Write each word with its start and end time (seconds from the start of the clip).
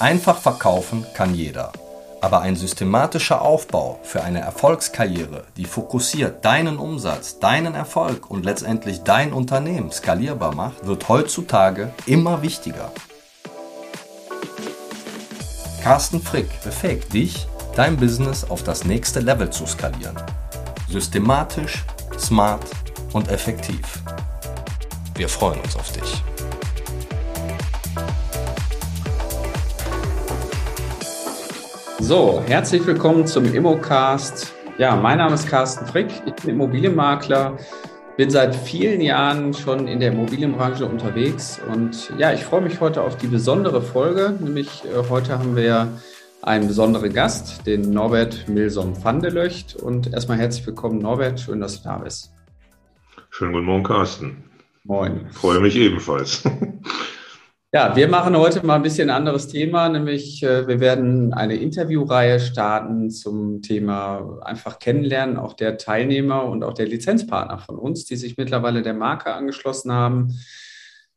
Einfach 0.00 0.38
verkaufen 0.38 1.04
kann 1.12 1.34
jeder. 1.34 1.72
Aber 2.22 2.40
ein 2.40 2.56
systematischer 2.56 3.42
Aufbau 3.42 4.00
für 4.02 4.22
eine 4.22 4.40
Erfolgskarriere, 4.40 5.44
die 5.58 5.66
fokussiert 5.66 6.42
deinen 6.42 6.78
Umsatz, 6.78 7.38
deinen 7.38 7.74
Erfolg 7.74 8.30
und 8.30 8.46
letztendlich 8.46 9.02
dein 9.02 9.34
Unternehmen 9.34 9.92
skalierbar 9.92 10.54
macht, 10.54 10.86
wird 10.86 11.06
heutzutage 11.10 11.92
immer 12.06 12.40
wichtiger. 12.40 12.90
Carsten 15.82 16.22
Frick 16.22 16.48
befähigt 16.64 17.12
dich, 17.12 17.46
dein 17.76 17.98
Business 17.98 18.48
auf 18.48 18.62
das 18.62 18.86
nächste 18.86 19.20
Level 19.20 19.50
zu 19.50 19.66
skalieren. 19.66 20.16
Systematisch, 20.88 21.84
smart 22.18 22.64
und 23.12 23.28
effektiv. 23.28 24.00
Wir 25.14 25.28
freuen 25.28 25.60
uns 25.60 25.76
auf 25.76 25.92
dich. 25.92 26.22
So, 32.00 32.42
herzlich 32.46 32.84
willkommen 32.86 33.26
zum 33.26 33.44
Immocast. 33.44 34.54
Ja, 34.78 34.96
mein 34.96 35.18
Name 35.18 35.34
ist 35.34 35.46
Carsten 35.46 35.86
Frick, 35.86 36.08
ich 36.26 36.34
bin 36.34 36.50
Immobilienmakler, 36.54 37.58
bin 38.16 38.30
seit 38.30 38.56
vielen 38.56 39.00
Jahren 39.02 39.52
schon 39.52 39.86
in 39.86 40.00
der 40.00 40.12
Immobilienbranche 40.12 40.86
unterwegs 40.86 41.60
und 41.70 42.10
ja, 42.18 42.32
ich 42.32 42.42
freue 42.42 42.62
mich 42.62 42.80
heute 42.80 43.02
auf 43.02 43.18
die 43.18 43.26
besondere 43.26 43.82
Folge, 43.82 44.34
nämlich 44.40 44.82
äh, 44.86 45.08
heute 45.10 45.38
haben 45.38 45.54
wir 45.54 45.88
einen 46.42 46.66
besonderen 46.66 47.12
Gast, 47.12 47.66
den 47.66 47.92
Norbert 47.92 48.48
Milsom 48.48 49.04
Vandelöcht 49.04 49.76
und 49.76 50.12
erstmal 50.12 50.38
herzlich 50.38 50.66
willkommen 50.66 50.98
Norbert, 50.98 51.38
schön, 51.38 51.60
dass 51.60 51.82
du 51.82 51.88
da 51.88 51.98
bist. 51.98 52.32
Schönen 53.28 53.52
guten 53.52 53.66
Morgen, 53.66 53.84
Carsten. 53.84 54.44
Moin. 54.84 55.28
Freue 55.30 55.60
mich 55.60 55.76
ebenfalls. 55.76 56.42
Ja, 57.72 57.94
wir 57.94 58.08
machen 58.08 58.36
heute 58.36 58.66
mal 58.66 58.74
ein 58.74 58.82
bisschen 58.82 59.10
anderes 59.10 59.46
Thema, 59.46 59.88
nämlich 59.88 60.42
äh, 60.42 60.66
wir 60.66 60.80
werden 60.80 61.32
eine 61.32 61.54
Interviewreihe 61.54 62.40
starten 62.40 63.10
zum 63.10 63.62
Thema 63.62 64.40
einfach 64.42 64.80
kennenlernen, 64.80 65.36
auch 65.36 65.52
der 65.52 65.78
Teilnehmer 65.78 66.46
und 66.46 66.64
auch 66.64 66.74
der 66.74 66.88
Lizenzpartner 66.88 67.58
von 67.58 67.76
uns, 67.76 68.06
die 68.06 68.16
sich 68.16 68.36
mittlerweile 68.36 68.82
der 68.82 68.94
Marke 68.94 69.32
angeschlossen 69.32 69.92
haben. 69.92 70.34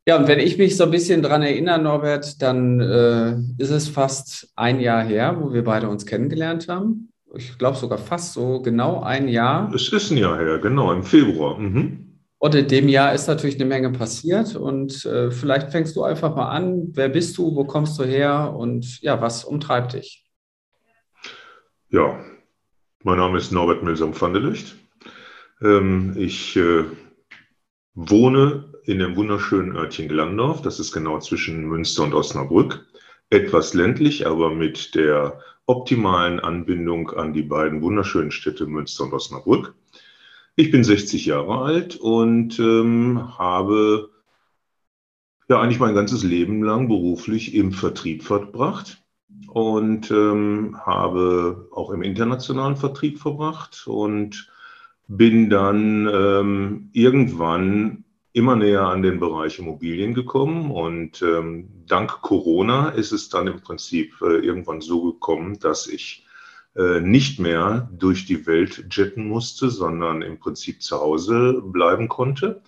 Ja, 0.06 0.16
und 0.16 0.28
wenn 0.28 0.40
ich 0.40 0.60
mich 0.60 0.78
so 0.78 0.84
ein 0.84 0.92
bisschen 0.92 1.24
dran 1.24 1.42
erinnere, 1.42 1.82
Norbert, 1.82 2.40
dann 2.44 2.80
äh, 2.80 3.32
ist 3.58 3.72
es 3.72 3.88
fast 3.88 4.50
ein 4.56 4.80
Jahr 4.80 5.04
her, 5.04 5.38
wo 5.40 5.54
wir 5.54 5.64
beide 5.64 5.90
uns 5.90 6.06
kennengelernt 6.06 6.68
haben. 6.68 7.10
Ich 7.36 7.58
glaube 7.58 7.78
sogar 7.78 7.98
fast 7.98 8.34
so 8.34 8.62
genau 8.62 9.02
ein 9.02 9.28
Jahr. 9.28 9.74
Es 9.74 9.92
ist 9.92 10.12
ein 10.12 10.18
Jahr 10.18 10.38
her, 10.38 10.60
genau, 10.60 10.92
im 10.94 11.02
Februar. 11.02 11.58
Mhm. 11.58 12.13
Und 12.44 12.56
in 12.56 12.68
dem 12.68 12.90
Jahr 12.90 13.14
ist 13.14 13.28
natürlich 13.28 13.56
eine 13.56 13.64
Menge 13.64 13.90
passiert. 13.92 14.58
Und 14.58 15.06
äh, 15.06 15.32
vielleicht 15.32 15.72
fängst 15.72 15.96
du 15.96 16.04
einfach 16.04 16.36
mal 16.36 16.50
an. 16.50 16.90
Wer 16.92 17.08
bist 17.08 17.38
du? 17.38 17.56
Wo 17.56 17.64
kommst 17.64 17.98
du 17.98 18.04
her? 18.04 18.54
Und 18.54 19.00
ja, 19.02 19.22
was 19.22 19.46
umtreibt 19.46 19.94
dich? 19.94 20.26
Ja, 21.88 22.20
mein 23.02 23.16
Name 23.16 23.38
ist 23.38 23.54
Norbert 23.54 23.82
Milsom 23.82 24.20
van. 24.20 24.58
Ähm, 25.62 26.16
ich 26.18 26.58
äh, 26.58 26.84
wohne 27.94 28.74
in 28.84 29.00
dem 29.00 29.16
wunderschönen 29.16 29.78
Örtchen 29.78 30.10
Glandorf. 30.10 30.62
Das 30.62 30.82
ist 30.82 30.92
genau 30.92 31.20
zwischen 31.20 31.64
Münster 31.64 32.04
und 32.04 32.14
Osnabrück. 32.14 32.86
Etwas 33.30 33.74
ländlich, 33.74 34.28
aber 34.28 34.54
mit 34.54 34.96
der 34.96 35.40
optimalen 35.66 36.42
Anbindung 36.42 37.10
an 37.12 37.32
die 37.32 37.44
beiden 37.44 37.82
wunderschönen 37.82 38.32
Städte 38.32 38.66
Münster 38.66 39.06
und 39.06 39.14
Osnabrück. 39.14 39.74
Ich 40.56 40.70
bin 40.70 40.84
60 40.84 41.26
Jahre 41.26 41.64
alt 41.64 41.96
und 41.96 42.60
ähm, 42.60 43.40
habe 43.40 44.12
ja 45.50 45.60
eigentlich 45.60 45.80
mein 45.80 45.96
ganzes 45.96 46.24
Leben 46.24 46.62
lang 46.62 46.88
beruflich 46.88 47.56
im 47.56 47.72
Vertrieb 47.72 48.22
verbracht 48.22 49.04
und 49.48 50.12
ähm, 50.12 50.78
habe 50.86 51.70
auch 51.72 51.90
im 51.90 52.04
internationalen 52.04 52.76
Vertrieb 52.76 53.18
verbracht 53.18 53.88
und 53.88 54.52
bin 55.08 55.50
dann 55.50 56.08
ähm, 56.14 56.90
irgendwann 56.94 58.04
immer 58.32 58.56
näher 58.56 58.88
an 58.88 59.02
den 59.02 59.20
Bereich 59.20 59.58
Immobilien 59.58 60.14
gekommen 60.14 60.70
und 60.70 61.24
ähm, 61.24 61.68
dank 61.88 62.22
Corona 62.22 62.90
ist 62.90 63.12
es 63.12 63.28
dann 63.28 63.48
im 63.48 63.60
Prinzip 63.60 64.22
äh, 64.22 64.38
irgendwann 64.46 64.82
so 64.82 65.14
gekommen, 65.14 65.58
dass 65.58 65.88
ich 65.88 66.28
nicht 66.76 67.40
mehr 67.40 67.88
durch 67.96 68.26
die 68.26 68.48
Welt 68.48 68.86
jetten 68.90 69.28
musste, 69.28 69.70
sondern 69.70 70.24
im 70.24 70.40
Prinzip 70.40 70.82
zu 70.82 71.00
Hause 71.00 71.62
bleiben 71.64 72.08
konnte. 72.08 72.64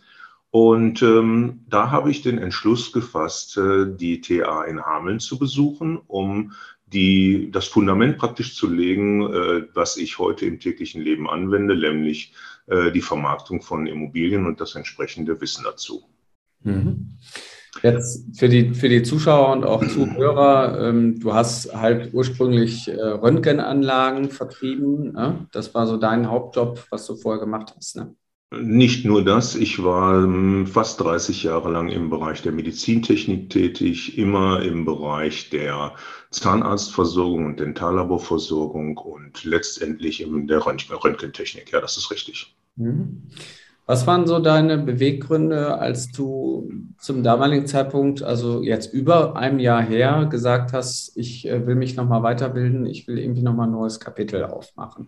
Und 0.55 1.01
ähm, 1.01 1.65
da 1.67 1.91
habe 1.91 2.09
ich 2.09 2.21
den 2.21 2.37
Entschluss 2.37 2.93
gefasst, 2.93 3.57
äh, 3.57 3.87
die 3.93 4.21
TA 4.21 4.63
in 4.63 4.81
Hameln 4.81 5.19
zu 5.19 5.37
besuchen, 5.37 5.99
um 6.07 6.53
die, 6.85 7.51
das 7.51 7.67
Fundament 7.67 8.17
praktisch 8.17 8.55
zu 8.55 8.69
legen, 8.69 9.21
äh, 9.33 9.67
was 9.73 9.97
ich 9.97 10.17
heute 10.17 10.45
im 10.45 10.61
täglichen 10.61 11.01
Leben 11.01 11.29
anwende, 11.29 11.75
nämlich 11.75 12.33
äh, 12.67 12.89
die 12.93 13.01
Vermarktung 13.01 13.61
von 13.61 13.85
Immobilien 13.85 14.45
und 14.45 14.61
das 14.61 14.75
entsprechende 14.75 15.41
Wissen 15.41 15.65
dazu. 15.65 16.03
Mhm. 16.63 17.17
Jetzt 17.83 18.37
für 18.37 18.49
die, 18.49 18.73
für 18.73 18.89
die 18.89 19.03
Zuschauer 19.03 19.51
und 19.51 19.63
auch 19.65 19.85
Zuhörer, 19.85 20.89
ähm, 20.89 21.19
du 21.19 21.33
hast 21.33 21.73
halt 21.73 22.13
ursprünglich 22.13 22.87
äh, 22.87 22.95
Röntgenanlagen 22.95 24.29
vertrieben. 24.29 25.13
Ne? 25.13 25.47
Das 25.51 25.73
war 25.73 25.85
so 25.87 25.97
dein 25.97 26.29
Hauptjob, 26.29 26.85
was 26.89 27.05
du 27.05 27.15
vorher 27.15 27.39
gemacht 27.39 27.73
hast. 27.75 27.97
Ne? 27.97 28.15
Nicht 28.51 29.05
nur 29.05 29.23
das, 29.23 29.55
ich 29.55 29.83
war 29.83 30.23
ähm, 30.23 30.67
fast 30.67 31.01
30 31.01 31.43
Jahre 31.43 31.71
lang 31.71 31.89
im 31.89 32.09
Bereich 32.09 32.41
der 32.41 32.51
Medizintechnik 32.51 33.49
tätig, 33.49 34.17
immer 34.17 34.61
im 34.61 34.85
Bereich 34.85 35.49
der 35.49 35.95
Zahnarztversorgung 36.29 37.45
und 37.45 37.59
Dentallaborversorgung 37.59 38.97
und 38.97 39.43
letztendlich 39.43 40.21
in 40.21 40.47
der 40.47 40.65
Röntgentechnik. 40.65 41.71
Ja, 41.71 41.81
das 41.81 41.97
ist 41.97 42.11
richtig. 42.11 42.55
Mhm. 42.75 43.23
Was 43.87 44.07
waren 44.07 44.25
so 44.25 44.39
deine 44.39 44.79
Beweggründe, 44.79 45.77
als 45.77 46.11
du 46.11 46.71
zum 46.97 47.21
damaligen 47.21 47.67
Zeitpunkt, 47.67 48.23
also 48.23 48.63
jetzt 48.63 48.91
über 48.93 49.35
einem 49.35 49.59
Jahr 49.59 49.83
her, 49.83 50.25
gesagt 50.29 50.73
hast, 50.73 51.15
ich 51.15 51.47
äh, 51.47 51.67
will 51.67 51.75
mich 51.75 51.95
nochmal 51.95 52.23
weiterbilden, 52.23 52.87
ich 52.87 53.07
will 53.07 53.19
irgendwie 53.19 53.43
nochmal 53.43 53.67
ein 53.67 53.73
neues 53.73 53.99
Kapitel 53.99 54.43
aufmachen? 54.43 55.07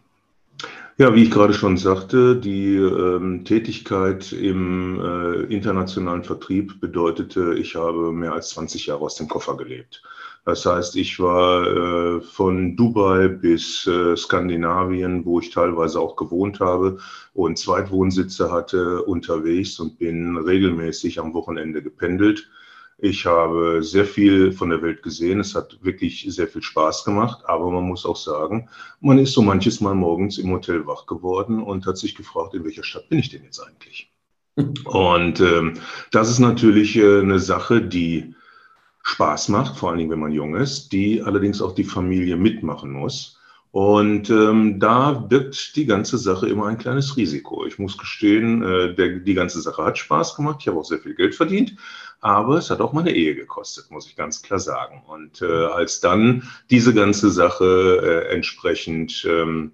Ja, 0.99 1.13
wie 1.13 1.23
ich 1.23 1.31
gerade 1.31 1.53
schon 1.53 1.77
sagte, 1.77 2.35
die 2.35 2.75
ähm, 2.75 3.45
Tätigkeit 3.45 4.31
im 4.31 4.99
äh, 4.99 5.53
internationalen 5.53 6.23
Vertrieb 6.23 6.79
bedeutete, 6.79 7.53
ich 7.55 7.75
habe 7.75 8.11
mehr 8.11 8.33
als 8.33 8.49
20 8.49 8.87
Jahre 8.87 9.01
aus 9.01 9.15
dem 9.15 9.27
Koffer 9.27 9.57
gelebt. 9.57 10.03
Das 10.47 10.65
heißt, 10.65 10.95
ich 10.95 11.19
war 11.19 11.67
äh, 11.67 12.21
von 12.21 12.77
Dubai 12.77 13.27
bis 13.27 13.85
äh, 13.85 14.15
Skandinavien, 14.15 15.25
wo 15.25 15.41
ich 15.41 15.49
teilweise 15.49 15.99
auch 15.99 16.15
gewohnt 16.15 16.61
habe 16.61 16.99
und 17.33 17.59
Zweitwohnsitze 17.59 18.49
hatte, 18.49 19.03
unterwegs 19.03 19.77
und 19.77 19.99
bin 19.99 20.37
regelmäßig 20.37 21.19
am 21.19 21.33
Wochenende 21.33 21.83
gependelt. 21.83 22.49
Ich 22.97 23.25
habe 23.25 23.83
sehr 23.83 24.05
viel 24.05 24.53
von 24.53 24.69
der 24.69 24.81
Welt 24.81 25.03
gesehen. 25.03 25.41
Es 25.41 25.53
hat 25.53 25.79
wirklich 25.81 26.25
sehr 26.29 26.47
viel 26.47 26.63
Spaß 26.63 27.03
gemacht. 27.03 27.41
Aber 27.43 27.69
man 27.69 27.83
muss 27.83 28.05
auch 28.05 28.15
sagen, 28.15 28.69
man 29.01 29.19
ist 29.19 29.33
so 29.33 29.41
manches 29.41 29.81
Mal 29.81 29.95
morgens 29.95 30.37
im 30.37 30.49
Hotel 30.51 30.87
wach 30.87 31.07
geworden 31.07 31.61
und 31.61 31.85
hat 31.85 31.97
sich 31.97 32.15
gefragt, 32.15 32.53
in 32.53 32.63
welcher 32.63 32.85
Stadt 32.85 33.09
bin 33.09 33.19
ich 33.19 33.27
denn 33.27 33.43
jetzt 33.43 33.59
eigentlich? 33.59 34.13
Und 34.85 35.41
ähm, 35.41 35.73
das 36.13 36.31
ist 36.31 36.39
natürlich 36.39 36.95
äh, 36.95 37.19
eine 37.19 37.37
Sache, 37.37 37.81
die 37.81 38.33
Spaß 39.07 39.47
macht, 39.49 39.77
vor 39.77 39.89
allen 39.89 39.99
Dingen, 39.99 40.11
wenn 40.11 40.19
man 40.19 40.33
jung 40.33 40.55
ist, 40.55 40.91
die 40.91 41.23
allerdings 41.23 41.61
auch 41.61 41.73
die 41.73 41.85
Familie 41.85 42.35
mitmachen 42.35 42.91
muss. 42.91 43.39
Und 43.71 44.29
ähm, 44.29 44.79
da 44.79 45.11
birgt 45.11 45.75
die 45.77 45.85
ganze 45.85 46.17
Sache 46.17 46.49
immer 46.49 46.67
ein 46.67 46.77
kleines 46.77 47.15
Risiko. 47.15 47.65
Ich 47.65 47.79
muss 47.79 47.97
gestehen, 47.97 48.63
äh, 48.63 48.95
der, 48.95 49.19
die 49.19 49.33
ganze 49.33 49.61
Sache 49.61 49.83
hat 49.85 49.97
Spaß 49.97 50.35
gemacht. 50.35 50.57
Ich 50.59 50.67
habe 50.67 50.77
auch 50.77 50.85
sehr 50.85 50.99
viel 50.99 51.15
Geld 51.15 51.35
verdient, 51.35 51.75
aber 52.19 52.57
es 52.57 52.69
hat 52.69 52.81
auch 52.81 52.91
meine 52.91 53.11
Ehe 53.11 53.33
gekostet, 53.33 53.91
muss 53.91 54.07
ich 54.07 54.17
ganz 54.17 54.41
klar 54.41 54.59
sagen. 54.59 55.03
Und 55.07 55.41
äh, 55.41 55.45
als 55.45 56.01
dann 56.01 56.43
diese 56.69 56.93
ganze 56.93 57.29
Sache 57.29 58.25
äh, 58.29 58.33
entsprechend 58.33 59.25
ähm, 59.29 59.71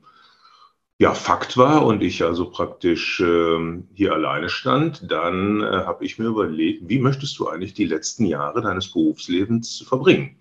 ja, 0.99 1.13
Fakt 1.13 1.57
war 1.57 1.85
und 1.85 2.01
ich 2.03 2.23
also 2.23 2.49
praktisch 2.49 3.19
ähm, 3.19 3.87
hier 3.93 4.13
alleine 4.13 4.49
stand, 4.49 5.11
dann 5.11 5.61
äh, 5.61 5.65
habe 5.65 6.05
ich 6.05 6.19
mir 6.19 6.27
überlegt, 6.27 6.87
wie 6.87 6.99
möchtest 6.99 7.37
du 7.39 7.47
eigentlich 7.47 7.73
die 7.73 7.85
letzten 7.85 8.25
Jahre 8.25 8.61
deines 8.61 8.91
Berufslebens 8.91 9.83
verbringen? 9.87 10.37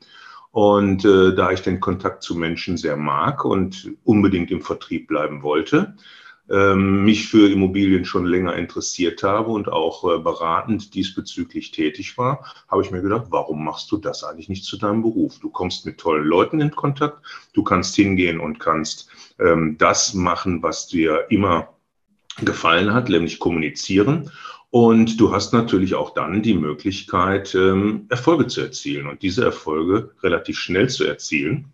Und 0.51 1.05
äh, 1.07 1.35
da 1.35 1.51
ich 1.51 1.63
den 1.63 1.81
Kontakt 1.81 2.23
zu 2.23 2.37
Menschen 2.37 2.77
sehr 2.77 2.97
mag 2.97 3.45
und 3.45 3.93
unbedingt 4.05 4.51
im 4.51 4.61
Vertrieb 4.61 5.09
bleiben 5.09 5.43
wollte, 5.43 5.97
mich 6.75 7.29
für 7.29 7.51
Immobilien 7.51 8.05
schon 8.05 8.27
länger 8.27 8.57
interessiert 8.57 9.23
habe 9.23 9.51
und 9.51 9.69
auch 9.69 10.05
äh, 10.05 10.19
beratend 10.19 10.95
diesbezüglich 10.95 11.71
tätig 11.71 12.19
war, 12.19 12.45
habe 12.69 12.83
ich 12.83 12.91
mir 12.91 13.01
gedacht, 13.01 13.27
warum 13.31 13.65
machst 13.65 13.91
du 13.93 13.97
das 13.97 14.25
eigentlich 14.25 14.49
nicht 14.49 14.65
zu 14.65 14.77
deinem 14.77 15.03
Beruf? 15.03 15.39
Du 15.39 15.51
kommst 15.51 15.87
mit 15.87 15.99
tollen 15.99 16.25
Leuten 16.25 16.61
in 16.61 16.73
Kontakt, 16.73 17.19
du 17.55 17.63
kannst 17.63 17.95
hingehen 17.97 18.41
und 18.41 18.59
kannst 18.59 19.09
ähm, 19.39 19.77
das 19.79 20.15
machen, 20.15 20.63
was 20.63 20.89
dir 20.89 21.27
immer 21.31 21.69
gefallen 22.41 22.93
hat, 22.93 23.09
nämlich 23.09 23.39
kommunizieren. 23.39 24.31
Und 24.71 25.21
du 25.21 25.33
hast 25.33 25.53
natürlich 25.53 25.95
auch 25.95 26.15
dann 26.15 26.43
die 26.43 26.55
Möglichkeit, 26.55 27.55
ähm, 27.55 28.07
Erfolge 28.09 28.47
zu 28.47 28.63
erzielen 28.63 29.07
und 29.07 29.23
diese 29.23 29.45
Erfolge 29.45 30.13
relativ 30.23 30.59
schnell 30.59 30.89
zu 30.89 31.05
erzielen. 31.05 31.73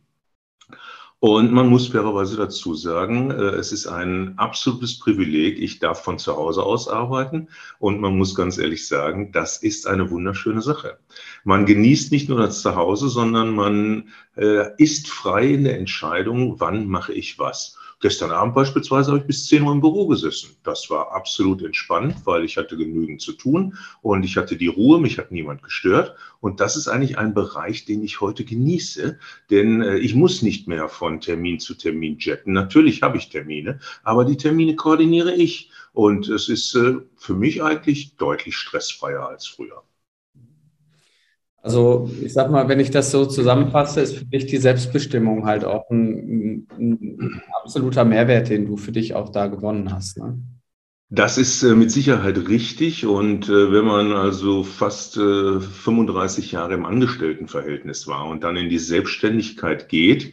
Und 1.20 1.50
man 1.50 1.69
muss 1.69 1.88
fairerweise 1.88 2.37
dazu 2.37 2.75
sagen, 2.75 3.32
äh, 3.32 3.56
es 3.56 3.73
ist 3.73 3.88
ein 3.88 4.38
absolutes 4.38 5.00
Privileg. 5.00 5.59
Ich 5.59 5.81
darf 5.81 6.05
von 6.05 6.19
zu 6.19 6.37
Hause 6.37 6.62
aus 6.62 6.88
arbeiten. 6.88 7.49
Und 7.81 8.00
man 8.00 8.17
muss 8.17 8.37
ganz 8.37 8.56
ehrlich 8.56 8.87
sagen, 8.87 9.32
das 9.32 9.56
ist 9.59 9.88
eine 9.88 10.11
wunderschöne 10.11 10.62
Sache. 10.62 10.99
Man 11.43 11.67
genießt 11.67 12.12
nicht 12.12 12.29
nur 12.29 12.38
das 12.38 12.62
Zuhause, 12.62 13.09
sondern 13.09 13.50
man 13.50 14.11
äh, 14.37 14.70
ist 14.79 15.09
frei 15.09 15.49
in 15.49 15.65
der 15.65 15.79
Entscheidung, 15.79 16.61
wann 16.61 16.87
mache 16.87 17.12
ich 17.12 17.38
was. 17.38 17.78
Gestern 18.00 18.31
Abend 18.31 18.55
beispielsweise 18.55 19.11
habe 19.11 19.21
ich 19.21 19.27
bis 19.27 19.47
10 19.47 19.65
Uhr 19.65 19.73
im 19.73 19.81
Büro 19.81 20.06
gesessen. 20.06 20.56
Das 20.62 20.89
war 20.89 21.11
absolut 21.11 21.62
entspannt, 21.62 22.15
weil 22.25 22.45
ich 22.45 22.56
hatte 22.56 22.77
genügend 22.77 23.21
zu 23.21 23.33
tun 23.33 23.77
und 24.03 24.25
ich 24.25 24.37
hatte 24.37 24.56
die 24.56 24.69
Ruhe, 24.69 25.00
mich 25.00 25.19
hat 25.19 25.33
niemand 25.33 25.65
gestört. 25.65 26.15
Und 26.41 26.61
das 26.61 26.77
ist 26.77 26.87
eigentlich 26.87 27.19
ein 27.19 27.35
Bereich, 27.35 27.87
den 27.87 28.05
ich 28.05 28.21
heute 28.21 28.45
genieße, 28.45 29.19
denn 29.50 29.83
äh, 29.83 29.99
ich 29.99 30.15
muss 30.15 30.43
nicht 30.43 30.69
mehr 30.69 30.89
von 30.89 31.21
Termin 31.21 31.59
zu 31.59 31.75
Termin 31.75 32.19
jetten. 32.21 32.53
Natürlich 32.53 33.03
habe 33.03 33.19
ich 33.19 33.31
Termine, 33.31 33.81
aber 34.05 34.25
die 34.25 34.37
Termine 34.37 34.77
koordiniere 34.77 35.35
ich. 35.35 35.71
Und 35.93 36.29
es 36.29 36.49
ist 36.49 36.77
äh, 36.77 36.99
für 37.17 37.35
mich 37.35 37.65
eigentlich 37.65 38.17
deutlich 38.17 38.56
stressfreier 38.56 39.29
als 39.29 39.49
früher. 39.49 39.83
Also 41.69 42.11
ich 42.23 42.32
sag 42.32 42.50
mal, 42.50 42.67
wenn 42.70 42.81
ich 42.81 42.91
das 42.91 43.11
so 43.11 43.26
zusammenfasse, 43.26 44.00
ist 44.00 44.17
für 44.17 44.25
dich 44.25 44.47
die 44.47 44.56
Selbstbestimmung 44.56 45.44
halt 45.44 45.67
auch 45.67 45.91
ein, 45.91 46.67
ein 46.79 47.43
absoluter 47.62 48.06
Mehrwert, 48.06 48.49
den 48.49 48.65
du 48.65 48.79
für 48.79 48.91
dich 48.91 49.15
auch 49.15 49.29
da 49.29 49.49
gewonnen 49.49 49.93
hast. 49.93 50.17
Ne? 50.17 50.41
Das 51.11 51.37
ist 51.37 51.62
äh, 51.62 51.75
mit 51.75 51.91
Sicherheit 51.91 52.49
richtig. 52.49 53.05
Und 53.05 53.50
äh, 53.50 53.70
wenn 53.70 53.85
man 53.85 54.12
also 54.12 54.65
fast 54.65 55.19
äh, 55.19 55.61
35 55.61 56.53
Jahre 56.53 56.73
im 56.73 56.87
Angestelltenverhältnis 56.87 58.09
war 58.09 58.29
und 58.29 58.44
dann 58.44 58.56
in 58.56 58.71
die 58.71 58.79
Selbstständigkeit 58.79 59.91
geht, 59.91 60.32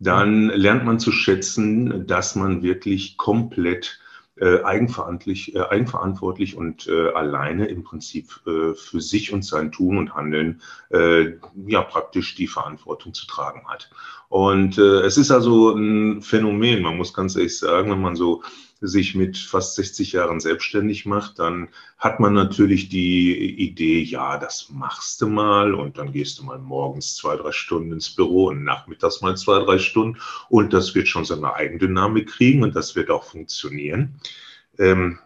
dann 0.00 0.48
lernt 0.48 0.84
man 0.84 0.98
zu 0.98 1.12
schätzen, 1.12 2.08
dass 2.08 2.34
man 2.34 2.64
wirklich 2.64 3.16
komplett 3.16 4.00
äh, 4.36 4.62
eigenverantwortlich, 4.62 5.54
äh, 5.54 5.60
eigenverantwortlich 5.60 6.56
und 6.56 6.86
äh, 6.88 7.10
alleine 7.10 7.66
im 7.66 7.84
Prinzip 7.84 8.40
äh, 8.46 8.74
für 8.74 9.00
sich 9.00 9.32
und 9.32 9.44
sein 9.44 9.72
Tun 9.72 9.98
und 9.98 10.14
Handeln 10.14 10.62
äh, 10.90 11.32
ja 11.66 11.82
praktisch 11.82 12.34
die 12.34 12.46
Verantwortung 12.46 13.14
zu 13.14 13.26
tragen 13.26 13.68
hat. 13.68 13.90
Und 14.28 14.78
äh, 14.78 15.00
es 15.02 15.18
ist 15.18 15.30
also 15.30 15.74
ein 15.74 16.22
Phänomen, 16.22 16.82
man 16.82 16.96
muss 16.96 17.12
ganz 17.12 17.36
ehrlich 17.36 17.58
sagen, 17.58 17.90
wenn 17.90 18.00
man 18.00 18.16
so 18.16 18.42
sich 18.88 19.14
mit 19.14 19.38
fast 19.38 19.76
60 19.76 20.12
Jahren 20.12 20.40
selbstständig 20.40 21.06
macht, 21.06 21.38
dann 21.38 21.68
hat 21.98 22.18
man 22.18 22.34
natürlich 22.34 22.88
die 22.88 23.54
Idee, 23.60 24.02
ja, 24.02 24.38
das 24.38 24.70
machst 24.70 25.20
du 25.22 25.28
mal 25.28 25.74
und 25.74 25.98
dann 25.98 26.12
gehst 26.12 26.38
du 26.38 26.44
mal 26.44 26.58
morgens 26.58 27.14
zwei, 27.14 27.36
drei 27.36 27.52
Stunden 27.52 27.92
ins 27.92 28.10
Büro 28.10 28.48
und 28.48 28.64
nachmittags 28.64 29.20
mal 29.20 29.36
zwei, 29.36 29.60
drei 29.60 29.78
Stunden 29.78 30.18
und 30.48 30.72
das 30.72 30.94
wird 30.96 31.06
schon 31.06 31.24
seine 31.24 31.54
Eigendynamik 31.54 32.28
kriegen 32.28 32.64
und 32.64 32.74
das 32.74 32.96
wird 32.96 33.10
auch 33.10 33.24
funktionieren. 33.24 34.20
Ähm, 34.78 35.18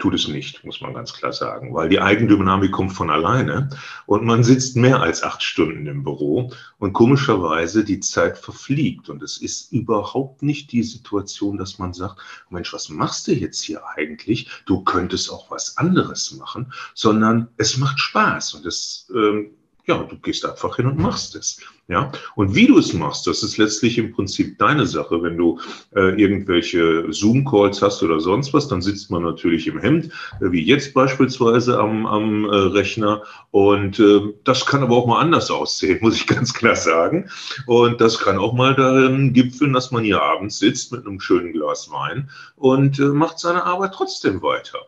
tut 0.00 0.14
es 0.14 0.26
nicht, 0.26 0.64
muss 0.64 0.80
man 0.80 0.94
ganz 0.94 1.12
klar 1.12 1.32
sagen, 1.32 1.72
weil 1.74 1.88
die 1.88 2.00
Eigendynamik 2.00 2.72
kommt 2.72 2.92
von 2.92 3.10
alleine 3.10 3.68
und 4.06 4.24
man 4.24 4.42
sitzt 4.42 4.74
mehr 4.76 5.00
als 5.00 5.22
acht 5.22 5.42
Stunden 5.42 5.86
im 5.86 6.02
Büro 6.02 6.52
und 6.78 6.92
komischerweise 6.92 7.84
die 7.84 8.00
Zeit 8.00 8.38
verfliegt 8.38 9.08
und 9.08 9.22
es 9.22 9.38
ist 9.38 9.70
überhaupt 9.72 10.42
nicht 10.42 10.72
die 10.72 10.82
Situation, 10.82 11.58
dass 11.58 11.78
man 11.78 11.92
sagt, 11.92 12.20
Mensch, 12.48 12.72
was 12.72 12.88
machst 12.88 13.28
du 13.28 13.32
jetzt 13.32 13.62
hier 13.62 13.82
eigentlich? 13.94 14.48
Du 14.66 14.82
könntest 14.82 15.30
auch 15.30 15.50
was 15.50 15.76
anderes 15.76 16.32
machen, 16.32 16.72
sondern 16.94 17.48
es 17.58 17.76
macht 17.76 18.00
Spaß 18.00 18.54
und 18.54 18.66
es 18.66 19.10
ähm, 19.14 19.52
ja, 19.86 19.98
du 20.02 20.16
gehst 20.18 20.44
einfach 20.44 20.76
hin 20.76 20.86
und 20.86 20.98
machst 20.98 21.34
es. 21.36 21.60
Ja, 21.88 22.12
und 22.36 22.54
wie 22.54 22.68
du 22.68 22.78
es 22.78 22.92
machst, 22.92 23.26
das 23.26 23.42
ist 23.42 23.58
letztlich 23.58 23.98
im 23.98 24.12
Prinzip 24.12 24.58
deine 24.58 24.86
Sache. 24.86 25.24
Wenn 25.24 25.36
du 25.36 25.58
äh, 25.96 26.10
irgendwelche 26.22 27.12
Zoom-Calls 27.12 27.82
hast 27.82 28.04
oder 28.04 28.20
sonst 28.20 28.54
was, 28.54 28.68
dann 28.68 28.80
sitzt 28.80 29.10
man 29.10 29.24
natürlich 29.24 29.66
im 29.66 29.80
Hemd, 29.80 30.06
äh, 30.40 30.52
wie 30.52 30.62
jetzt 30.62 30.94
beispielsweise 30.94 31.80
am, 31.80 32.06
am 32.06 32.44
äh, 32.44 32.54
Rechner. 32.54 33.24
Und 33.50 33.98
äh, 33.98 34.20
das 34.44 34.66
kann 34.66 34.84
aber 34.84 34.96
auch 34.96 35.06
mal 35.06 35.20
anders 35.20 35.50
aussehen, 35.50 35.98
muss 36.02 36.14
ich 36.14 36.28
ganz 36.28 36.54
klar 36.54 36.76
sagen. 36.76 37.28
Und 37.66 38.00
das 38.00 38.20
kann 38.20 38.38
auch 38.38 38.52
mal 38.52 38.76
darin 38.76 39.32
gipfeln, 39.32 39.72
dass 39.72 39.90
man 39.90 40.04
hier 40.04 40.22
abends 40.22 40.60
sitzt 40.60 40.92
mit 40.92 41.04
einem 41.04 41.18
schönen 41.18 41.52
Glas 41.52 41.90
Wein 41.90 42.30
und 42.54 43.00
äh, 43.00 43.06
macht 43.06 43.40
seine 43.40 43.64
Arbeit 43.64 43.94
trotzdem 43.94 44.42
weiter. 44.42 44.78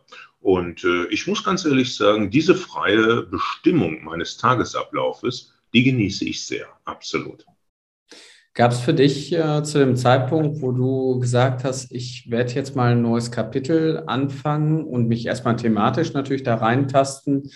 Und 0.43 0.83
äh, 0.83 1.05
ich 1.05 1.25
muss 1.25 1.41
ganz 1.41 1.63
ehrlich 1.63 1.95
sagen, 1.95 2.29
diese 2.29 2.53
freie 2.53 3.23
Bestimmung 3.23 4.03
meines 4.03 4.35
Tagesablaufes, 4.35 5.53
die 5.73 5.83
genieße 5.83 6.25
ich 6.25 6.45
sehr, 6.45 6.65
absolut. 6.83 7.45
Gab 8.53 8.73
es 8.73 8.81
für 8.81 8.93
dich 8.93 9.31
äh, 9.31 9.63
zu 9.63 9.79
dem 9.79 9.95
Zeitpunkt, 9.95 10.61
wo 10.61 10.73
du 10.73 11.17
gesagt 11.19 11.63
hast, 11.63 11.93
ich 11.93 12.29
werde 12.29 12.51
jetzt 12.53 12.75
mal 12.75 12.91
ein 12.91 13.01
neues 13.01 13.31
Kapitel 13.31 14.03
anfangen 14.05 14.83
und 14.83 15.07
mich 15.07 15.25
erstmal 15.25 15.55
thematisch 15.55 16.11
natürlich 16.11 16.43
da 16.43 16.55
reintasten, 16.55 17.49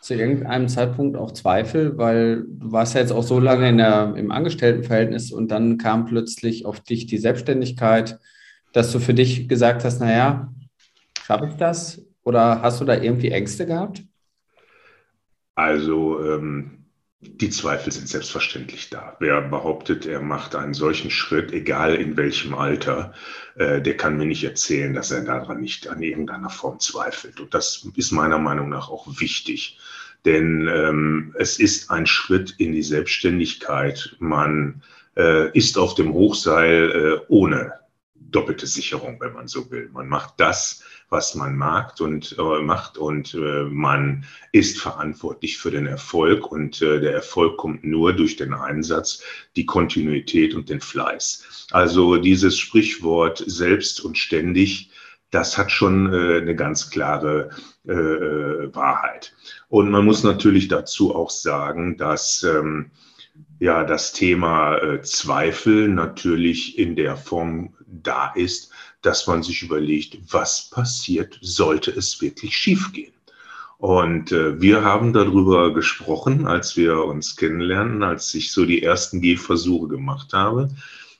zu 0.00 0.14
irgendeinem 0.14 0.68
Zeitpunkt 0.68 1.16
auch 1.16 1.30
Zweifel, 1.30 1.96
weil 1.96 2.42
du 2.48 2.72
warst 2.72 2.94
ja 2.94 3.00
jetzt 3.00 3.12
auch 3.12 3.22
so 3.22 3.38
lange 3.38 3.68
in 3.68 3.78
der, 3.78 4.14
im 4.16 4.32
Angestelltenverhältnis 4.32 5.30
und 5.30 5.52
dann 5.52 5.78
kam 5.78 6.06
plötzlich 6.06 6.66
auf 6.66 6.80
dich 6.80 7.06
die 7.06 7.18
Selbstständigkeit, 7.18 8.18
dass 8.72 8.90
du 8.90 8.98
für 8.98 9.14
dich 9.14 9.48
gesagt 9.48 9.84
hast, 9.84 10.00
naja, 10.00 10.52
schaffe 11.24 11.46
ich 11.46 11.54
das? 11.54 12.02
Oder 12.24 12.62
hast 12.62 12.80
du 12.80 12.84
da 12.84 12.94
irgendwie 12.94 13.30
Ängste 13.30 13.66
gehabt? 13.66 14.02
Also 15.54 16.24
ähm, 16.24 16.82
die 17.20 17.50
Zweifel 17.50 17.92
sind 17.92 18.08
selbstverständlich 18.08 18.90
da. 18.90 19.16
Wer 19.20 19.42
behauptet, 19.42 20.06
er 20.06 20.20
macht 20.20 20.56
einen 20.56 20.74
solchen 20.74 21.10
Schritt, 21.10 21.52
egal 21.52 21.94
in 21.94 22.16
welchem 22.16 22.54
Alter, 22.54 23.12
äh, 23.54 23.80
der 23.80 23.96
kann 23.96 24.16
mir 24.18 24.26
nicht 24.26 24.42
erzählen, 24.42 24.92
dass 24.92 25.12
er 25.12 25.22
daran 25.22 25.60
nicht 25.60 25.88
an 25.88 26.02
irgendeiner 26.02 26.50
Form 26.50 26.80
zweifelt. 26.80 27.38
Und 27.38 27.54
das 27.54 27.88
ist 27.94 28.10
meiner 28.10 28.38
Meinung 28.38 28.68
nach 28.70 28.90
auch 28.90 29.06
wichtig. 29.20 29.78
Denn 30.24 30.68
ähm, 30.68 31.34
es 31.38 31.58
ist 31.58 31.90
ein 31.90 32.06
Schritt 32.06 32.54
in 32.58 32.72
die 32.72 32.82
Selbstständigkeit. 32.82 34.16
Man 34.18 34.82
äh, 35.16 35.56
ist 35.56 35.78
auf 35.78 35.94
dem 35.94 36.12
Hochseil 36.12 36.90
äh, 36.90 37.24
ohne 37.28 37.72
doppelte 38.14 38.66
Sicherung, 38.66 39.20
wenn 39.20 39.32
man 39.32 39.46
so 39.46 39.70
will. 39.70 39.90
Man 39.92 40.08
macht 40.08 40.34
das, 40.38 40.82
was 41.12 41.36
man 41.36 41.56
mag 41.56 42.00
und 42.00 42.34
äh, 42.38 42.62
macht 42.62 42.98
und 42.98 43.34
äh, 43.34 43.64
man 43.64 44.24
ist 44.50 44.80
verantwortlich 44.80 45.58
für 45.58 45.70
den 45.70 45.86
Erfolg 45.86 46.50
und 46.50 46.82
äh, 46.82 47.00
der 47.00 47.12
Erfolg 47.12 47.58
kommt 47.58 47.84
nur 47.84 48.14
durch 48.14 48.36
den 48.36 48.54
Einsatz, 48.54 49.22
die 49.54 49.66
Kontinuität 49.66 50.54
und 50.54 50.70
den 50.70 50.80
Fleiß. 50.80 51.68
Also 51.70 52.16
dieses 52.16 52.58
Sprichwort 52.58 53.44
selbst 53.46 54.00
und 54.00 54.18
ständig, 54.18 54.90
das 55.30 55.58
hat 55.58 55.70
schon 55.70 56.12
äh, 56.12 56.38
eine 56.38 56.54
ganz 56.54 56.90
klare 56.90 57.50
äh, 57.86 57.92
äh, 57.92 58.74
Wahrheit. 58.74 59.34
Und 59.68 59.90
man 59.90 60.04
muss 60.04 60.22
natürlich 60.22 60.68
dazu 60.68 61.14
auch 61.14 61.30
sagen, 61.30 61.96
dass 61.96 62.42
ähm, 62.42 62.90
ja 63.58 63.84
das 63.84 64.12
Thema 64.12 65.00
Zweifel 65.02 65.88
natürlich 65.88 66.78
in 66.78 66.96
der 66.96 67.16
Form 67.16 67.74
da 67.86 68.32
ist, 68.34 68.71
dass 69.02 69.26
man 69.26 69.42
sich 69.42 69.62
überlegt, 69.62 70.18
was 70.32 70.70
passiert, 70.70 71.38
sollte 71.42 71.90
es 71.90 72.20
wirklich 72.20 72.56
schiefgehen. 72.56 73.12
Und 73.78 74.30
äh, 74.30 74.60
wir 74.60 74.84
haben 74.84 75.12
darüber 75.12 75.74
gesprochen, 75.74 76.46
als 76.46 76.76
wir 76.76 77.04
uns 77.04 77.34
kennenlernen, 77.34 78.04
als 78.04 78.32
ich 78.32 78.52
so 78.52 78.64
die 78.64 78.82
ersten 78.82 79.20
Gehversuche 79.20 79.88
gemacht 79.88 80.32
habe. 80.32 80.68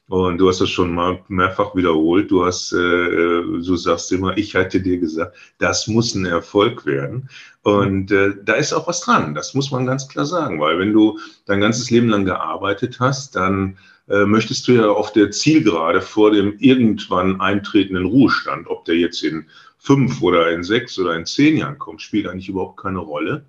Und 0.09 0.39
du 0.39 0.49
hast 0.49 0.61
das 0.61 0.71
schon 0.71 0.95
mal 0.95 1.25
mehrfach 1.29 1.75
wiederholt. 1.75 2.31
Du 2.31 2.45
hast, 2.45 2.73
äh, 2.73 2.77
du 2.77 3.77
sagst 3.77 4.13
immer, 4.13 4.37
ich 4.37 4.55
hatte 4.55 4.81
dir 4.81 4.99
gesagt, 4.99 5.35
das 5.59 5.89
muss 5.89 6.15
ein 6.15 6.25
Erfolg 6.25 6.87
werden. 6.87 7.29
Und 7.63 8.13
äh, 8.13 8.33
da 8.45 8.55
ist 8.55 8.73
auch 8.73 8.87
was 8.87 9.01
dran. 9.01 9.35
Das 9.35 9.55
muss 9.55 9.71
man 9.73 9.87
ganz 9.87 10.07
klar 10.07 10.27
sagen, 10.27 10.61
weil 10.61 10.79
wenn 10.79 10.93
du 10.93 11.19
dein 11.47 11.61
ganzes 11.61 11.91
Leben 11.91 12.09
lang 12.09 12.25
gearbeitet 12.27 13.01
hast, 13.01 13.35
dann 13.35 13.79
äh, 14.09 14.25
möchtest 14.25 14.67
du 14.69 14.73
ja 14.73 14.89
auf 14.89 15.13
der 15.13 15.31
Zielgerade 15.31 16.01
vor 16.01 16.31
dem 16.31 16.57
irgendwann 16.59 17.41
eintretenden 17.41 18.07
Ruhestand, 18.07 18.69
ob 18.69 18.85
der 18.85 18.97
jetzt 18.97 19.23
in 19.23 19.47
fünf 19.79 20.23
oder 20.23 20.51
in 20.53 20.63
sechs 20.63 20.99
oder 20.99 21.17
in 21.17 21.27
zehn 21.27 21.57
Jahren 21.57 21.79
kommt, 21.79 22.03
spielt 22.03 22.27
eigentlich 22.27 22.49
überhaupt 22.49 22.81
keine 22.81 22.99
Rolle. 22.99 23.45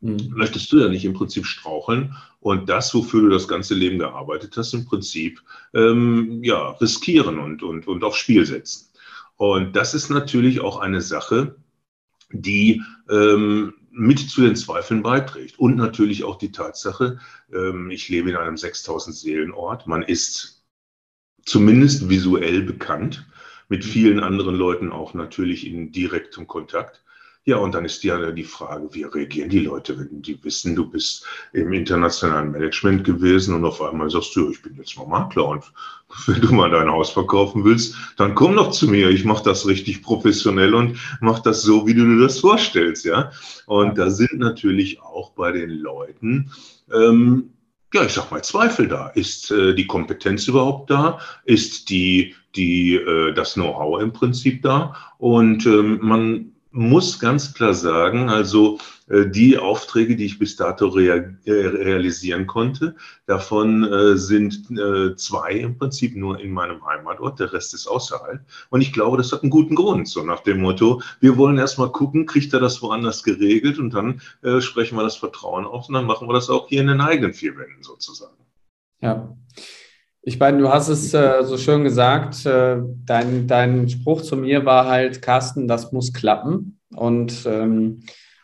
Mhm. 0.00 0.30
Möchtest 0.30 0.72
du 0.72 0.80
ja 0.80 0.88
nicht 0.88 1.04
im 1.04 1.14
Prinzip 1.14 1.46
straucheln 1.46 2.14
und 2.40 2.68
das, 2.68 2.94
wofür 2.94 3.22
du 3.22 3.28
das 3.28 3.48
ganze 3.48 3.74
Leben 3.74 3.98
gearbeitet 3.98 4.56
hast, 4.56 4.74
im 4.74 4.84
Prinzip 4.84 5.42
ähm, 5.74 6.40
ja, 6.42 6.70
riskieren 6.72 7.38
und, 7.38 7.62
und, 7.62 7.88
und 7.88 8.04
aufs 8.04 8.18
Spiel 8.18 8.46
setzen. 8.46 8.88
Und 9.36 9.76
das 9.76 9.94
ist 9.94 10.10
natürlich 10.10 10.60
auch 10.60 10.78
eine 10.78 11.00
Sache, 11.00 11.56
die 12.30 12.82
ähm, 13.10 13.74
mit 13.98 14.20
zu 14.20 14.42
den 14.42 14.56
Zweifeln 14.56 15.02
beiträgt. 15.02 15.58
Und 15.58 15.76
natürlich 15.76 16.24
auch 16.24 16.36
die 16.36 16.52
Tatsache, 16.52 17.18
ähm, 17.52 17.90
ich 17.90 18.08
lebe 18.08 18.30
in 18.30 18.36
einem 18.36 18.56
6000 18.56 19.14
Seelenort. 19.14 19.86
Man 19.86 20.02
ist 20.02 20.64
zumindest 21.44 22.08
visuell 22.08 22.62
bekannt, 22.62 23.26
mit 23.68 23.84
vielen 23.84 24.20
anderen 24.20 24.54
Leuten 24.54 24.92
auch 24.92 25.14
natürlich 25.14 25.66
in 25.66 25.92
direktem 25.92 26.46
Kontakt. 26.46 27.02
Ja, 27.48 27.56
und 27.56 27.74
dann 27.74 27.86
ist 27.86 28.04
ja 28.04 28.30
die 28.30 28.44
Frage, 28.44 28.90
wie 28.92 29.04
reagieren 29.04 29.48
die 29.48 29.60
Leute, 29.60 29.98
wenn 29.98 30.20
die 30.20 30.38
wissen, 30.44 30.76
du 30.76 30.86
bist 30.86 31.24
im 31.54 31.72
internationalen 31.72 32.50
Management 32.50 33.04
gewesen 33.04 33.54
und 33.54 33.64
auf 33.64 33.80
einmal 33.80 34.10
sagst 34.10 34.36
du, 34.36 34.50
ich 34.50 34.60
bin 34.60 34.76
jetzt 34.76 34.98
mal 34.98 35.06
Makler 35.06 35.48
und 35.48 35.64
wenn 36.26 36.42
du 36.42 36.52
mal 36.52 36.68
dein 36.68 36.90
Haus 36.90 37.08
verkaufen 37.08 37.64
willst, 37.64 37.94
dann 38.18 38.34
komm 38.34 38.54
doch 38.56 38.70
zu 38.70 38.86
mir. 38.86 39.08
Ich 39.08 39.24
mache 39.24 39.44
das 39.44 39.66
richtig 39.66 40.02
professionell 40.02 40.74
und 40.74 40.98
mache 41.22 41.40
das 41.42 41.62
so, 41.62 41.86
wie 41.86 41.94
du 41.94 42.04
dir 42.04 42.20
das 42.20 42.40
vorstellst, 42.40 43.06
ja. 43.06 43.30
Und 43.64 43.96
da 43.96 44.10
sind 44.10 44.38
natürlich 44.38 45.00
auch 45.00 45.30
bei 45.30 45.50
den 45.50 45.70
Leuten 45.70 46.52
ähm, 46.92 47.54
ja, 47.94 48.04
ich 48.04 48.12
sag 48.12 48.30
mal, 48.30 48.44
Zweifel 48.44 48.88
da. 48.88 49.08
Ist 49.08 49.50
äh, 49.50 49.74
die 49.74 49.86
Kompetenz 49.86 50.46
überhaupt 50.48 50.90
da? 50.90 51.18
Ist 51.46 51.88
die, 51.88 52.34
die, 52.54 52.96
äh, 52.96 53.32
das 53.32 53.54
Know-how 53.54 54.02
im 54.02 54.12
Prinzip 54.12 54.60
da? 54.60 54.94
Und 55.16 55.64
ähm, 55.64 55.98
man 56.02 56.52
muss 56.70 57.18
ganz 57.18 57.54
klar 57.54 57.74
sagen, 57.74 58.28
also 58.28 58.78
äh, 59.08 59.26
die 59.26 59.58
Aufträge, 59.58 60.16
die 60.16 60.26
ich 60.26 60.38
bis 60.38 60.56
dato 60.56 60.88
rea 60.88 61.16
äh, 61.44 61.50
realisieren 61.50 62.46
konnte, 62.46 62.94
davon 63.26 63.84
äh, 63.84 64.16
sind 64.16 64.66
zwei 65.18 65.52
im 65.52 65.78
Prinzip 65.78 66.14
nur 66.16 66.40
in 66.40 66.52
meinem 66.52 66.84
Heimatort, 66.84 67.40
der 67.40 67.52
Rest 67.52 67.74
ist 67.74 67.86
außerhalb. 67.86 68.40
Und 68.70 68.80
ich 68.80 68.92
glaube, 68.92 69.16
das 69.16 69.32
hat 69.32 69.42
einen 69.42 69.50
guten 69.50 69.74
Grund, 69.74 70.08
so 70.08 70.22
nach 70.22 70.40
dem 70.40 70.60
Motto, 70.60 71.02
wir 71.20 71.36
wollen 71.36 71.58
erstmal 71.58 71.90
gucken, 71.90 72.26
kriegt 72.26 72.52
er 72.52 72.60
das 72.60 72.82
woanders 72.82 73.22
geregelt 73.22 73.78
und 73.78 73.94
dann 73.94 74.20
sprechen 74.60 74.96
wir 74.96 75.02
das 75.02 75.16
Vertrauen 75.16 75.64
aus 75.64 75.88
und 75.88 75.94
dann 75.94 76.06
machen 76.06 76.28
wir 76.28 76.34
das 76.34 76.50
auch 76.50 76.68
hier 76.68 76.80
in 76.80 76.88
den 76.88 77.00
eigenen 77.00 77.34
vier 77.34 77.56
Wänden 77.56 77.82
sozusagen. 77.82 78.36
Ja. 79.00 79.36
Ich 80.28 80.38
meine, 80.38 80.58
du 80.58 80.68
hast 80.68 80.88
es 80.88 81.14
äh, 81.14 81.42
so 81.42 81.56
schön 81.56 81.84
gesagt, 81.84 82.44
äh, 82.44 82.76
dein, 83.06 83.46
dein 83.46 83.88
Spruch 83.88 84.20
zu 84.20 84.36
mir 84.36 84.66
war 84.66 84.86
halt, 84.86 85.22
Carsten, 85.22 85.66
das 85.66 85.90
muss 85.90 86.12
klappen. 86.12 86.78
Und 86.94 87.46
ähm, 87.46 88.00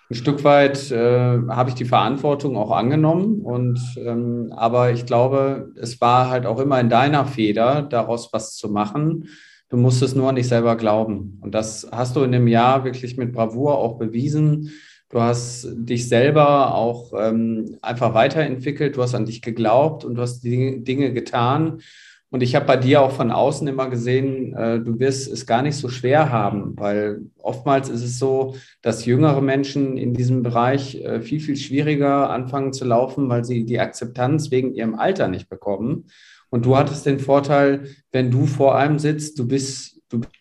ein 0.08 0.14
Stück 0.14 0.44
weit 0.44 0.90
äh, 0.90 1.40
habe 1.46 1.68
ich 1.68 1.74
die 1.74 1.84
Verantwortung 1.84 2.56
auch 2.56 2.70
angenommen. 2.70 3.42
Und 3.42 3.78
ähm, 3.98 4.50
aber 4.56 4.92
ich 4.92 5.04
glaube, 5.04 5.72
es 5.76 6.00
war 6.00 6.30
halt 6.30 6.46
auch 6.46 6.58
immer 6.58 6.80
in 6.80 6.88
deiner 6.88 7.26
Feder, 7.26 7.82
daraus 7.82 8.32
was 8.32 8.56
zu 8.56 8.70
machen. 8.70 9.28
Du 9.68 9.76
musst 9.76 10.02
es 10.02 10.14
nur 10.14 10.32
nicht 10.32 10.48
selber 10.48 10.76
glauben. 10.76 11.38
Und 11.42 11.54
das 11.54 11.86
hast 11.92 12.16
du 12.16 12.22
in 12.22 12.32
dem 12.32 12.48
Jahr 12.48 12.84
wirklich 12.84 13.18
mit 13.18 13.34
Bravour 13.34 13.76
auch 13.76 13.98
bewiesen. 13.98 14.70
Du 15.14 15.20
hast 15.20 15.68
dich 15.70 16.08
selber 16.08 16.74
auch 16.74 17.12
ähm, 17.16 17.78
einfach 17.82 18.14
weiterentwickelt, 18.14 18.96
du 18.96 19.02
hast 19.02 19.14
an 19.14 19.26
dich 19.26 19.42
geglaubt 19.42 20.04
und 20.04 20.16
du 20.16 20.22
hast 20.22 20.40
die 20.40 20.82
Dinge 20.82 21.12
getan. 21.12 21.82
Und 22.30 22.42
ich 22.42 22.56
habe 22.56 22.66
bei 22.66 22.76
dir 22.76 23.00
auch 23.00 23.12
von 23.12 23.30
außen 23.30 23.68
immer 23.68 23.88
gesehen, 23.88 24.56
äh, 24.56 24.80
du 24.80 24.98
wirst 24.98 25.30
es 25.30 25.46
gar 25.46 25.62
nicht 25.62 25.76
so 25.76 25.88
schwer 25.88 26.32
haben, 26.32 26.72
weil 26.76 27.20
oftmals 27.38 27.90
ist 27.90 28.02
es 28.02 28.18
so, 28.18 28.56
dass 28.82 29.04
jüngere 29.04 29.40
Menschen 29.40 29.96
in 29.96 30.14
diesem 30.14 30.42
Bereich 30.42 30.96
äh, 30.96 31.20
viel, 31.20 31.38
viel 31.38 31.56
schwieriger 31.56 32.30
anfangen 32.30 32.72
zu 32.72 32.84
laufen, 32.84 33.28
weil 33.28 33.44
sie 33.44 33.64
die 33.64 33.78
Akzeptanz 33.78 34.50
wegen 34.50 34.74
ihrem 34.74 34.96
Alter 34.96 35.28
nicht 35.28 35.48
bekommen. 35.48 36.06
Und 36.50 36.66
du 36.66 36.76
hattest 36.76 37.06
den 37.06 37.20
Vorteil, 37.20 37.84
wenn 38.10 38.32
du 38.32 38.46
vor 38.46 38.76
einem 38.76 38.98
sitzt, 38.98 39.38
du 39.38 39.46
bist, 39.46 40.00
du 40.08 40.18
bist 40.18 40.32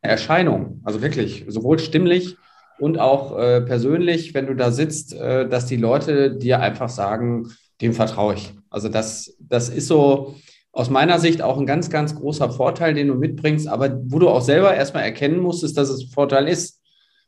eine 0.00 0.12
Erscheinung, 0.12 0.80
also 0.84 1.02
wirklich, 1.02 1.44
sowohl 1.48 1.78
stimmlich 1.78 2.38
und 2.82 2.98
auch 2.98 3.38
äh, 3.38 3.60
persönlich, 3.60 4.34
wenn 4.34 4.48
du 4.48 4.56
da 4.56 4.72
sitzt, 4.72 5.14
äh, 5.14 5.48
dass 5.48 5.66
die 5.66 5.76
Leute 5.76 6.34
dir 6.34 6.58
einfach 6.58 6.88
sagen, 6.88 7.52
dem 7.80 7.92
vertraue 7.92 8.34
ich. 8.34 8.54
Also 8.70 8.88
das, 8.88 9.36
das 9.38 9.68
ist 9.68 9.86
so 9.86 10.34
aus 10.72 10.90
meiner 10.90 11.20
Sicht 11.20 11.42
auch 11.42 11.58
ein 11.58 11.66
ganz, 11.66 11.90
ganz 11.90 12.16
großer 12.16 12.50
Vorteil, 12.50 12.94
den 12.94 13.06
du 13.06 13.14
mitbringst, 13.14 13.68
aber 13.68 14.00
wo 14.06 14.18
du 14.18 14.28
auch 14.28 14.40
selber 14.40 14.74
erstmal 14.74 15.04
erkennen 15.04 15.38
musstest, 15.38 15.78
dass 15.78 15.90
es 15.90 16.02
ein 16.02 16.10
Vorteil 16.10 16.48
ist. 16.48 16.80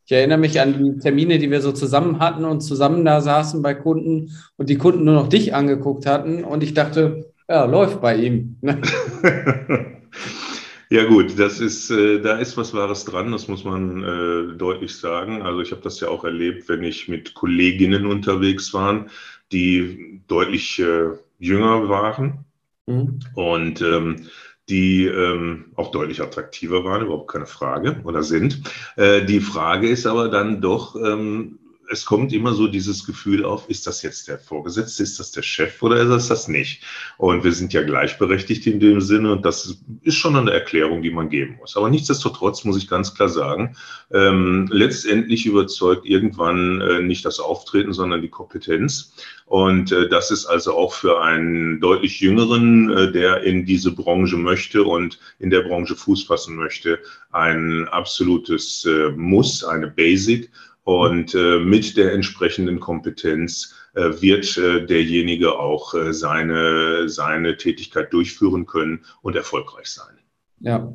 Ich 0.06 0.10
erinnere 0.10 0.38
mich 0.38 0.60
an 0.60 0.72
die 0.76 0.98
Termine, 0.98 1.38
die 1.38 1.52
wir 1.52 1.60
so 1.60 1.70
zusammen 1.70 2.18
hatten 2.18 2.44
und 2.44 2.60
zusammen 2.60 3.04
da 3.04 3.20
saßen 3.20 3.62
bei 3.62 3.74
Kunden 3.74 4.32
und 4.56 4.70
die 4.70 4.76
Kunden 4.76 5.04
nur 5.04 5.14
noch 5.14 5.28
dich 5.28 5.54
angeguckt 5.54 6.04
hatten 6.04 6.42
und 6.42 6.64
ich 6.64 6.74
dachte, 6.74 7.32
ja, 7.48 7.64
läuft 7.64 8.00
bei 8.00 8.16
ihm. 8.16 8.58
Ja 10.90 11.04
gut, 11.04 11.38
das 11.38 11.60
ist, 11.60 11.90
äh, 11.90 12.20
da 12.20 12.38
ist 12.38 12.56
was 12.56 12.74
Wahres 12.74 13.04
dran, 13.04 13.32
das 13.32 13.48
muss 13.48 13.64
man 13.64 14.02
äh, 14.02 14.56
deutlich 14.56 14.96
sagen. 14.96 15.42
Also 15.42 15.60
ich 15.60 15.70
habe 15.72 15.82
das 15.82 16.00
ja 16.00 16.08
auch 16.08 16.24
erlebt, 16.24 16.68
wenn 16.68 16.82
ich 16.82 17.08
mit 17.08 17.34
Kolleginnen 17.34 18.06
unterwegs 18.06 18.72
war, 18.74 19.06
die 19.50 20.20
deutlich 20.26 20.78
äh, 20.78 21.10
jünger 21.38 21.88
waren 21.88 22.44
mhm. 22.86 23.20
und 23.34 23.80
ähm, 23.82 24.28
die 24.68 25.06
ähm, 25.06 25.66
auch 25.74 25.90
deutlich 25.90 26.22
attraktiver 26.22 26.84
waren, 26.84 27.04
überhaupt 27.04 27.30
keine 27.30 27.46
Frage, 27.46 28.00
oder 28.04 28.22
sind. 28.22 28.62
Äh, 28.96 29.24
die 29.24 29.40
Frage 29.40 29.88
ist 29.88 30.06
aber 30.06 30.28
dann 30.28 30.60
doch, 30.60 30.96
ähm, 30.96 31.58
es 31.90 32.04
kommt 32.04 32.32
immer 32.32 32.54
so 32.54 32.66
dieses 32.66 33.06
Gefühl 33.06 33.44
auf, 33.44 33.68
ist 33.68 33.86
das 33.86 34.02
jetzt 34.02 34.28
der 34.28 34.38
Vorgesetzte, 34.38 35.02
ist 35.02 35.18
das 35.18 35.32
der 35.32 35.42
Chef 35.42 35.82
oder 35.82 35.96
ist 35.96 36.08
das 36.08 36.28
das 36.28 36.48
nicht? 36.48 36.82
Und 37.18 37.44
wir 37.44 37.52
sind 37.52 37.72
ja 37.72 37.82
gleichberechtigt 37.82 38.66
in 38.66 38.80
dem 38.80 39.00
Sinne 39.00 39.32
und 39.32 39.44
das 39.44 39.78
ist 40.02 40.16
schon 40.16 40.36
eine 40.36 40.52
Erklärung, 40.52 41.02
die 41.02 41.10
man 41.10 41.28
geben 41.28 41.56
muss. 41.58 41.76
Aber 41.76 41.90
nichtsdestotrotz 41.90 42.64
muss 42.64 42.76
ich 42.76 42.88
ganz 42.88 43.14
klar 43.14 43.28
sagen, 43.28 43.76
ähm, 44.12 44.68
letztendlich 44.70 45.46
überzeugt 45.46 46.06
irgendwann 46.06 46.80
äh, 46.80 47.00
nicht 47.00 47.24
das 47.24 47.40
Auftreten, 47.40 47.92
sondern 47.92 48.22
die 48.22 48.28
Kompetenz. 48.28 49.12
Und 49.46 49.92
äh, 49.92 50.08
das 50.08 50.30
ist 50.30 50.46
also 50.46 50.74
auch 50.74 50.94
für 50.94 51.20
einen 51.20 51.80
deutlich 51.80 52.20
jüngeren, 52.20 52.90
äh, 52.90 53.12
der 53.12 53.42
in 53.42 53.66
diese 53.66 53.92
Branche 53.92 54.36
möchte 54.36 54.84
und 54.84 55.18
in 55.38 55.50
der 55.50 55.62
Branche 55.62 55.96
Fuß 55.96 56.24
fassen 56.24 56.56
möchte, 56.56 56.98
ein 57.30 57.86
absolutes 57.88 58.84
äh, 58.86 59.10
Muss, 59.10 59.64
eine 59.64 59.88
Basic. 59.88 60.50
Und 60.84 61.34
äh, 61.34 61.58
mit 61.58 61.96
der 61.96 62.12
entsprechenden 62.12 62.78
Kompetenz 62.78 63.74
äh, 63.94 64.20
wird 64.20 64.56
äh, 64.58 64.84
derjenige 64.84 65.58
auch 65.58 65.94
äh, 65.94 66.12
seine, 66.12 67.08
seine 67.08 67.56
Tätigkeit 67.56 68.12
durchführen 68.12 68.66
können 68.66 69.04
und 69.22 69.34
erfolgreich 69.34 69.86
sein. 69.86 70.18
Ja. 70.60 70.92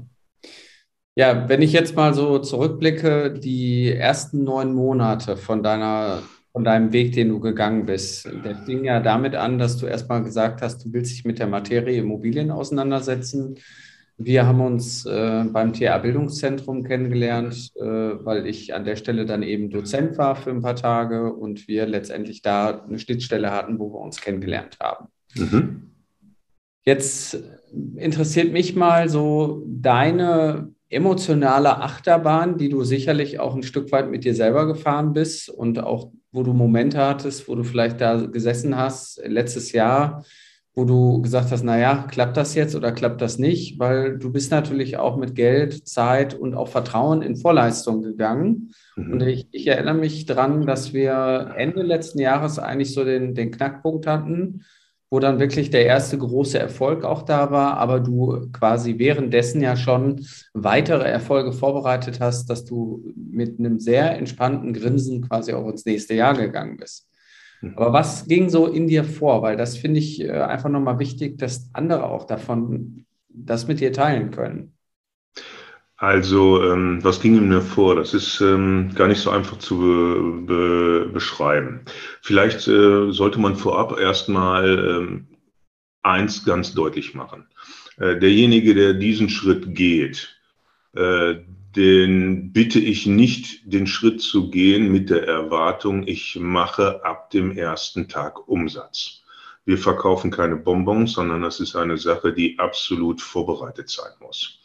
Ja, 1.15 1.50
wenn 1.50 1.62
ich 1.62 1.74
jetzt 1.74 1.96
mal 1.96 2.13
so 2.13 2.39
zurückblicke, 2.39 3.34
die 3.34 3.91
ersten 3.91 4.43
neun 4.43 4.74
Monate 4.74 5.36
von 5.36 5.63
deiner 5.63 6.24
von 6.51 6.63
deinem 6.63 6.91
Weg, 6.91 7.13
den 7.13 7.29
du 7.29 7.39
gegangen 7.39 7.86
bist. 7.86 8.27
Der 8.43 8.55
fing 8.55 8.84
ja 8.84 9.00
damit 9.00 9.36
an, 9.36 9.60
dass 9.60 9.77
du 9.77 9.86
erstmal 9.86 10.24
gesagt 10.24 10.62
hast, 10.62 10.84
du 10.84 10.91
willst 10.93 11.12
dich 11.12 11.24
mit 11.24 11.39
der 11.39 11.48
Materie 11.48 12.00
Immobilien 12.00 12.51
auseinandersetzen. 12.51 13.55
Wir 14.21 14.45
haben 14.45 14.59
uns 14.59 15.05
äh, 15.05 15.45
beim 15.45 15.71
TA 15.71 15.97
Bildungszentrum 15.97 16.83
kennengelernt, 16.83 17.71
äh, 17.77 17.85
weil 17.85 18.47
ich 18.47 18.73
an 18.73 18.83
der 18.83 18.97
Stelle 18.97 19.25
dann 19.25 19.43
eben 19.43 19.69
Dozent 19.69 20.17
war 20.17 20.35
für 20.35 20.49
ein 20.49 20.61
paar 20.61 20.75
Tage 20.75 21.31
und 21.31 21.69
wir 21.69 21.85
letztendlich 21.85 22.41
da 22.41 22.83
eine 22.83 22.99
Schnittstelle 22.99 23.49
hatten, 23.49 23.79
wo 23.79 23.93
wir 23.93 24.01
uns 24.01 24.19
kennengelernt 24.19 24.77
haben. 24.81 25.07
Mhm. 25.35 25.91
Jetzt 26.83 27.41
interessiert 27.95 28.51
mich 28.51 28.75
mal 28.75 29.07
so 29.07 29.63
deine 29.65 30.73
emotionale 30.89 31.77
Achterbahn, 31.77 32.57
die 32.57 32.67
du 32.67 32.83
sicherlich 32.83 33.39
auch 33.39 33.55
ein 33.55 33.63
Stück 33.63 33.89
weit 33.93 34.11
mit 34.11 34.25
dir 34.25 34.35
selber 34.35 34.67
gefahren 34.67 35.13
bist 35.13 35.49
und 35.49 35.79
auch 35.79 36.11
wo 36.33 36.43
du 36.43 36.51
Momente 36.51 36.97
hattest, 36.97 37.47
wo 37.47 37.55
du 37.55 37.63
vielleicht 37.63 38.01
da 38.01 38.17
gesessen 38.25 38.75
hast 38.75 39.21
letztes 39.25 39.71
Jahr 39.71 40.25
wo 40.75 40.85
du 40.85 41.21
gesagt 41.21 41.51
hast, 41.51 41.63
naja, 41.63 42.05
klappt 42.09 42.38
das 42.38 42.55
jetzt 42.55 42.75
oder 42.75 42.91
klappt 42.91 43.21
das 43.21 43.38
nicht? 43.38 43.79
Weil 43.79 44.17
du 44.17 44.31
bist 44.31 44.51
natürlich 44.51 44.97
auch 44.97 45.17
mit 45.17 45.35
Geld, 45.35 45.88
Zeit 45.88 46.33
und 46.33 46.55
auch 46.55 46.69
Vertrauen 46.69 47.21
in 47.21 47.35
Vorleistung 47.35 48.01
gegangen. 48.01 48.71
Mhm. 48.95 49.13
Und 49.13 49.21
ich, 49.21 49.47
ich, 49.51 49.67
erinnere 49.67 49.95
mich 49.95 50.25
daran, 50.25 50.65
dass 50.65 50.93
wir 50.93 51.53
Ende 51.57 51.81
letzten 51.81 52.19
Jahres 52.19 52.59
eigentlich 52.59 52.93
so 52.93 53.03
den, 53.03 53.35
den 53.35 53.51
Knackpunkt 53.51 54.07
hatten, 54.07 54.63
wo 55.09 55.19
dann 55.19 55.39
wirklich 55.39 55.71
der 55.71 55.85
erste 55.85 56.17
große 56.17 56.59
Erfolg 56.59 57.03
auch 57.03 57.23
da 57.23 57.49
war, 57.49 57.77
aber 57.77 57.99
du 57.99 58.47
quasi 58.53 58.99
währenddessen 58.99 59.59
ja 59.59 59.75
schon 59.75 60.25
weitere 60.53 61.09
Erfolge 61.09 61.51
vorbereitet 61.51 62.19
hast, 62.19 62.49
dass 62.49 62.63
du 62.63 63.03
mit 63.15 63.57
einem 63.57 63.79
sehr 63.79 64.17
entspannten 64.17 64.71
Grinsen 64.71 65.27
quasi 65.27 65.53
auch 65.53 65.67
ins 65.67 65.85
nächste 65.85 66.13
Jahr 66.13 66.35
gegangen 66.35 66.77
bist. 66.77 67.09
Aber 67.62 67.94
was 67.94 68.28
ging 68.28 68.50
so 68.50 68.68
in 68.68 68.88
dir 68.88 69.04
vor? 69.04 69.42
Weil 69.42 69.58
das 69.58 69.78
finde 69.78 70.00
ich 70.00 70.22
äh, 70.22 70.32
einfach 70.32 70.70
nochmal 70.70 71.00
wichtig, 71.00 71.38
dass 71.38 71.70
andere 71.74 72.04
auch 72.04 72.25
davon 72.25 73.06
das 73.28 73.68
mit 73.68 73.80
dir 73.80 73.92
teilen 73.92 74.32
können. 74.32 74.74
Also, 75.98 76.63
ähm, 76.63 77.04
was 77.04 77.20
ging 77.20 77.38
in 77.38 77.50
mir 77.50 77.62
vor? 77.62 77.96
Das 77.96 78.13
ist 78.13 78.39
ähm, 78.39 78.92
gar 78.96 79.10
nicht 79.10 79.20
so 79.20 79.32
einfach 79.32 79.58
zu 79.58 79.80
be 79.80 80.46
be 80.46 81.10
beschreiben. 81.12 81.82
Vielleicht 82.22 82.68
äh, 82.70 83.12
sollte 83.12 83.39
man 83.39 83.58
vorab 83.58 84.00
erstmal 84.00 84.80
ähm, 84.80 85.28
eins 86.01 86.46
ganz 86.46 86.74
deutlich 86.74 87.16
machen. 87.16 87.48
Äh, 87.98 88.18
derjenige, 88.18 88.74
der 88.75 88.94
diesen 88.94 89.28
Schritt 89.30 89.75
geht, 89.75 90.39
äh, 90.96 91.36
den 91.79 92.51
bitte 92.51 92.79
ich 92.79 93.05
nicht, 93.05 93.62
den 93.63 93.88
Schritt 93.88 94.21
zu 94.21 94.50
gehen 94.50 94.91
mit 94.91 95.09
der 95.09 95.25
Erwartung, 95.25 96.05
ich 96.05 96.38
mache 96.39 97.05
ab 97.05 97.29
dem 97.29 97.57
ersten 97.57 98.09
Tag 98.09 98.48
Umsatz. 98.48 99.21
Wir 99.65 99.77
verkaufen 99.77 100.29
keine 100.29 100.57
Bonbons, 100.57 101.13
sondern 101.13 101.41
das 101.41 101.62
ist 101.62 101.77
eine 101.77 101.98
Sache, 101.98 102.33
die 102.33 102.59
absolut 102.59 103.21
vorbereitet 103.21 103.89
sein 103.89 104.12
muss. 104.19 104.59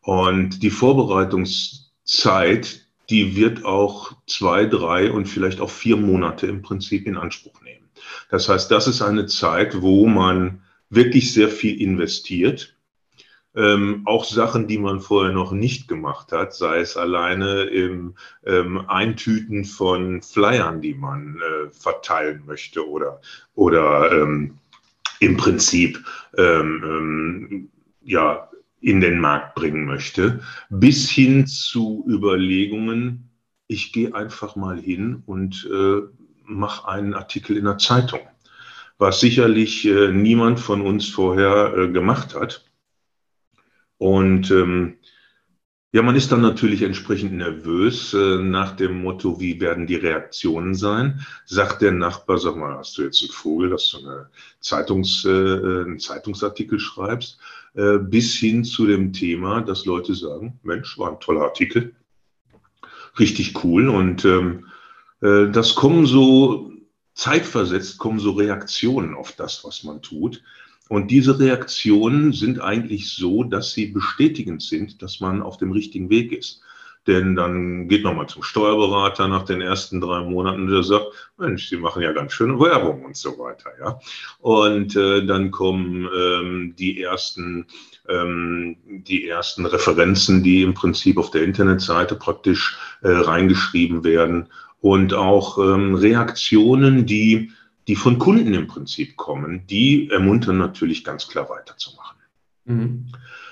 Und 0.00 0.62
die 0.62 0.70
Vorbereitungszeit 0.70 2.84
die 3.10 3.36
wird 3.36 3.64
auch 3.64 4.12
zwei, 4.26 4.66
drei 4.66 5.10
und 5.10 5.26
vielleicht 5.26 5.60
auch 5.60 5.70
vier 5.70 5.96
Monate 5.96 6.46
im 6.46 6.62
Prinzip 6.62 7.06
in 7.06 7.16
Anspruch 7.16 7.60
nehmen. 7.62 7.88
Das 8.30 8.48
heißt, 8.48 8.70
das 8.70 8.86
ist 8.86 9.02
eine 9.02 9.26
Zeit, 9.26 9.82
wo 9.82 10.06
man 10.06 10.62
wirklich 10.90 11.32
sehr 11.32 11.48
viel 11.48 11.80
investiert. 11.80 12.73
Ähm, 13.56 14.02
auch 14.04 14.24
Sachen, 14.24 14.66
die 14.66 14.78
man 14.78 15.00
vorher 15.00 15.32
noch 15.32 15.52
nicht 15.52 15.86
gemacht 15.86 16.32
hat, 16.32 16.54
sei 16.54 16.80
es 16.80 16.96
alleine 16.96 17.62
im 17.64 18.14
ähm, 18.44 18.88
Eintüten 18.88 19.64
von 19.64 20.22
Flyern, 20.22 20.80
die 20.80 20.94
man 20.94 21.36
äh, 21.36 21.70
verteilen 21.70 22.42
möchte 22.46 22.88
oder, 22.88 23.20
oder 23.54 24.10
ähm, 24.10 24.58
im 25.20 25.36
Prinzip 25.36 26.04
ähm, 26.36 26.82
ähm, 26.84 27.68
ja, 28.02 28.48
in 28.80 29.00
den 29.00 29.18
Markt 29.18 29.54
bringen 29.54 29.86
möchte, 29.86 30.40
bis 30.68 31.08
hin 31.08 31.46
zu 31.46 32.04
Überlegungen, 32.06 33.30
ich 33.66 33.92
gehe 33.92 34.14
einfach 34.14 34.56
mal 34.56 34.78
hin 34.78 35.22
und 35.24 35.68
äh, 35.72 36.02
mache 36.44 36.88
einen 36.88 37.14
Artikel 37.14 37.56
in 37.56 37.64
der 37.64 37.78
Zeitung, 37.78 38.20
was 38.98 39.20
sicherlich 39.20 39.86
äh, 39.86 40.12
niemand 40.12 40.60
von 40.60 40.82
uns 40.82 41.08
vorher 41.08 41.74
äh, 41.74 41.88
gemacht 41.88 42.34
hat. 42.34 42.64
Und 44.04 44.50
ähm, 44.50 44.98
ja, 45.92 46.02
man 46.02 46.14
ist 46.14 46.30
dann 46.30 46.42
natürlich 46.42 46.82
entsprechend 46.82 47.32
nervös 47.32 48.12
äh, 48.12 48.36
nach 48.36 48.76
dem 48.76 49.00
Motto, 49.00 49.40
wie 49.40 49.62
werden 49.62 49.86
die 49.86 49.94
Reaktionen 49.94 50.74
sein? 50.74 51.24
Sagt 51.46 51.80
der 51.80 51.92
Nachbar, 51.92 52.36
sag 52.36 52.54
mal, 52.56 52.76
hast 52.76 52.98
du 52.98 53.02
jetzt 53.02 53.22
einen 53.22 53.32
Vogel, 53.32 53.70
dass 53.70 53.88
du 53.88 54.00
eine 54.00 54.28
Zeitungs, 54.60 55.24
äh, 55.24 55.30
einen 55.30 55.98
Zeitungsartikel 55.98 56.78
schreibst? 56.78 57.38
Äh, 57.72 57.96
bis 57.96 58.34
hin 58.34 58.62
zu 58.62 58.86
dem 58.86 59.14
Thema, 59.14 59.62
dass 59.62 59.86
Leute 59.86 60.14
sagen, 60.14 60.60
Mensch, 60.64 60.98
war 60.98 61.10
ein 61.10 61.20
toller 61.20 61.44
Artikel, 61.44 61.94
richtig 63.18 63.64
cool. 63.64 63.88
Und 63.88 64.26
ähm, 64.26 64.66
äh, 65.22 65.48
das 65.50 65.74
kommen 65.76 66.04
so 66.04 66.72
zeitversetzt, 67.14 67.96
kommen 67.96 68.18
so 68.18 68.32
Reaktionen 68.32 69.14
auf 69.14 69.32
das, 69.32 69.64
was 69.64 69.82
man 69.82 70.02
tut. 70.02 70.42
Und 70.88 71.10
diese 71.10 71.38
Reaktionen 71.38 72.32
sind 72.32 72.60
eigentlich 72.60 73.10
so, 73.10 73.42
dass 73.44 73.72
sie 73.72 73.86
bestätigend 73.86 74.62
sind, 74.62 75.02
dass 75.02 75.20
man 75.20 75.42
auf 75.42 75.56
dem 75.56 75.72
richtigen 75.72 76.10
Weg 76.10 76.32
ist. 76.32 76.62
Denn 77.06 77.34
dann 77.34 77.86
geht 77.88 78.02
man 78.02 78.16
mal 78.16 78.28
zum 78.28 78.42
Steuerberater 78.42 79.28
nach 79.28 79.44
den 79.44 79.60
ersten 79.60 80.00
drei 80.00 80.22
Monaten 80.22 80.66
der 80.66 80.82
sagt, 80.82 81.06
Mensch, 81.36 81.68
Sie 81.68 81.76
machen 81.76 82.02
ja 82.02 82.12
ganz 82.12 82.32
schöne 82.32 82.58
Werbung 82.58 83.04
und 83.04 83.16
so 83.16 83.38
weiter. 83.38 83.70
Ja? 83.78 83.98
Und 84.40 84.96
äh, 84.96 85.26
dann 85.26 85.50
kommen 85.50 86.08
ähm, 86.16 86.74
die, 86.78 87.02
ersten, 87.02 87.66
ähm, 88.08 88.76
die 88.86 89.28
ersten 89.28 89.66
Referenzen, 89.66 90.42
die 90.42 90.62
im 90.62 90.72
Prinzip 90.72 91.18
auf 91.18 91.30
der 91.30 91.42
Internetseite 91.42 92.14
praktisch 92.14 92.78
äh, 93.02 93.10
reingeschrieben 93.10 94.02
werden 94.02 94.48
und 94.80 95.12
auch 95.12 95.58
ähm, 95.58 95.94
Reaktionen, 95.94 97.04
die 97.04 97.50
die 97.88 97.96
von 97.96 98.18
Kunden 98.18 98.54
im 98.54 98.66
Prinzip 98.66 99.16
kommen, 99.16 99.66
die 99.66 100.08
ermuntern 100.10 100.58
natürlich 100.58 101.04
ganz 101.04 101.28
klar 101.28 101.48
weiterzumachen. 101.50 102.18
Mhm. 102.64 103.06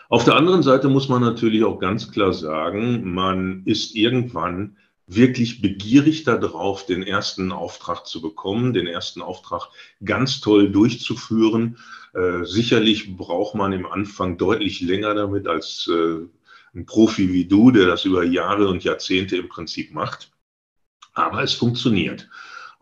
Auf 0.08 0.24
der 0.24 0.36
anderen 0.36 0.62
Seite 0.62 0.88
muss 0.88 1.08
man 1.08 1.22
natürlich 1.22 1.64
auch 1.64 1.78
ganz 1.78 2.10
klar 2.10 2.32
sagen, 2.32 3.12
man 3.14 3.62
ist 3.64 3.94
irgendwann 3.94 4.76
wirklich 5.06 5.60
begierig 5.60 6.24
darauf, 6.24 6.86
den 6.86 7.02
ersten 7.02 7.52
Auftrag 7.52 8.06
zu 8.06 8.20
bekommen, 8.20 8.72
den 8.72 8.86
ersten 8.86 9.20
Auftrag 9.20 9.68
ganz 10.04 10.40
toll 10.40 10.70
durchzuführen. 10.70 11.78
Äh, 12.14 12.44
sicherlich 12.44 13.16
braucht 13.16 13.54
man 13.54 13.72
im 13.72 13.86
Anfang 13.86 14.38
deutlich 14.38 14.80
länger 14.80 15.14
damit 15.14 15.46
als 15.46 15.90
äh, 15.90 16.26
ein 16.74 16.86
Profi 16.86 17.32
wie 17.32 17.46
du, 17.46 17.70
der 17.70 17.86
das 17.86 18.04
über 18.04 18.24
Jahre 18.24 18.68
und 18.68 18.84
Jahrzehnte 18.84 19.36
im 19.36 19.48
Prinzip 19.48 19.92
macht. 19.92 20.30
Aber 21.14 21.42
es 21.42 21.52
funktioniert. 21.52 22.28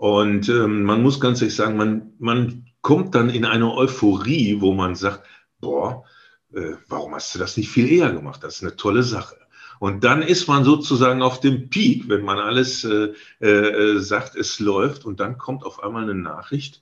Und 0.00 0.48
ähm, 0.48 0.84
man 0.84 1.02
muss 1.02 1.20
ganz 1.20 1.42
ehrlich 1.42 1.54
sagen, 1.54 1.76
man, 1.76 2.14
man 2.18 2.64
kommt 2.80 3.14
dann 3.14 3.28
in 3.28 3.44
eine 3.44 3.70
Euphorie, 3.74 4.58
wo 4.62 4.72
man 4.72 4.94
sagt, 4.94 5.26
boah, 5.60 6.04
äh, 6.54 6.72
warum 6.88 7.14
hast 7.14 7.34
du 7.34 7.38
das 7.38 7.58
nicht 7.58 7.68
viel 7.68 7.86
eher 7.92 8.10
gemacht? 8.10 8.42
Das 8.42 8.56
ist 8.56 8.62
eine 8.62 8.76
tolle 8.76 9.02
Sache. 9.02 9.36
Und 9.78 10.02
dann 10.02 10.22
ist 10.22 10.48
man 10.48 10.64
sozusagen 10.64 11.20
auf 11.20 11.40
dem 11.40 11.68
Peak, 11.68 12.08
wenn 12.08 12.22
man 12.24 12.38
alles 12.38 12.82
äh, 12.82 13.12
äh, 13.40 13.98
sagt, 13.98 14.36
es 14.36 14.58
läuft. 14.58 15.04
Und 15.04 15.20
dann 15.20 15.36
kommt 15.36 15.64
auf 15.64 15.84
einmal 15.84 16.04
eine 16.04 16.14
Nachricht, 16.14 16.80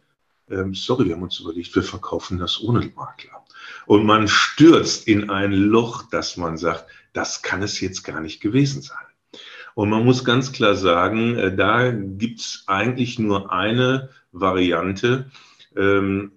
ähm, 0.49 0.73
sorry, 0.75 1.07
wir 1.07 1.17
haben 1.17 1.25
uns 1.25 1.41
überlegt, 1.41 1.75
wir 1.75 1.83
verkaufen 1.83 2.39
das 2.39 2.63
ohne 2.63 2.87
Makler. 2.95 3.45
Und 3.87 4.07
man 4.07 4.29
stürzt 4.29 5.09
in 5.09 5.29
ein 5.29 5.51
Loch, 5.51 6.05
dass 6.09 6.37
man 6.37 6.57
sagt, 6.57 6.87
das 7.15 7.43
kann 7.43 7.65
es 7.65 7.81
jetzt 7.81 8.05
gar 8.05 8.21
nicht 8.21 8.41
gewesen 8.41 8.81
sein. 8.81 9.08
Und 9.79 9.91
man 9.91 10.05
muss 10.05 10.25
ganz 10.25 10.51
klar 10.51 10.75
sagen, 10.75 11.37
äh, 11.37 11.55
da 11.55 11.93
gibt 11.93 12.41
es 12.41 12.65
eigentlich 12.67 13.21
nur 13.21 13.53
eine 13.53 14.09
Variante. 14.33 15.31
Ähm, 15.77 16.33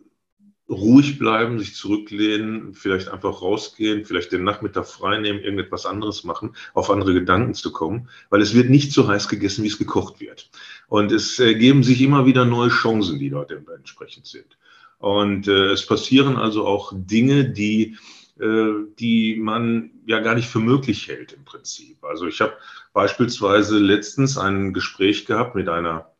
ruhig 0.69 1.17
bleiben, 1.17 1.57
sich 1.57 1.73
zurücklehnen, 1.73 2.75
vielleicht 2.75 3.07
einfach 3.07 3.41
rausgehen, 3.41 4.05
vielleicht 4.05 4.31
den 4.31 4.43
Nachmittag 4.43 4.85
freinehmen, 4.85 5.41
irgendetwas 5.41 5.87
anderes 5.87 6.23
machen, 6.23 6.55
auf 6.75 6.91
andere 6.91 7.15
Gedanken 7.15 7.55
zu 7.55 7.71
kommen, 7.71 8.09
weil 8.29 8.41
es 8.41 8.53
wird 8.53 8.69
nicht 8.69 8.91
so 8.91 9.07
heiß 9.07 9.27
gegessen, 9.27 9.63
wie 9.63 9.69
es 9.69 9.79
gekocht 9.79 10.19
wird. 10.19 10.51
Und 10.87 11.11
es 11.11 11.39
ergeben 11.39 11.81
sich 11.81 11.99
immer 12.03 12.27
wieder 12.27 12.45
neue 12.45 12.69
Chancen, 12.69 13.17
die 13.17 13.31
dort 13.31 13.49
entsprechend 13.49 14.27
sind. 14.27 14.55
Und 14.99 15.47
äh, 15.47 15.71
es 15.71 15.87
passieren 15.87 16.37
also 16.37 16.67
auch 16.67 16.93
Dinge, 16.95 17.49
die 17.49 17.93
äh, 17.93 18.20
die 18.37 19.37
man 19.39 19.91
ja 20.05 20.19
gar 20.19 20.35
nicht 20.35 20.47
für 20.47 20.59
möglich 20.59 21.07
hält 21.07 21.33
im 21.33 21.45
Prinzip. 21.45 22.03
Also 22.03 22.27
ich 22.27 22.41
habe 22.41 22.53
beispielsweise 22.93 23.77
letztens 23.77 24.37
ein 24.37 24.73
Gespräch 24.73 25.25
gehabt 25.25 25.53
mit 25.53 25.69
einer 25.69 26.11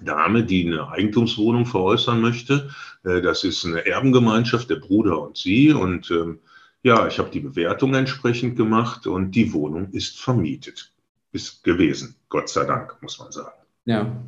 Dame, 0.00 0.44
die 0.44 0.66
eine 0.66 0.88
Eigentumswohnung 0.88 1.66
veräußern 1.66 2.20
möchte. 2.20 2.70
Äh, 3.04 3.20
das 3.20 3.44
ist 3.44 3.64
eine 3.64 3.86
Erbengemeinschaft, 3.86 4.70
der 4.70 4.76
Bruder 4.76 5.20
und 5.20 5.36
sie. 5.36 5.72
Und 5.72 6.10
ähm, 6.10 6.38
ja, 6.82 7.06
ich 7.06 7.18
habe 7.18 7.30
die 7.30 7.40
Bewertung 7.40 7.94
entsprechend 7.94 8.56
gemacht 8.56 9.06
und 9.06 9.32
die 9.32 9.52
Wohnung 9.52 9.90
ist 9.92 10.20
vermietet. 10.20 10.92
Ist 11.32 11.62
gewesen, 11.64 12.16
Gott 12.28 12.48
sei 12.48 12.64
Dank, 12.64 12.96
muss 13.02 13.18
man 13.18 13.32
sagen. 13.32 13.56
Ja. 13.84 14.24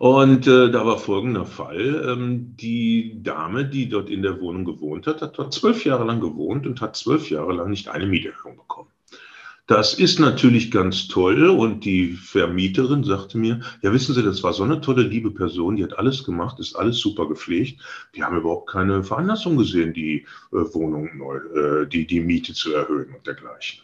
Und 0.00 0.46
äh, 0.46 0.70
da 0.70 0.86
war 0.86 0.96
folgender 0.96 1.44
Fall. 1.44 2.06
Ähm, 2.08 2.56
die 2.56 3.22
Dame, 3.22 3.66
die 3.66 3.86
dort 3.86 4.08
in 4.08 4.22
der 4.22 4.40
Wohnung 4.40 4.64
gewohnt 4.64 5.06
hat, 5.06 5.20
hat 5.20 5.36
dort 5.36 5.52
zwölf 5.52 5.84
Jahre 5.84 6.04
lang 6.04 6.20
gewohnt 6.20 6.66
und 6.66 6.80
hat 6.80 6.96
zwölf 6.96 7.28
Jahre 7.28 7.52
lang 7.52 7.68
nicht 7.68 7.88
eine 7.88 8.06
Mieterhöhung 8.06 8.56
bekommen. 8.56 8.88
Das 9.66 9.92
ist 9.92 10.18
natürlich 10.18 10.70
ganz 10.70 11.06
toll 11.08 11.50
und 11.50 11.84
die 11.84 12.14
Vermieterin 12.14 13.04
sagte 13.04 13.36
mir, 13.36 13.60
ja 13.82 13.92
wissen 13.92 14.14
Sie, 14.14 14.22
das 14.22 14.42
war 14.42 14.54
so 14.54 14.62
eine 14.62 14.80
tolle, 14.80 15.02
liebe 15.02 15.32
Person, 15.32 15.76
die 15.76 15.84
hat 15.84 15.98
alles 15.98 16.24
gemacht, 16.24 16.58
ist 16.60 16.76
alles 16.76 16.98
super 16.98 17.28
gepflegt. 17.28 17.82
Wir 18.14 18.24
haben 18.24 18.38
überhaupt 18.38 18.70
keine 18.70 19.04
Veranlassung 19.04 19.58
gesehen, 19.58 19.92
die 19.92 20.24
äh, 20.50 20.56
Wohnung 20.72 21.10
neu, 21.18 21.36
äh, 21.36 21.86
die, 21.86 22.06
die 22.06 22.20
Miete 22.20 22.54
zu 22.54 22.72
erhöhen 22.72 23.14
und 23.14 23.26
dergleichen. 23.26 23.82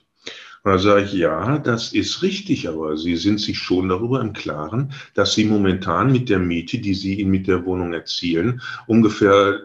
Da 0.67 0.79
sage 0.79 1.05
ich, 1.05 1.13
ja, 1.13 1.59
das 1.59 1.93
ist 1.93 2.23
richtig, 2.23 2.69
aber 2.69 2.97
Sie 2.97 3.15
sind 3.15 3.39
sich 3.39 3.57
schon 3.57 3.89
darüber 3.89 4.21
im 4.21 4.33
Klaren, 4.33 4.93
dass 5.15 5.33
Sie 5.33 5.45
momentan 5.45 6.11
mit 6.11 6.29
der 6.29 6.41
Miete, 6.41 6.79
die 6.81 6.95
Sie 6.95 7.25
mit 7.25 7.47
der 7.47 7.65
Wohnung 7.65 7.93
erzielen, 7.93 8.61
ungefähr 8.89 9.61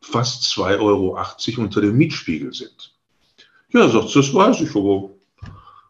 fast 0.00 0.42
2,80 0.42 0.80
Euro 0.80 1.62
unter 1.62 1.80
dem 1.80 1.96
Mietspiegel 1.96 2.52
sind. 2.52 2.96
Ja, 3.68 3.88
sagt 3.88 4.08
sie, 4.08 4.18
das 4.18 4.34
weiß 4.34 4.60
ich, 4.62 4.74
aber 4.74 5.10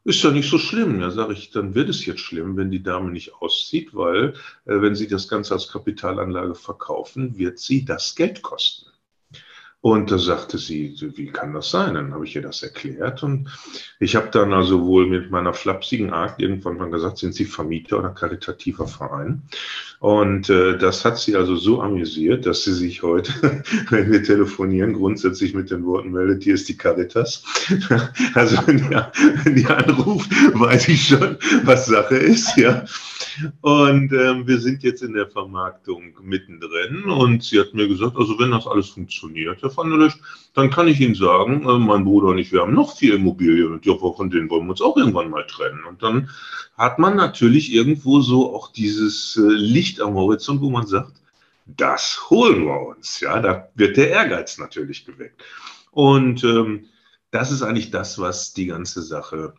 ist 0.05 0.23
ja 0.23 0.31
nicht 0.31 0.51
so 0.51 0.59
schlimm. 0.59 1.01
Ja, 1.01 1.11
sage 1.11 1.33
ich, 1.33 1.51
dann 1.51 1.75
wird 1.75 1.89
es 1.89 2.05
jetzt 2.05 2.21
schlimm, 2.21 2.59
wenn 2.59 2.71
die 2.71 2.83
Dame 2.83 3.11
nicht 3.11 3.33
auszieht, 3.37 3.95
weil 3.95 4.35
äh, 4.67 4.83
wenn 4.83 4.95
Sie 4.95 5.09
das 5.09 5.27
Ganze 5.27 5.55
als 5.55 5.69
Kapitalanlage 5.69 6.55
verkaufen, 6.55 7.39
wird 7.39 7.59
Sie 7.59 7.87
das 7.87 8.15
Geld 8.15 8.43
kosten. 8.43 8.94
Und 9.85 10.11
da 10.11 10.17
sagte 10.17 10.57
sie, 10.57 10.97
wie 11.15 11.27
kann 11.27 11.53
das 11.53 11.69
sein? 11.69 11.93
Dann 11.93 12.15
habe 12.15 12.25
ich 12.25 12.35
ihr 12.35 12.41
das 12.41 12.63
erklärt 12.63 13.23
und 13.23 13.51
ich 14.01 14.17
habe 14.17 14.31
dann 14.33 14.55
also 14.55 14.87
wohl 14.87 15.07
mit 15.07 15.31
meiner 15.31 15.53
flapsigen 15.53 16.11
Art 16.11 16.41
irgendwann 16.41 16.79
mal 16.79 16.89
gesagt, 16.89 17.19
sind 17.19 17.35
Sie 17.35 17.45
Vermieter 17.45 17.99
oder 17.99 18.09
karitativer 18.09 18.89
Verein? 18.89 19.43
Und 20.01 20.49
äh, 20.49 20.79
das 20.79 21.05
hat 21.05 21.19
sie 21.19 21.37
also 21.37 21.57
so 21.57 21.83
amüsiert, 21.83 22.47
dass 22.47 22.65
sie 22.65 22.73
sich 22.73 23.03
heute, 23.03 23.33
wenn 23.91 24.11
wir 24.11 24.23
telefonieren, 24.23 24.95
grundsätzlich 24.95 25.53
mit 25.53 25.71
den 25.71 25.85
Worten 25.85 26.13
meldet, 26.13 26.45
hier 26.45 26.55
ist 26.55 26.67
die 26.71 26.79
Caritas. 26.79 27.43
also 28.35 28.57
wenn 28.67 28.79
die, 28.79 28.91
wenn 29.45 29.55
die 29.55 29.67
anruft, 29.67 30.31
weiß 30.55 30.89
ich 30.89 31.09
schon, 31.09 31.37
was 31.65 31.85
Sache 31.85 32.17
ist, 32.17 32.57
ja. 32.57 32.87
Und 33.61 34.13
ähm, 34.13 34.47
wir 34.47 34.61
sind 34.61 34.83
jetzt 34.83 35.03
in 35.03 35.13
der 35.13 35.29
Vermarktung 35.29 36.15
mittendrin 36.23 37.05
und 37.05 37.43
sie 37.43 37.61
hat 37.61 37.75
mir 37.75 37.89
gesagt, 37.89 38.17
also 38.17 38.39
wenn 38.39 38.51
das 38.51 38.67
alles 38.67 38.91
funktioniert, 38.91 39.63
Herr 39.63 39.77
van 39.77 39.91
der 39.91 39.99
Lecht, 39.99 40.19
dann 40.55 40.71
kann 40.71 40.89
ich 40.89 41.01
Ihnen 41.01 41.15
sagen, 41.15 41.69
äh, 41.69 41.79
mein 41.79 42.05
Bruder 42.05 42.29
und 42.29 42.39
ich, 42.39 42.53
wir 42.53 42.61
haben 42.61 42.75
noch 42.75 42.97
vier 42.97 43.15
Immobilien 43.15 43.73
und 43.73 43.87
ja, 43.87 43.95
von 43.97 44.31
denen 44.31 44.51
wollen 44.51 44.67
wir 44.67 44.71
uns 44.71 44.83
auch 44.83 44.97
irgendwann 44.97 45.31
mal 45.31 45.47
trennen. 45.47 45.85
Und 45.85 46.03
dann 46.03 46.31
hat 46.77 46.99
man 46.99 47.17
natürlich 47.17 47.73
irgendwo 47.73 48.21
so 48.21 48.55
auch 48.55 48.73
dieses 48.73 49.37
äh, 49.37 49.41
Licht 49.41 50.01
am 50.01 50.15
Horizont, 50.15 50.61
wo 50.61 50.71
man 50.71 50.87
sagt, 50.87 51.13
das 51.67 52.29
holen 52.31 52.65
wir 52.65 52.89
uns. 52.89 53.21
Ja, 53.21 53.41
da 53.41 53.69
wird 53.75 53.97
der 53.97 54.11
Ehrgeiz 54.11 54.59
natürlich 54.59 55.05
geweckt. 55.05 55.43
Und 55.91 56.45
ähm, 56.45 56.87
das 57.31 57.51
ist 57.51 57.63
eigentlich 57.63 57.91
das, 57.91 58.19
was 58.19 58.53
die 58.53 58.67
ganze 58.67 59.03
Sache 59.03 59.55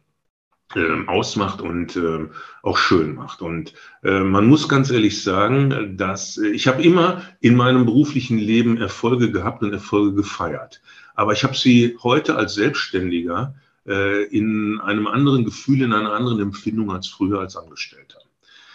äh, 0.73 1.08
ausmacht 1.08 1.62
und 1.62 1.95
äh, 1.95 2.28
auch 2.63 2.78
schön 2.78 3.13
macht. 3.15 3.41
Und 3.41 3.73
äh, 4.04 4.21
man 4.21 4.47
muss 4.47 4.67
ganz 4.67 4.89
ehrlich 4.89 5.21
sagen, 5.21 5.95
dass 5.95 6.38
äh, 6.38 6.47
ich 6.47 6.67
habe 6.67 6.82
immer 6.82 7.21
in 7.39 7.56
meinem 7.56 7.86
beruflichen 7.86 8.39
Leben 8.39 8.78
Erfolge 8.78 9.32
gehabt 9.32 9.62
und 9.62 9.73
Erfolge 9.73 10.15
gefeiert. 10.15 10.82
Aber 11.13 11.34
ich 11.34 11.43
habe 11.43 11.56
sie 11.56 11.97
heute 12.01 12.36
als 12.36 12.56
Selbstständiger 12.56 13.54
äh, 13.88 14.23
in 14.25 14.80
einem 14.82 15.08
anderen 15.08 15.45
Gefühl, 15.45 15.84
in 15.84 15.93
einer 15.93 16.13
anderen 16.13 16.39
Empfindung 16.39 16.91
als 16.91 17.08
früher 17.08 17.39
als 17.39 17.56
Angestellter. 17.56 18.19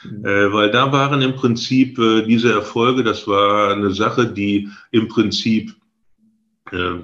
Mhm. 0.04 0.24
Äh, 0.24 0.52
weil 0.52 0.70
da 0.70 0.92
waren 0.92 1.20
im 1.22 1.34
Prinzip 1.34 1.96
diese 1.96 2.52
Erfolge, 2.52 3.02
das 3.02 3.26
war 3.26 3.74
eine 3.74 3.92
Sache, 3.92 4.26
die 4.26 4.68
im 4.92 5.08
Prinzip 5.08 5.74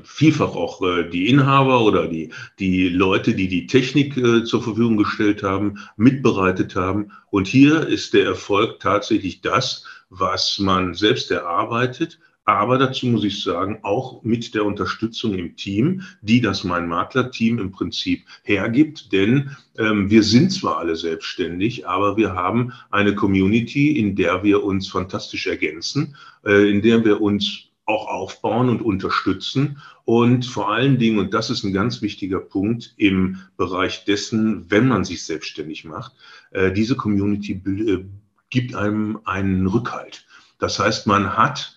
vielfach 0.04 0.54
auch 0.54 0.82
äh, 0.82 1.08
die 1.08 1.28
Inhaber 1.28 1.82
oder 1.82 2.06
die, 2.06 2.32
die 2.58 2.88
Leute, 2.88 3.34
die 3.34 3.48
die 3.48 3.66
Technik 3.66 4.16
äh, 4.16 4.44
zur 4.44 4.62
Verfügung 4.62 4.96
gestellt 4.96 5.42
haben, 5.42 5.78
mitbereitet 5.96 6.76
haben. 6.76 7.12
Und 7.30 7.46
hier 7.46 7.86
ist 7.86 8.14
der 8.14 8.24
Erfolg 8.24 8.80
tatsächlich 8.80 9.40
das, 9.40 9.84
was 10.08 10.58
man 10.58 10.94
selbst 10.94 11.30
erarbeitet, 11.30 12.18
aber 12.46 12.78
dazu 12.78 13.06
muss 13.06 13.24
ich 13.24 13.42
sagen, 13.42 13.80
auch 13.82 14.22
mit 14.22 14.54
der 14.54 14.64
Unterstützung 14.64 15.34
im 15.34 15.56
Team, 15.56 16.02
die 16.22 16.40
das 16.40 16.62
mein 16.62 16.86
Makler-Team 16.86 17.58
im 17.58 17.72
Prinzip 17.72 18.24
hergibt. 18.44 19.12
Denn 19.12 19.56
ähm, 19.76 20.08
wir 20.10 20.22
sind 20.22 20.52
zwar 20.52 20.78
alle 20.78 20.94
selbstständig, 20.94 21.88
aber 21.88 22.16
wir 22.16 22.34
haben 22.34 22.72
eine 22.92 23.16
Community, 23.16 23.98
in 23.98 24.14
der 24.14 24.44
wir 24.44 24.62
uns 24.62 24.86
fantastisch 24.86 25.48
ergänzen, 25.48 26.14
äh, 26.44 26.70
in 26.70 26.82
der 26.82 27.04
wir 27.04 27.20
uns 27.20 27.65
auch 27.86 28.08
aufbauen 28.08 28.68
und 28.68 28.82
unterstützen. 28.82 29.78
Und 30.04 30.44
vor 30.44 30.70
allen 30.70 30.98
Dingen, 30.98 31.18
und 31.18 31.32
das 31.32 31.50
ist 31.50 31.64
ein 31.64 31.72
ganz 31.72 32.02
wichtiger 32.02 32.40
Punkt 32.40 32.94
im 32.96 33.38
Bereich 33.56 34.04
dessen, 34.04 34.70
wenn 34.70 34.88
man 34.88 35.04
sich 35.04 35.24
selbstständig 35.24 35.84
macht, 35.84 36.12
äh, 36.50 36.72
diese 36.72 36.96
Community 36.96 37.52
äh, 37.52 38.04
gibt 38.50 38.74
einem 38.74 39.20
einen 39.24 39.66
Rückhalt. 39.66 40.26
Das 40.58 40.78
heißt, 40.78 41.06
man 41.06 41.36
hat 41.36 41.76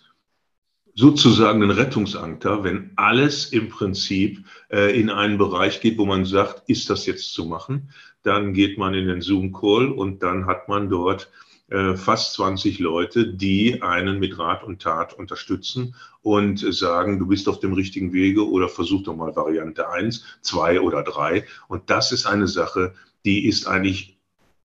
sozusagen 0.95 1.61
einen 1.63 1.71
Rettungsanker, 1.71 2.63
wenn 2.63 2.91
alles 2.95 3.53
im 3.53 3.69
Prinzip 3.69 4.43
äh, 4.69 4.99
in 4.99 5.09
einen 5.09 5.37
Bereich 5.37 5.79
geht, 5.79 5.97
wo 5.97 6.05
man 6.05 6.25
sagt, 6.25 6.69
ist 6.69 6.89
das 6.89 7.05
jetzt 7.05 7.33
zu 7.33 7.45
machen? 7.45 7.91
Dann 8.23 8.53
geht 8.53 8.77
man 8.77 8.93
in 8.93 9.07
den 9.07 9.21
Zoom-Call 9.21 9.91
und 9.91 10.23
dann 10.23 10.45
hat 10.45 10.67
man 10.67 10.89
dort 10.89 11.31
äh, 11.69 11.95
fast 11.95 12.33
20 12.33 12.79
Leute, 12.79 13.27
die 13.27 13.81
einen 13.81 14.19
mit 14.19 14.37
Rat 14.39 14.63
und 14.63 14.81
Tat 14.81 15.13
unterstützen 15.13 15.95
und 16.21 16.59
sagen, 16.73 17.19
du 17.19 17.27
bist 17.27 17.47
auf 17.47 17.59
dem 17.59 17.73
richtigen 17.73 18.11
Wege 18.11 18.49
oder 18.49 18.69
versuch 18.69 19.03
doch 19.03 19.15
mal 19.15 19.35
Variante 19.35 19.89
1, 19.89 20.23
2 20.41 20.81
oder 20.81 21.03
3. 21.03 21.45
Und 21.67 21.89
das 21.89 22.11
ist 22.11 22.25
eine 22.25 22.47
Sache, 22.47 22.93
die 23.23 23.47
ist 23.47 23.67
eigentlich 23.67 24.17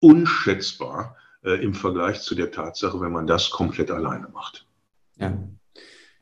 unschätzbar 0.01 1.17
äh, 1.45 1.63
im 1.63 1.75
Vergleich 1.75 2.21
zu 2.21 2.35
der 2.35 2.51
Tatsache, 2.51 3.01
wenn 3.01 3.13
man 3.13 3.27
das 3.27 3.51
komplett 3.51 3.91
alleine 3.91 4.29
macht. 4.33 4.67
Ja. 5.17 5.37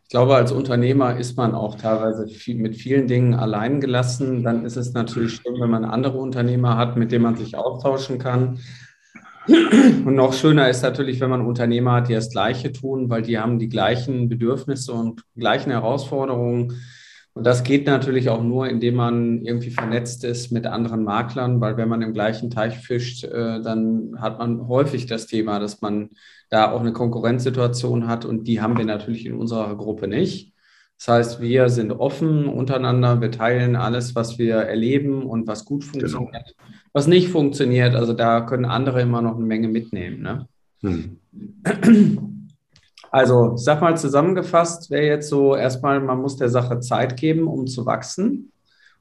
Ich 0.03 0.11
glaube, 0.11 0.37
als 0.37 0.53
Unternehmer 0.53 1.17
ist 1.17 1.37
man 1.37 1.55
auch 1.55 1.75
teilweise 1.75 2.29
viel, 2.29 2.55
mit 2.57 2.77
vielen 2.77 3.09
Dingen 3.09 3.35
allein 3.35 3.81
gelassen. 3.81 4.45
Dann 4.45 4.65
ist 4.65 4.77
es 4.77 4.93
natürlich 4.93 5.37
schön, 5.37 5.61
wenn 5.61 5.71
man 5.71 5.85
andere 5.85 6.19
Unternehmer 6.19 6.77
hat, 6.77 6.97
mit 6.97 7.11
denen 7.11 7.25
man 7.25 7.37
sich 7.37 7.57
austauschen 7.57 8.19
kann. 8.19 8.61
Und 9.49 10.15
noch 10.15 10.33
schöner 10.33 10.69
ist 10.69 10.83
natürlich, 10.83 11.21
wenn 11.21 11.31
man 11.31 11.47
Unternehmer 11.47 11.93
hat, 11.93 12.09
die 12.09 12.15
das 12.15 12.31
Gleiche 12.31 12.73
tun, 12.73 13.09
weil 13.11 13.23
die 13.23 13.39
haben 13.39 13.59
die 13.59 13.69
gleichen 13.69 14.29
Bedürfnisse 14.29 14.93
und 14.93 15.23
gleichen 15.37 15.71
Herausforderungen. 15.71 16.81
Und 17.35 17.45
das 17.45 17.65
geht 17.65 17.87
natürlich 17.87 18.31
auch 18.31 18.43
nur, 18.43 18.69
indem 18.69 18.95
man 18.95 19.45
irgendwie 19.45 19.71
vernetzt 19.71 20.25
ist 20.25 20.53
mit 20.53 20.67
anderen 20.67 21.05
Maklern, 21.05 21.61
weil 21.61 21.77
wenn 21.77 21.89
man 21.89 22.03
im 22.03 22.15
gleichen 22.15 22.51
Teich 22.51 22.79
fischt, 22.79 23.25
äh, 23.25 23.61
dann 23.61 24.15
hat 24.19 24.39
man 24.39 24.67
häufig 24.69 25.07
das 25.07 25.27
Thema, 25.27 25.61
dass 25.61 25.83
man 25.83 26.11
da 26.49 26.73
auch 26.73 26.81
eine 26.81 26.93
Konkurrenzsituation 26.93 28.07
hat 28.07 28.25
und 28.25 28.45
die 28.45 28.61
haben 28.61 28.79
wir 28.79 28.87
natürlich 28.87 29.27
in 29.27 29.35
unserer 29.35 29.77
Gruppe 29.77 30.09
nicht. 30.09 30.55
Das 30.99 31.09
heißt, 31.09 31.41
wir 31.41 31.69
sind 31.69 31.93
offen 31.93 32.47
untereinander, 32.47 33.21
wir 33.21 33.31
teilen 33.31 33.77
alles, 33.77 34.15
was 34.15 34.39
wir 34.39 34.57
erleben 34.57 35.25
und 35.25 35.47
was 35.47 35.65
gut 35.65 35.83
genau. 35.93 36.09
funktioniert. 36.09 36.55
Genau 36.57 36.77
was 36.97 37.07
nicht 37.07 37.29
funktioniert. 37.29 37.95
Also 37.95 38.15
da 38.15 38.41
können 38.41 38.65
andere 38.65 39.03
immer 39.03 39.21
noch 39.21 39.37
eine 39.37 39.45
Menge 39.45 39.69
mitnehmen. 39.69 40.23
Ne? 40.23 40.49
Hm. 40.83 42.33
Also, 43.13 43.57
sag 43.57 43.81
mal 43.81 43.97
zusammengefasst, 43.97 44.91
wäre 44.91 45.07
jetzt 45.07 45.31
so 45.31 45.55
erstmal, 45.57 46.01
man 46.01 46.21
muss 46.21 46.37
der 46.37 46.51
Sache 46.51 46.81
Zeit 46.81 47.17
geben, 47.17 47.47
um 47.47 47.67
zu 47.67 47.87
wachsen. 47.87 48.53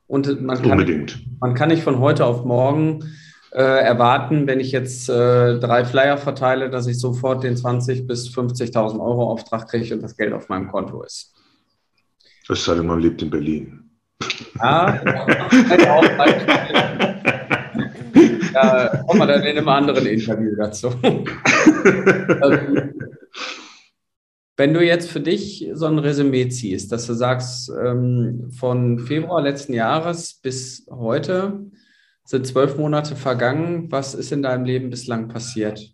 Und 0.08 0.42
man 0.42 0.62
kann, 0.62 0.74
Unbedingt. 0.74 1.20
Man 1.42 1.54
kann 1.54 1.68
nicht 1.68 1.84
von 1.84 2.00
heute 2.00 2.24
auf 2.24 2.46
morgen 2.46 3.00
äh, 3.52 3.62
erwarten, 3.62 4.48
wenn 4.48 4.62
ich 4.62 4.72
jetzt 4.72 5.10
äh, 5.10 5.60
drei 5.60 5.84
Flyer 5.84 6.18
verteile, 6.18 6.70
dass 6.70 6.88
ich 6.88 6.98
sofort 6.98 7.44
den 7.44 7.56
20.000 7.56 8.08
bis 8.08 8.30
50.000 8.30 9.02
Euro 9.02 9.30
Auftrag 9.30 9.68
kriege 9.68 9.94
und 9.94 10.02
das 10.02 10.16
Geld 10.16 10.32
auf 10.32 10.48
meinem 10.48 10.70
Konto 10.70 11.02
ist. 11.02 11.34
Es 12.50 12.66
sei 12.66 12.76
denn, 12.76 12.86
man 12.86 13.00
lebt 13.00 13.22
in 13.22 13.30
Berlin. 13.30 13.90
Ja, 14.60 15.02
Da 18.56 19.04
kommen 19.06 19.20
wir 19.20 19.28
dann 19.28 19.44
in 19.44 19.58
einem 19.58 19.68
anderen 19.68 20.06
Interview 20.06 20.56
dazu. 20.56 20.90
Ähm, 21.04 21.26
wenn 24.58 24.74
du 24.74 24.82
jetzt 24.82 25.12
für 25.12 25.20
dich 25.20 25.70
so 25.74 25.88
ein 25.88 26.00
Resümee 26.00 26.48
ziehst, 26.48 26.90
dass 26.92 27.06
du 27.06 27.14
sagst, 27.14 27.70
ähm, 27.70 28.50
von 28.58 29.00
Februar 29.00 29.42
letzten 29.42 29.74
Jahres 29.74 30.36
bis 30.36 30.88
heute 30.90 31.66
sind 32.24 32.48
zwölf 32.48 32.78
Monate 32.78 33.18
vergangen, 33.18 33.92
was 33.92 34.16
ist 34.16 34.32
in 34.32 34.42
deinem 34.42 34.64
Leben 34.64 34.90
bislang 34.90 35.28
passiert? 35.28 35.94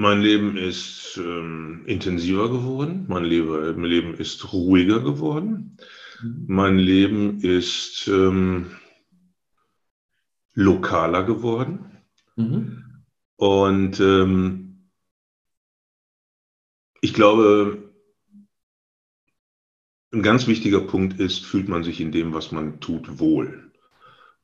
Mein 0.00 0.20
Leben 0.20 0.56
ist 0.56 1.16
ähm, 1.16 1.82
intensiver 1.86 2.48
geworden, 2.48 3.06
mein 3.08 3.24
Leben 3.24 4.14
ist 4.14 4.52
ruhiger 4.52 5.00
geworden. 5.00 5.76
Mein 6.22 6.78
Leben 6.78 7.40
ist 7.40 8.06
ähm, 8.06 8.76
lokaler 10.54 11.24
geworden. 11.24 11.98
Mhm. 12.36 13.02
Und 13.34 13.98
ähm, 13.98 14.88
ich 17.00 17.12
glaube, 17.12 17.92
ein 20.12 20.22
ganz 20.22 20.46
wichtiger 20.46 20.80
Punkt 20.80 21.18
ist, 21.18 21.44
fühlt 21.44 21.68
man 21.68 21.82
sich 21.82 22.00
in 22.00 22.12
dem, 22.12 22.32
was 22.32 22.52
man 22.52 22.78
tut, 22.78 23.18
wohl. 23.18 23.67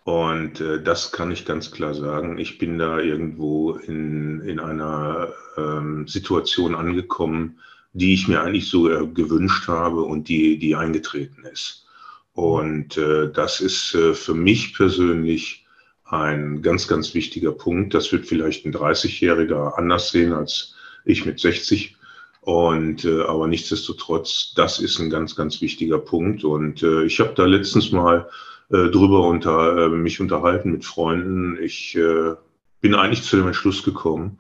Und 0.05 0.61
äh, 0.61 0.83
das 0.83 1.13
kann 1.13 1.31
ich 1.31 1.47
ganz 1.47 1.71
klar 1.71 1.95
sagen. 1.95 2.39
Ich 2.39 2.59
bin 2.59 2.79
da 2.79 3.01
irgendwo 3.01 3.73
in, 3.73 4.41
in 4.43 4.61
einer 4.61 5.33
ähm, 5.57 6.07
Situation 6.07 6.75
angekommen, 6.75 7.59
die 7.95 8.13
ich 8.13 8.29
mir 8.29 8.43
eigentlich 8.43 8.69
so 8.69 8.91
äh, 8.91 9.07
gewünscht 9.07 9.67
habe 9.67 10.03
und 10.03 10.29
die, 10.29 10.59
die 10.59 10.77
eingetreten 10.77 11.45
ist. 11.51 11.87
Und 12.35 12.99
äh, 12.99 13.31
das 13.33 13.61
ist 13.61 13.95
äh, 13.95 14.13
für 14.13 14.35
mich 14.35 14.75
persönlich 14.75 15.65
ein 16.05 16.61
ganz, 16.61 16.87
ganz 16.87 17.15
wichtiger 17.15 17.53
Punkt. 17.53 17.95
Das 17.95 18.13
wird 18.13 18.27
vielleicht 18.27 18.67
ein 18.67 18.75
30-Jähriger 18.75 19.79
anders 19.79 20.11
sehen 20.11 20.35
als 20.35 20.75
ich 21.07 21.25
mit 21.25 21.41
60. 21.41 21.97
Und 22.43 23.07
äh, 23.07 23.23
aber 23.23 23.47
nichtsdestotrotz, 23.47 24.53
das 24.55 24.81
ist 24.81 24.99
ein 24.99 25.09
ganz, 25.09 25.35
ganz 25.35 25.63
wichtiger 25.63 25.99
Punkt. 25.99 26.45
Und 26.45 26.83
äh, 26.83 27.05
ich 27.05 27.21
habe 27.21 27.33
da 27.35 27.47
letztens 27.47 27.91
mal 27.91 28.29
äh, 28.71 28.89
drüber 28.91 29.27
unter, 29.27 29.87
äh, 29.87 29.89
mich 29.89 30.21
unterhalten 30.21 30.73
mit 30.73 30.85
Freunden. 30.85 31.59
Ich 31.63 31.97
äh, 31.97 32.35
bin 32.81 32.95
eigentlich 32.95 33.23
zu 33.23 33.37
dem 33.37 33.47
Entschluss 33.47 33.83
gekommen, 33.83 34.39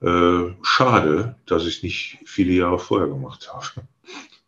äh, 0.00 0.52
schade, 0.62 1.36
dass 1.46 1.66
ich 1.66 1.78
es 1.78 1.82
nicht 1.82 2.18
viele 2.24 2.52
Jahre 2.52 2.78
vorher 2.78 3.08
gemacht 3.08 3.50
habe. 3.52 3.86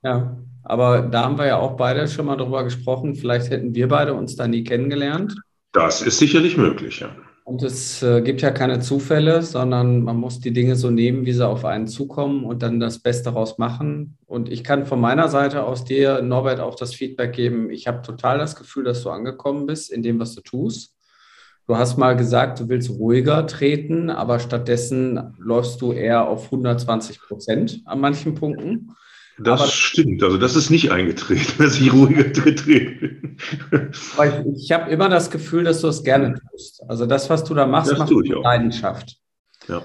Ja, 0.02 0.36
aber 0.62 1.02
da 1.02 1.24
haben 1.24 1.38
wir 1.38 1.46
ja 1.46 1.58
auch 1.58 1.76
beide 1.76 2.06
schon 2.06 2.26
mal 2.26 2.36
drüber 2.36 2.62
gesprochen. 2.62 3.16
Vielleicht 3.16 3.50
hätten 3.50 3.74
wir 3.74 3.88
beide 3.88 4.14
uns 4.14 4.36
da 4.36 4.46
nie 4.46 4.62
kennengelernt. 4.62 5.34
Das 5.72 6.02
ist 6.02 6.18
sicherlich 6.18 6.56
möglich, 6.56 7.00
ja. 7.00 7.10
Und 7.48 7.62
es 7.62 8.02
äh, 8.02 8.20
gibt 8.20 8.42
ja 8.42 8.50
keine 8.50 8.80
Zufälle, 8.80 9.40
sondern 9.40 10.02
man 10.02 10.18
muss 10.18 10.38
die 10.38 10.52
Dinge 10.52 10.76
so 10.76 10.90
nehmen, 10.90 11.24
wie 11.24 11.32
sie 11.32 11.48
auf 11.48 11.64
einen 11.64 11.87
zukommen 11.87 12.44
und 12.44 12.62
dann 12.62 12.78
das 12.78 12.98
Beste 12.98 13.30
daraus 13.30 13.56
machen. 13.56 14.18
Und 14.26 14.52
ich 14.52 14.62
kann 14.62 14.84
von 14.84 15.00
meiner 15.00 15.28
Seite 15.28 15.64
aus 15.64 15.82
dir, 15.82 16.20
Norbert, 16.20 16.61
auch 16.61 16.74
das 16.74 16.94
Feedback 16.94 17.32
geben. 17.32 17.70
Ich 17.70 17.87
habe 17.87 18.02
total 18.02 18.37
das 18.37 18.54
Gefühl, 18.54 18.84
dass 18.84 19.02
du 19.02 19.08
angekommen 19.08 19.64
bist 19.64 19.90
in 19.90 20.02
dem, 20.02 20.18
was 20.20 20.34
du 20.34 20.42
tust. 20.42 20.94
Du 21.66 21.78
hast 21.78 21.96
mal 21.96 22.16
gesagt, 22.16 22.61
du 22.61 22.68
willst 22.68 22.90
ruhiger 22.90 23.46
treten, 23.46 24.11
aber 24.11 24.40
stattdessen 24.40 25.34
läufst 25.38 25.80
du 25.80 25.92
eher 25.92 26.28
auf 26.28 26.52
120 26.52 27.18
Prozent 27.18 27.80
an 27.87 27.98
manchen 27.98 28.34
Punkten. 28.34 28.90
Das 29.38 29.61
aber 29.61 29.70
stimmt. 29.70 30.22
Also 30.22 30.37
das 30.37 30.57
ist 30.57 30.70
nicht 30.70 30.90
eingetreten, 30.90 31.62
dass 31.62 31.79
ich 31.79 31.92
ruhiger 31.92 32.33
treten 32.33 32.64
bin. 32.66 33.37
Ich, 33.92 34.62
ich 34.64 34.72
habe 34.72 34.90
immer 34.90 35.09
das 35.09 35.31
Gefühl, 35.31 35.64
dass 35.64 35.81
du 35.81 35.88
es 35.88 36.03
gerne 36.03 36.35
tust. 36.51 36.83
Also 36.88 37.07
das, 37.07 37.31
was 37.31 37.44
du 37.44 37.55
da 37.55 37.66
machst, 37.66 37.92
das 37.92 37.98
macht 37.98 38.11
mit 38.11 38.29
Leidenschaft. 38.29 39.16
Ja. 39.68 39.83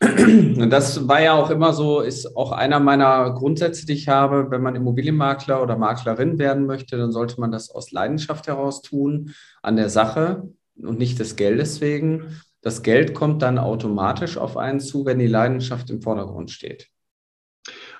Und 0.00 0.70
das 0.70 1.08
war 1.08 1.20
ja 1.20 1.34
auch 1.34 1.50
immer 1.50 1.72
so, 1.72 2.00
ist 2.00 2.36
auch 2.36 2.52
einer 2.52 2.78
meiner 2.78 3.32
Grundsätze, 3.32 3.86
die 3.86 3.94
ich 3.94 4.08
habe. 4.08 4.50
Wenn 4.50 4.62
man 4.62 4.76
Immobilienmakler 4.76 5.62
oder 5.62 5.76
Maklerin 5.76 6.38
werden 6.38 6.66
möchte, 6.66 6.96
dann 6.96 7.12
sollte 7.12 7.40
man 7.40 7.50
das 7.50 7.70
aus 7.70 7.90
Leidenschaft 7.90 8.46
heraus 8.46 8.82
tun, 8.82 9.34
an 9.62 9.76
der 9.76 9.88
Sache 9.88 10.48
und 10.80 10.98
nicht 10.98 11.18
des 11.18 11.36
Geldes 11.36 11.80
wegen. 11.80 12.40
Das 12.60 12.82
Geld 12.82 13.14
kommt 13.14 13.42
dann 13.42 13.58
automatisch 13.58 14.36
auf 14.36 14.56
einen 14.56 14.80
zu, 14.80 15.04
wenn 15.04 15.18
die 15.18 15.26
Leidenschaft 15.26 15.90
im 15.90 16.00
Vordergrund 16.00 16.50
steht. 16.50 16.88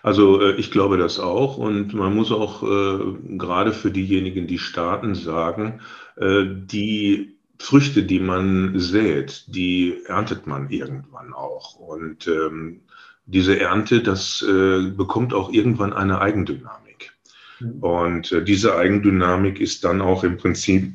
Also 0.05 0.39
äh, 0.43 0.57
ich 0.57 0.71
glaube 0.71 0.99
das 0.99 1.19
auch 1.19 1.57
und 1.57 1.95
man 1.95 2.15
muss 2.15 2.31
auch 2.31 2.63
äh, 2.63 3.39
gerade 3.39 3.73
für 3.73 3.91
diejenigen, 3.91 4.47
die 4.47 4.59
starten, 4.59 5.15
sagen, 5.15 5.81
äh, 6.17 6.45
die 6.47 7.39
Früchte, 7.59 8.03
die 8.03 8.21
man 8.21 8.79
sät, 8.79 9.45
die 9.47 9.97
erntet 10.05 10.47
man 10.47 10.69
irgendwann 10.69 11.33
auch. 11.33 11.77
Und 11.77 12.29
ähm, 12.29 12.83
diese 13.25 13.59
Ernte, 13.59 14.03
das 14.03 14.43
äh, 14.43 14.91
bekommt 14.91 15.33
auch 15.33 15.51
irgendwann 15.51 15.95
eine 15.95 16.21
Eigendynamik. 16.21 17.15
Mhm. 17.61 17.83
Und 17.83 18.33
äh, 18.33 18.45
diese 18.45 18.77
Eigendynamik 18.77 19.59
ist 19.59 19.85
dann 19.85 20.03
auch 20.03 20.23
im 20.23 20.37
Prinzip 20.37 20.93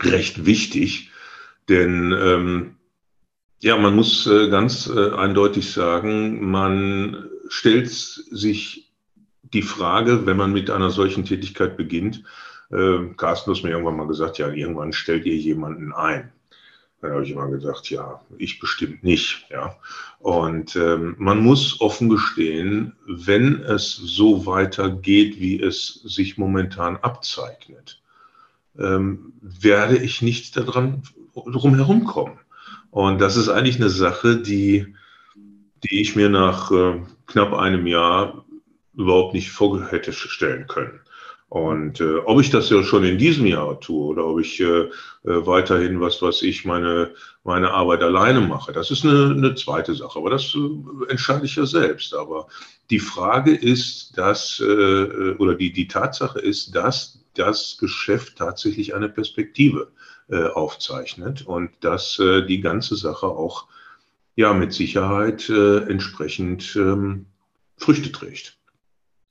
recht 0.00 0.46
wichtig, 0.46 1.10
denn 1.68 2.10
ähm, 2.18 2.76
ja, 3.60 3.76
man 3.76 3.94
muss 3.94 4.26
äh, 4.26 4.48
ganz 4.48 4.90
eindeutig 4.90 5.72
sagen, 5.72 6.50
man 6.50 7.30
stellt 7.48 7.90
sich 7.90 8.92
die 9.42 9.62
Frage, 9.62 10.26
wenn 10.26 10.36
man 10.36 10.52
mit 10.52 10.70
einer 10.70 10.90
solchen 10.90 11.24
Tätigkeit 11.24 11.76
beginnt, 11.76 12.24
äh, 12.70 12.98
Carsten 13.16 13.54
hat 13.54 13.62
mir 13.62 13.70
irgendwann 13.70 13.96
mal 13.96 14.06
gesagt, 14.06 14.38
ja, 14.38 14.48
irgendwann 14.48 14.92
stellt 14.92 15.26
ihr 15.26 15.36
jemanden 15.36 15.92
ein. 15.92 16.32
Dann 17.00 17.12
habe 17.12 17.24
ich 17.24 17.30
immer 17.30 17.48
gesagt, 17.48 17.90
ja, 17.90 18.22
ich 18.38 18.58
bestimmt 18.58 19.04
nicht. 19.04 19.46
Ja. 19.50 19.76
Und 20.20 20.74
ähm, 20.74 21.16
man 21.18 21.40
muss 21.40 21.80
offen 21.80 22.08
gestehen, 22.08 22.96
wenn 23.06 23.60
es 23.60 23.94
so 23.94 24.46
weitergeht, 24.46 25.38
wie 25.38 25.60
es 25.60 26.00
sich 26.04 26.38
momentan 26.38 26.96
abzeichnet, 26.96 28.00
ähm, 28.78 29.34
werde 29.42 29.98
ich 29.98 30.22
nicht 30.22 30.56
daran 30.56 31.02
drum 31.34 31.74
herumkommen. 31.74 32.38
Und 32.90 33.20
das 33.20 33.36
ist 33.36 33.50
eigentlich 33.50 33.76
eine 33.76 33.90
Sache, 33.90 34.38
die, 34.38 34.94
die 35.82 36.00
ich 36.00 36.16
mir 36.16 36.30
nach 36.30 36.70
äh, 36.70 37.02
knapp 37.26 37.52
einem 37.52 37.86
Jahr 37.86 38.44
überhaupt 38.94 39.34
nicht 39.34 39.50
vor 39.50 39.90
hätte 39.90 40.12
stellen 40.12 40.66
können. 40.66 41.00
Und 41.48 42.00
äh, 42.00 42.16
ob 42.24 42.40
ich 42.40 42.50
das 42.50 42.68
ja 42.70 42.82
schon 42.82 43.04
in 43.04 43.16
diesem 43.16 43.46
Jahr 43.46 43.78
tue 43.78 44.06
oder 44.06 44.26
ob 44.26 44.40
ich 44.40 44.58
äh, 44.60 44.64
äh, 44.64 44.88
weiterhin, 45.22 46.00
was 46.00 46.20
weiß 46.20 46.42
ich, 46.42 46.64
meine, 46.64 47.14
meine 47.44 47.70
Arbeit 47.70 48.02
alleine 48.02 48.40
mache, 48.40 48.72
das 48.72 48.90
ist 48.90 49.04
eine, 49.04 49.30
eine 49.30 49.54
zweite 49.54 49.94
Sache. 49.94 50.18
Aber 50.18 50.30
das 50.30 50.52
äh, 50.56 51.10
entscheide 51.10 51.44
ich 51.44 51.54
ja 51.54 51.64
selbst. 51.64 52.12
Aber 52.12 52.48
die 52.90 52.98
Frage 52.98 53.54
ist, 53.54 54.18
dass, 54.18 54.58
äh, 54.58 54.64
äh, 54.64 55.36
oder 55.36 55.54
die, 55.54 55.72
die 55.72 55.86
Tatsache 55.86 56.40
ist, 56.40 56.74
dass 56.74 57.20
das 57.34 57.76
Geschäft 57.78 58.36
tatsächlich 58.36 58.94
eine 58.94 59.08
Perspektive 59.08 59.92
äh, 60.28 60.46
aufzeichnet 60.46 61.46
und 61.46 61.70
dass 61.82 62.18
äh, 62.18 62.44
die 62.46 62.62
ganze 62.62 62.96
Sache 62.96 63.26
auch 63.26 63.68
ja 64.36 64.52
mit 64.52 64.72
Sicherheit 64.72 65.48
äh, 65.48 65.78
entsprechend 65.88 66.74
ähm, 66.76 67.26
Früchte 67.76 68.12
trägt. 68.12 68.58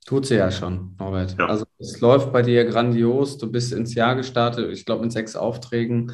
Tut 0.06 0.26
sie 0.26 0.36
ja 0.36 0.52
schon, 0.52 0.96
Norbert. 1.00 1.36
Ja. 1.40 1.48
Also 1.48 1.66
es 1.80 2.02
läuft 2.02 2.34
bei 2.34 2.42
dir 2.42 2.66
grandios. 2.66 3.38
Du 3.38 3.50
bist 3.50 3.72
ins 3.72 3.96
Jahr 3.96 4.16
gestartet, 4.16 4.70
ich 4.72 4.86
glaube 4.86 5.04
mit 5.04 5.14
sechs 5.14 5.36
Aufträgen. 5.36 6.12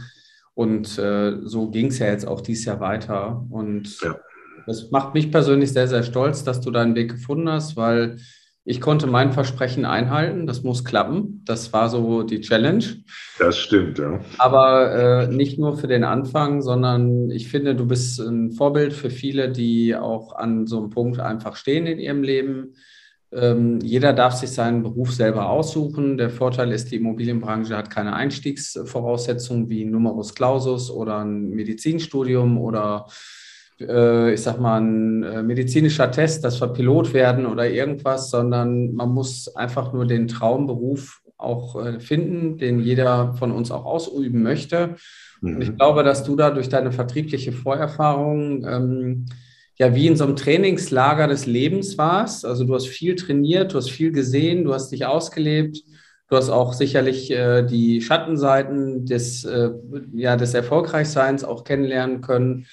Und 0.53 0.99
äh, 0.99 1.37
so 1.43 1.71
ging 1.71 1.87
es 1.87 1.99
ja 1.99 2.07
jetzt 2.07 2.27
auch 2.27 2.41
dieses 2.41 2.65
Jahr 2.65 2.79
weiter. 2.79 3.45
Und 3.49 3.99
ja. 4.01 4.19
das 4.67 4.91
macht 4.91 5.15
mich 5.15 5.31
persönlich 5.31 5.71
sehr, 5.71 5.87
sehr 5.87 6.03
stolz, 6.03 6.43
dass 6.43 6.61
du 6.61 6.69
deinen 6.69 6.95
Weg 6.95 7.11
gefunden 7.11 7.49
hast, 7.49 7.77
weil 7.77 8.17
ich 8.69 8.81
konnte 8.81 9.07
mein 9.07 9.31
Versprechen 9.31 9.83
einhalten. 9.83 10.45
Das 10.45 10.61
muss 10.61 10.85
klappen. 10.85 11.41
Das 11.43 11.73
war 11.73 11.89
so 11.89 12.21
die 12.21 12.39
Challenge. 12.39 12.83
Das 13.39 13.57
stimmt, 13.57 13.97
ja. 13.97 14.19
Aber 14.37 14.93
äh, 14.93 15.27
nicht 15.27 15.57
nur 15.57 15.75
für 15.75 15.87
den 15.87 16.03
Anfang, 16.03 16.61
sondern 16.61 17.31
ich 17.31 17.47
finde, 17.47 17.73
du 17.73 17.87
bist 17.87 18.19
ein 18.19 18.51
Vorbild 18.51 18.93
für 18.93 19.09
viele, 19.09 19.51
die 19.51 19.95
auch 19.95 20.35
an 20.35 20.67
so 20.67 20.77
einem 20.77 20.91
Punkt 20.91 21.19
einfach 21.19 21.55
stehen 21.55 21.87
in 21.87 21.97
ihrem 21.97 22.21
Leben 22.21 22.75
ähm, 23.31 23.79
jeder 23.81 24.13
darf 24.13 24.33
sich 24.33 24.49
seinen 24.49 24.81
Beruf 24.81 25.13
selber 25.13 25.49
aussuchen. 25.49 26.17
Der 26.17 26.31
Vorteil 26.31 26.71
ist, 26.71 26.91
die 26.91 26.95
Immobilienbranche 26.95 27.77
hat 27.77 27.91
keine 27.91 28.13
Einstiegsvoraussetzungen 28.13 29.69
wie 29.69 29.85
Numerus 29.85 30.33
Clausus 30.33 30.89
oder 30.89 31.19
ein 31.19 31.51
Medizinstudium 31.51 32.57
oder 32.57 33.05
äh, 33.81 34.33
ich 34.33 34.41
sag 34.41 34.59
mal 34.59 34.81
ein 34.81 35.23
äh, 35.23 35.43
medizinischer 35.43 36.11
Test, 36.11 36.43
dass 36.43 36.59
wir 36.61 36.67
Pilot 36.67 37.13
werden 37.13 37.45
oder 37.45 37.69
irgendwas, 37.69 38.29
sondern 38.29 38.93
man 38.93 39.09
muss 39.09 39.55
einfach 39.55 39.93
nur 39.93 40.05
den 40.05 40.27
Traumberuf 40.27 41.21
auch 41.37 41.83
äh, 41.83 41.99
finden, 41.99 42.57
den 42.57 42.79
jeder 42.79 43.33
von 43.35 43.51
uns 43.51 43.71
auch 43.71 43.85
ausüben 43.85 44.43
möchte. 44.43 44.95
Mhm. 45.41 45.55
Und 45.55 45.61
ich 45.61 45.69
mhm. 45.71 45.77
glaube, 45.77 46.03
dass 46.03 46.23
du 46.23 46.35
da 46.35 46.51
durch 46.51 46.69
deine 46.69 46.91
vertriebliche 46.91 47.51
Vorerfahrung 47.51 48.65
ähm, 48.65 49.25
ja 49.77 49.95
wie 49.95 50.07
in 50.07 50.17
so 50.17 50.25
einem 50.25 50.35
Trainingslager 50.35 51.27
des 51.27 51.45
Lebens 51.45 51.97
warst. 51.97 52.45
Also 52.45 52.65
du 52.65 52.75
hast 52.75 52.87
viel 52.87 53.15
trainiert, 53.15 53.73
du 53.73 53.77
hast 53.77 53.89
viel 53.89 54.11
gesehen, 54.11 54.65
du 54.65 54.73
hast 54.73 54.91
dich 54.91 55.05
ausgelebt. 55.05 55.81
Du 56.29 56.35
hast 56.35 56.49
auch 56.49 56.73
sicherlich 56.73 57.31
äh, 57.31 57.63
die 57.63 58.01
Schattenseiten 58.01 59.07
des, 59.07 59.45
äh, 59.45 59.71
ja, 60.13 60.35
des 60.35 60.53
Erfolgreichseins 60.53 61.43
auch 61.43 61.63
kennenlernen 61.63 62.21
können. 62.21 62.67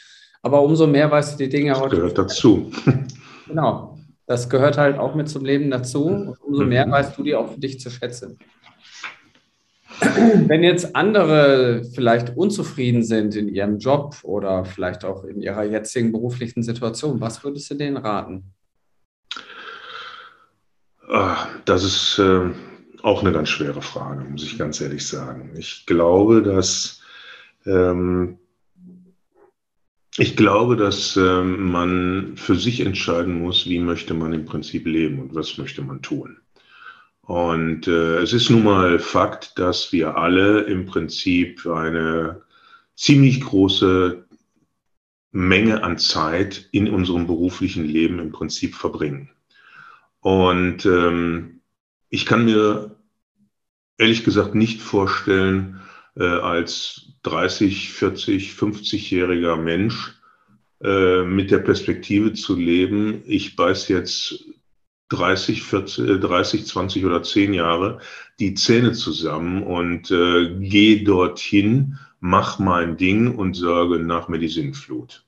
Aber 0.47 0.63
umso 0.63 0.87
mehr 0.87 1.11
weißt 1.11 1.35
du 1.35 1.43
die 1.43 1.49
Dinge 1.51 1.71
das 1.71 1.81
heute. 1.81 1.97
gehört 1.97 2.19
dazu. 2.19 2.71
Genau. 3.49 3.97
Das 4.27 4.49
gehört 4.49 4.77
halt 4.77 4.99
auch 4.99 5.15
mit 5.15 5.29
zum 5.29 5.45
Leben 5.45 5.71
dazu. 5.71 6.05
Und 6.05 6.41
umso 6.41 6.65
mehr 6.65 6.87
mhm. 6.87 6.91
weißt 6.93 7.17
du 7.17 7.23
die 7.25 7.35
auch 7.35 7.53
für 7.53 7.61
dich 7.61 7.81
zu 7.81 7.91
schätzen. 7.91 8.39
Wenn 10.01 10.63
jetzt 10.65 10.95
andere 10.95 11.83
vielleicht 11.95 12.37
unzufrieden 12.37 13.03
sind 13.05 13.35
in 13.35 13.49
ihrem 13.49 13.79
Job 13.79 14.17
oder 14.23 14.65
vielleicht 14.65 15.05
auch 15.05 15.25
in 15.25 15.43
ihrer 15.43 15.65
jetzigen 15.65 16.13
beruflichen 16.13 16.63
Situation, 16.63 17.21
was 17.21 17.43
würdest 17.43 17.71
du 17.71 17.75
denen 17.75 17.97
raten? 17.97 18.53
Ah, 21.09 21.47
das 21.65 21.83
ist 21.85 22.19
äh, 22.21 22.51
auch 23.03 23.21
eine 23.21 23.33
ganz 23.33 23.49
schwere 23.49 23.83
Frage, 23.83 24.25
muss 24.25 24.45
ich 24.45 24.59
ganz 24.59 24.81
ehrlich 24.81 25.07
sagen. 25.07 25.55
Ich 25.57 25.87
glaube, 25.87 26.43
dass 26.43 27.01
ähm, 27.65 28.39
ich 30.19 30.37
glaube, 30.37 30.77
dass 30.77 31.17
ähm, 31.17 31.71
man 31.71 32.37
für 32.37 32.57
sich 32.57 32.81
entscheiden 32.81 33.41
muss, 33.41 33.67
wie 33.67 33.79
möchte 33.79 34.15
man 34.15 34.33
im 34.33 34.45
Prinzip 34.45 34.87
leben 34.87 35.21
und 35.21 35.35
was 35.35 35.59
möchte 35.59 35.83
man 35.83 36.03
tun. 36.03 36.39
Und 37.21 37.89
äh, 37.89 38.19
es 38.19 38.33
ist 38.33 38.51
nun 38.51 38.65
mal 38.65 38.99
Fakt, 38.99 39.59
dass 39.59 39.93
wir 39.93 40.17
alle 40.17 40.61
im 40.63 40.87
Prinzip 40.87 41.67
eine 41.67 42.43
ziemlich 42.95 43.41
große 43.41 44.25
Menge 45.33 45.83
an 45.83 45.99
Zeit 45.99 46.69
in 46.73 46.89
unserem 46.89 47.27
beruflichen 47.27 47.85
Leben 47.85 48.21
im 48.21 48.33
Prinzip 48.33 48.75
verbringen. 48.75 49.31
Und 50.21 50.87
ähm, 50.87 51.61
ich 52.09 52.25
kann 52.25 52.45
mir 52.45 52.97
ehrlich 53.99 54.25
gesagt 54.25 54.55
nicht 54.55 54.81
vorstellen, 54.81 55.81
äh, 56.17 56.25
als 56.25 57.13
30, 57.23 57.93
40, 57.93 58.51
50-jähriger 58.53 59.57
Mensch 59.57 60.15
äh, 60.83 61.23
mit 61.23 61.51
der 61.51 61.59
Perspektive 61.59 62.33
zu 62.33 62.57
leben, 62.57 63.23
ich 63.27 63.57
beiß 63.57 63.89
jetzt 63.89 64.45
30, 65.09 65.63
40, 65.63 66.21
30, 66.21 66.67
20 66.67 67.05
oder 67.05 67.23
10 67.23 67.55
Jahre 67.55 68.01
die 68.41 68.55
Zähne 68.55 68.93
zusammen 68.93 69.63
und 69.63 70.11
äh, 70.11 70.55
gehe 70.59 71.05
dorthin, 71.05 71.99
mach 72.21 72.59
mein 72.59 72.97
Ding 72.97 73.35
und 73.35 73.55
sage 73.55 73.99
nach 73.99 74.29
Sinnflut. 74.49 75.25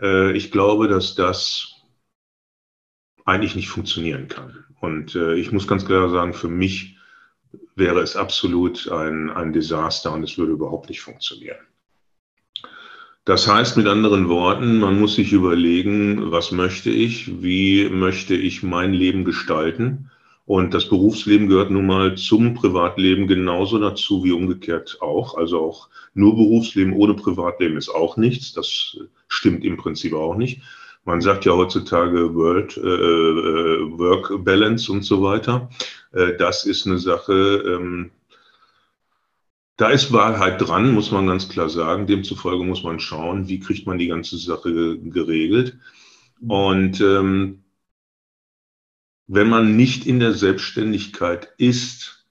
Äh, 0.00 0.32
ich 0.36 0.50
glaube, 0.50 0.88
dass 0.88 1.14
das 1.14 1.74
eigentlich 3.24 3.56
nicht 3.56 3.68
funktionieren 3.68 4.28
kann. 4.28 4.64
Und 4.80 5.14
äh, 5.14 5.34
ich 5.34 5.52
muss 5.52 5.68
ganz 5.68 5.86
klar 5.86 6.10
sagen, 6.10 6.34
für 6.34 6.48
mich 6.48 6.96
wäre 7.74 8.00
es 8.00 8.16
absolut 8.16 8.90
ein, 8.90 9.30
ein 9.30 9.52
Desaster 9.52 10.12
und 10.12 10.22
es 10.22 10.38
würde 10.38 10.52
überhaupt 10.52 10.88
nicht 10.88 11.00
funktionieren. 11.00 11.58
Das 13.24 13.46
heißt 13.46 13.76
mit 13.76 13.86
anderen 13.86 14.28
Worten, 14.28 14.80
man 14.80 14.98
muss 14.98 15.14
sich 15.14 15.32
überlegen, 15.32 16.32
was 16.32 16.50
möchte 16.50 16.90
ich, 16.90 17.42
wie 17.42 17.88
möchte 17.88 18.34
ich 18.34 18.64
mein 18.64 18.92
Leben 18.92 19.24
gestalten. 19.24 20.10
Und 20.44 20.74
das 20.74 20.88
Berufsleben 20.88 21.48
gehört 21.48 21.70
nun 21.70 21.86
mal 21.86 22.16
zum 22.16 22.54
Privatleben 22.54 23.28
genauso 23.28 23.78
dazu 23.78 24.24
wie 24.24 24.32
umgekehrt 24.32 24.98
auch. 25.00 25.36
Also 25.36 25.60
auch 25.60 25.88
nur 26.14 26.34
Berufsleben 26.34 26.94
ohne 26.94 27.14
Privatleben 27.14 27.76
ist 27.76 27.90
auch 27.90 28.16
nichts. 28.16 28.52
Das 28.54 28.98
stimmt 29.28 29.64
im 29.64 29.76
Prinzip 29.76 30.14
auch 30.14 30.34
nicht. 30.34 30.60
Man 31.04 31.20
sagt 31.20 31.44
ja 31.44 31.52
heutzutage 31.52 32.34
World, 32.34 32.76
äh, 32.76 32.80
äh 32.80 33.98
Work 33.98 34.44
Balance 34.44 34.90
und 34.90 35.04
so 35.04 35.22
weiter. 35.22 35.70
Äh, 36.12 36.36
das 36.36 36.64
ist 36.64 36.86
eine 36.86 36.98
Sache, 36.98 37.32
ähm, 37.32 38.10
da 39.76 39.88
ist 39.88 40.12
Wahrheit 40.12 40.60
dran, 40.60 40.92
muss 40.92 41.10
man 41.10 41.26
ganz 41.26 41.48
klar 41.48 41.68
sagen. 41.68 42.06
Demzufolge 42.06 42.64
muss 42.64 42.84
man 42.84 43.00
schauen, 43.00 43.48
wie 43.48 43.58
kriegt 43.58 43.86
man 43.86 43.98
die 43.98 44.06
ganze 44.06 44.36
Sache 44.36 44.98
geregelt. 44.98 45.78
Und 46.46 47.00
ähm, 47.00 47.64
wenn 49.26 49.48
man 49.48 49.76
nicht 49.76 50.06
in 50.06 50.20
der 50.20 50.34
Selbstständigkeit 50.34 51.52
ist, 51.56 52.26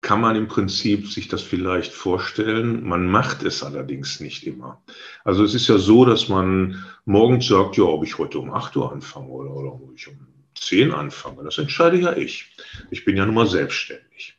kann 0.00 0.20
man 0.20 0.36
im 0.36 0.48
Prinzip 0.48 1.08
sich 1.08 1.28
das 1.28 1.42
vielleicht 1.42 1.92
vorstellen. 1.92 2.84
Man 2.84 3.06
macht 3.06 3.42
es 3.42 3.62
allerdings 3.62 4.20
nicht 4.20 4.46
immer. 4.46 4.82
Also 5.24 5.44
es 5.44 5.54
ist 5.54 5.68
ja 5.68 5.78
so, 5.78 6.04
dass 6.04 6.28
man 6.28 6.84
morgens 7.04 7.46
sagt, 7.46 7.76
ja, 7.76 7.84
ob 7.84 8.04
ich 8.04 8.18
heute 8.18 8.38
um 8.38 8.52
8 8.52 8.76
Uhr 8.76 8.92
anfange 8.92 9.28
oder, 9.28 9.50
oder 9.50 9.72
ob 9.72 9.94
ich 9.94 10.08
um 10.08 10.31
10 10.62 10.92
anfange, 10.92 11.44
das 11.44 11.58
entscheide 11.58 11.98
ja 11.98 12.16
ich. 12.16 12.52
Ich 12.90 13.04
bin 13.04 13.16
ja 13.16 13.26
nun 13.26 13.34
mal 13.34 13.46
selbstständig. 13.46 14.36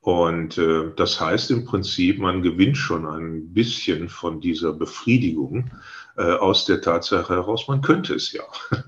Und 0.00 0.58
äh, 0.58 0.90
das 0.96 1.20
heißt 1.20 1.52
im 1.52 1.64
Prinzip, 1.64 2.18
man 2.18 2.42
gewinnt 2.42 2.76
schon 2.76 3.06
ein 3.06 3.54
bisschen 3.54 4.08
von 4.08 4.40
dieser 4.40 4.72
Befriedigung 4.72 5.70
äh, 6.16 6.22
aus 6.22 6.64
der 6.64 6.80
Tatsache 6.80 7.34
heraus, 7.34 7.68
man 7.68 7.82
könnte 7.82 8.14
es 8.14 8.32
ja. 8.32 8.42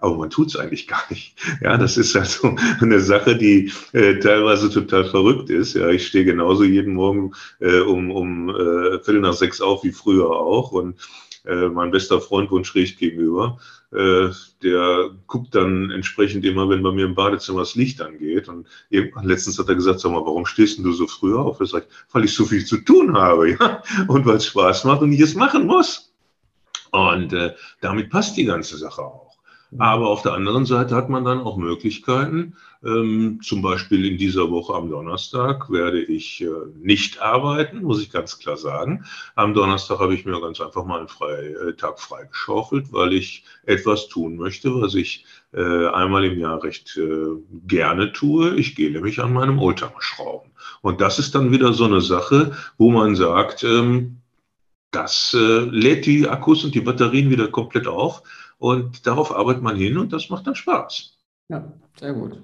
Aber 0.00 0.16
man 0.16 0.30
tut 0.30 0.48
es 0.48 0.56
eigentlich 0.56 0.86
gar 0.86 1.02
nicht. 1.08 1.34
Ja, 1.62 1.76
das 1.78 1.96
ist 1.96 2.16
also 2.16 2.56
eine 2.80 3.00
Sache, 3.00 3.36
die 3.36 3.72
äh, 3.92 4.18
teilweise 4.18 4.70
total 4.70 5.04
verrückt 5.04 5.50
ist. 5.50 5.74
Ja, 5.74 5.88
ich 5.88 6.06
stehe 6.06 6.24
genauso 6.24 6.64
jeden 6.64 6.94
Morgen 6.94 7.32
äh, 7.60 7.80
um, 7.80 8.10
um 8.10 8.50
äh, 8.50 8.98
Viertel 9.02 9.20
nach 9.20 9.32
sechs 9.34 9.60
auf 9.60 9.84
wie 9.84 9.92
früher 9.92 10.30
auch. 10.30 10.72
Und 10.72 10.98
äh, 11.44 11.68
mein 11.68 11.90
bester 11.90 12.20
Freund 12.20 12.50
wohnt 12.50 12.66
schräg 12.66 12.98
gegenüber. 12.98 13.58
Äh, 13.94 14.30
der 14.62 15.10
guckt 15.28 15.54
dann 15.54 15.90
entsprechend 15.92 16.44
immer, 16.44 16.68
wenn 16.68 16.82
bei 16.82 16.90
mir 16.90 17.04
im 17.04 17.14
Badezimmer 17.14 17.60
das 17.60 17.76
Licht 17.76 18.02
angeht. 18.02 18.48
Und 18.48 18.66
irgendwann 18.90 19.26
letztens 19.26 19.58
hat 19.58 19.68
er 19.68 19.76
gesagt, 19.76 20.00
sag 20.00 20.10
mal, 20.10 20.24
warum 20.24 20.46
stehst 20.46 20.78
du 20.78 20.92
so 20.92 21.06
früh 21.06 21.36
auf? 21.36 21.60
Er 21.60 21.66
sagt, 21.66 21.88
weil 22.12 22.24
ich 22.24 22.34
so 22.34 22.44
viel 22.44 22.64
zu 22.64 22.78
tun 22.78 23.16
habe, 23.16 23.50
ja, 23.60 23.82
und 24.08 24.26
weil 24.26 24.36
es 24.36 24.46
Spaß 24.46 24.84
macht 24.84 25.02
und 25.02 25.12
ich 25.12 25.20
es 25.20 25.34
machen 25.34 25.66
muss. 25.66 26.12
Und 26.90 27.32
äh, 27.32 27.54
damit 27.80 28.10
passt 28.10 28.36
die 28.36 28.44
ganze 28.44 28.76
Sache 28.78 29.02
auch. 29.02 29.23
Aber 29.78 30.08
auf 30.08 30.22
der 30.22 30.34
anderen 30.34 30.66
Seite 30.66 30.94
hat 30.94 31.08
man 31.08 31.24
dann 31.24 31.40
auch 31.40 31.56
Möglichkeiten. 31.56 32.56
Ähm, 32.84 33.40
zum 33.42 33.62
Beispiel 33.62 34.04
in 34.04 34.18
dieser 34.18 34.50
Woche 34.50 34.74
am 34.74 34.90
Donnerstag 34.90 35.70
werde 35.70 36.02
ich 36.02 36.42
äh, 36.42 36.48
nicht 36.78 37.20
arbeiten, 37.20 37.82
muss 37.82 38.00
ich 38.00 38.10
ganz 38.10 38.38
klar 38.38 38.56
sagen. 38.56 39.04
Am 39.34 39.54
Donnerstag 39.54 39.98
habe 39.98 40.14
ich 40.14 40.24
mir 40.24 40.40
ganz 40.40 40.60
einfach 40.60 40.84
mal 40.84 40.98
einen 40.98 41.08
Frei, 41.08 41.54
äh, 41.68 41.72
Tag 41.74 41.98
freigeschaufelt, 41.98 42.92
weil 42.92 43.14
ich 43.14 43.44
etwas 43.64 44.08
tun 44.08 44.36
möchte, 44.36 44.80
was 44.80 44.94
ich 44.94 45.24
äh, 45.52 45.86
einmal 45.88 46.24
im 46.24 46.38
Jahr 46.38 46.62
recht 46.62 46.96
äh, 46.96 47.36
gerne 47.66 48.12
tue. 48.12 48.54
Ich 48.56 48.76
gehe 48.76 48.90
nämlich 48.90 49.20
an 49.20 49.32
meinem 49.32 49.58
Oldtimer 49.58 50.00
schrauben. 50.00 50.50
Und 50.82 51.00
das 51.00 51.18
ist 51.18 51.34
dann 51.34 51.52
wieder 51.52 51.72
so 51.72 51.84
eine 51.84 52.00
Sache, 52.00 52.52
wo 52.76 52.90
man 52.90 53.16
sagt, 53.16 53.64
ähm, 53.64 54.18
das 54.90 55.34
äh, 55.34 55.60
lädt 55.70 56.06
die 56.06 56.28
Akkus 56.28 56.64
und 56.64 56.74
die 56.74 56.80
Batterien 56.80 57.30
wieder 57.30 57.48
komplett 57.48 57.88
auf 57.88 58.22
und 58.58 59.06
darauf 59.06 59.34
arbeitet 59.34 59.62
man 59.62 59.76
hin 59.76 59.98
und 59.98 60.12
das 60.12 60.30
macht 60.30 60.46
dann 60.46 60.54
Spaß. 60.54 61.16
Ja, 61.48 61.72
sehr 61.98 62.12
gut. 62.14 62.42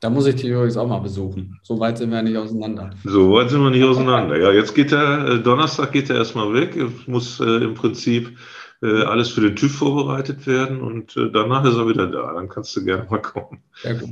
Da 0.00 0.08
muss 0.08 0.26
ich 0.26 0.36
dich 0.36 0.46
übrigens 0.46 0.78
auch 0.78 0.88
mal 0.88 1.00
besuchen. 1.00 1.60
So 1.62 1.78
weit 1.78 1.98
sind 1.98 2.10
wir 2.10 2.22
nicht 2.22 2.36
auseinander. 2.36 2.90
So 3.04 3.32
weit 3.32 3.50
sind 3.50 3.62
wir 3.62 3.68
nicht 3.68 3.84
auseinander. 3.84 4.38
Ja, 4.38 4.50
jetzt 4.50 4.74
geht 4.74 4.92
er, 4.92 5.28
äh, 5.28 5.42
Donnerstag 5.42 5.92
geht 5.92 6.08
er 6.08 6.16
erstmal 6.16 6.54
weg. 6.54 6.74
Es 6.74 7.06
muss 7.06 7.38
äh, 7.38 7.44
im 7.44 7.74
Prinzip 7.74 8.38
äh, 8.82 9.02
alles 9.02 9.28
für 9.28 9.42
den 9.42 9.56
TÜV 9.56 9.72
vorbereitet 9.72 10.46
werden 10.46 10.80
und 10.80 11.14
äh, 11.18 11.30
danach 11.30 11.64
ist 11.66 11.76
er 11.76 11.86
wieder 11.86 12.06
da. 12.06 12.32
Dann 12.32 12.48
kannst 12.48 12.74
du 12.76 12.84
gerne 12.84 13.06
mal 13.10 13.20
kommen. 13.20 13.62
Sehr 13.82 13.94
gut. 13.94 14.08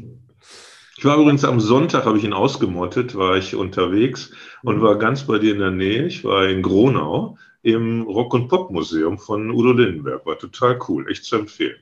Ich 0.98 1.04
war 1.04 1.16
übrigens 1.16 1.44
am 1.44 1.60
Sonntag, 1.60 2.04
habe 2.04 2.18
ich 2.18 2.24
ihn 2.24 2.32
ausgemottet, 2.34 3.16
war 3.16 3.36
ich 3.36 3.54
unterwegs 3.54 4.32
und 4.62 4.82
war 4.82 4.98
ganz 4.98 5.22
bei 5.22 5.38
dir 5.38 5.54
in 5.54 5.60
der 5.60 5.70
Nähe. 5.70 6.06
Ich 6.06 6.24
war 6.24 6.48
in 6.48 6.60
Gronau 6.60 7.38
im 7.72 8.02
Rock- 8.02 8.34
und 8.34 8.48
Pop-Museum 8.48 9.18
von 9.18 9.50
Udo 9.50 9.72
Lindenberg. 9.72 10.24
War 10.26 10.38
total 10.38 10.78
cool, 10.88 11.10
echt 11.10 11.24
zu 11.24 11.36
empfehlen. 11.36 11.76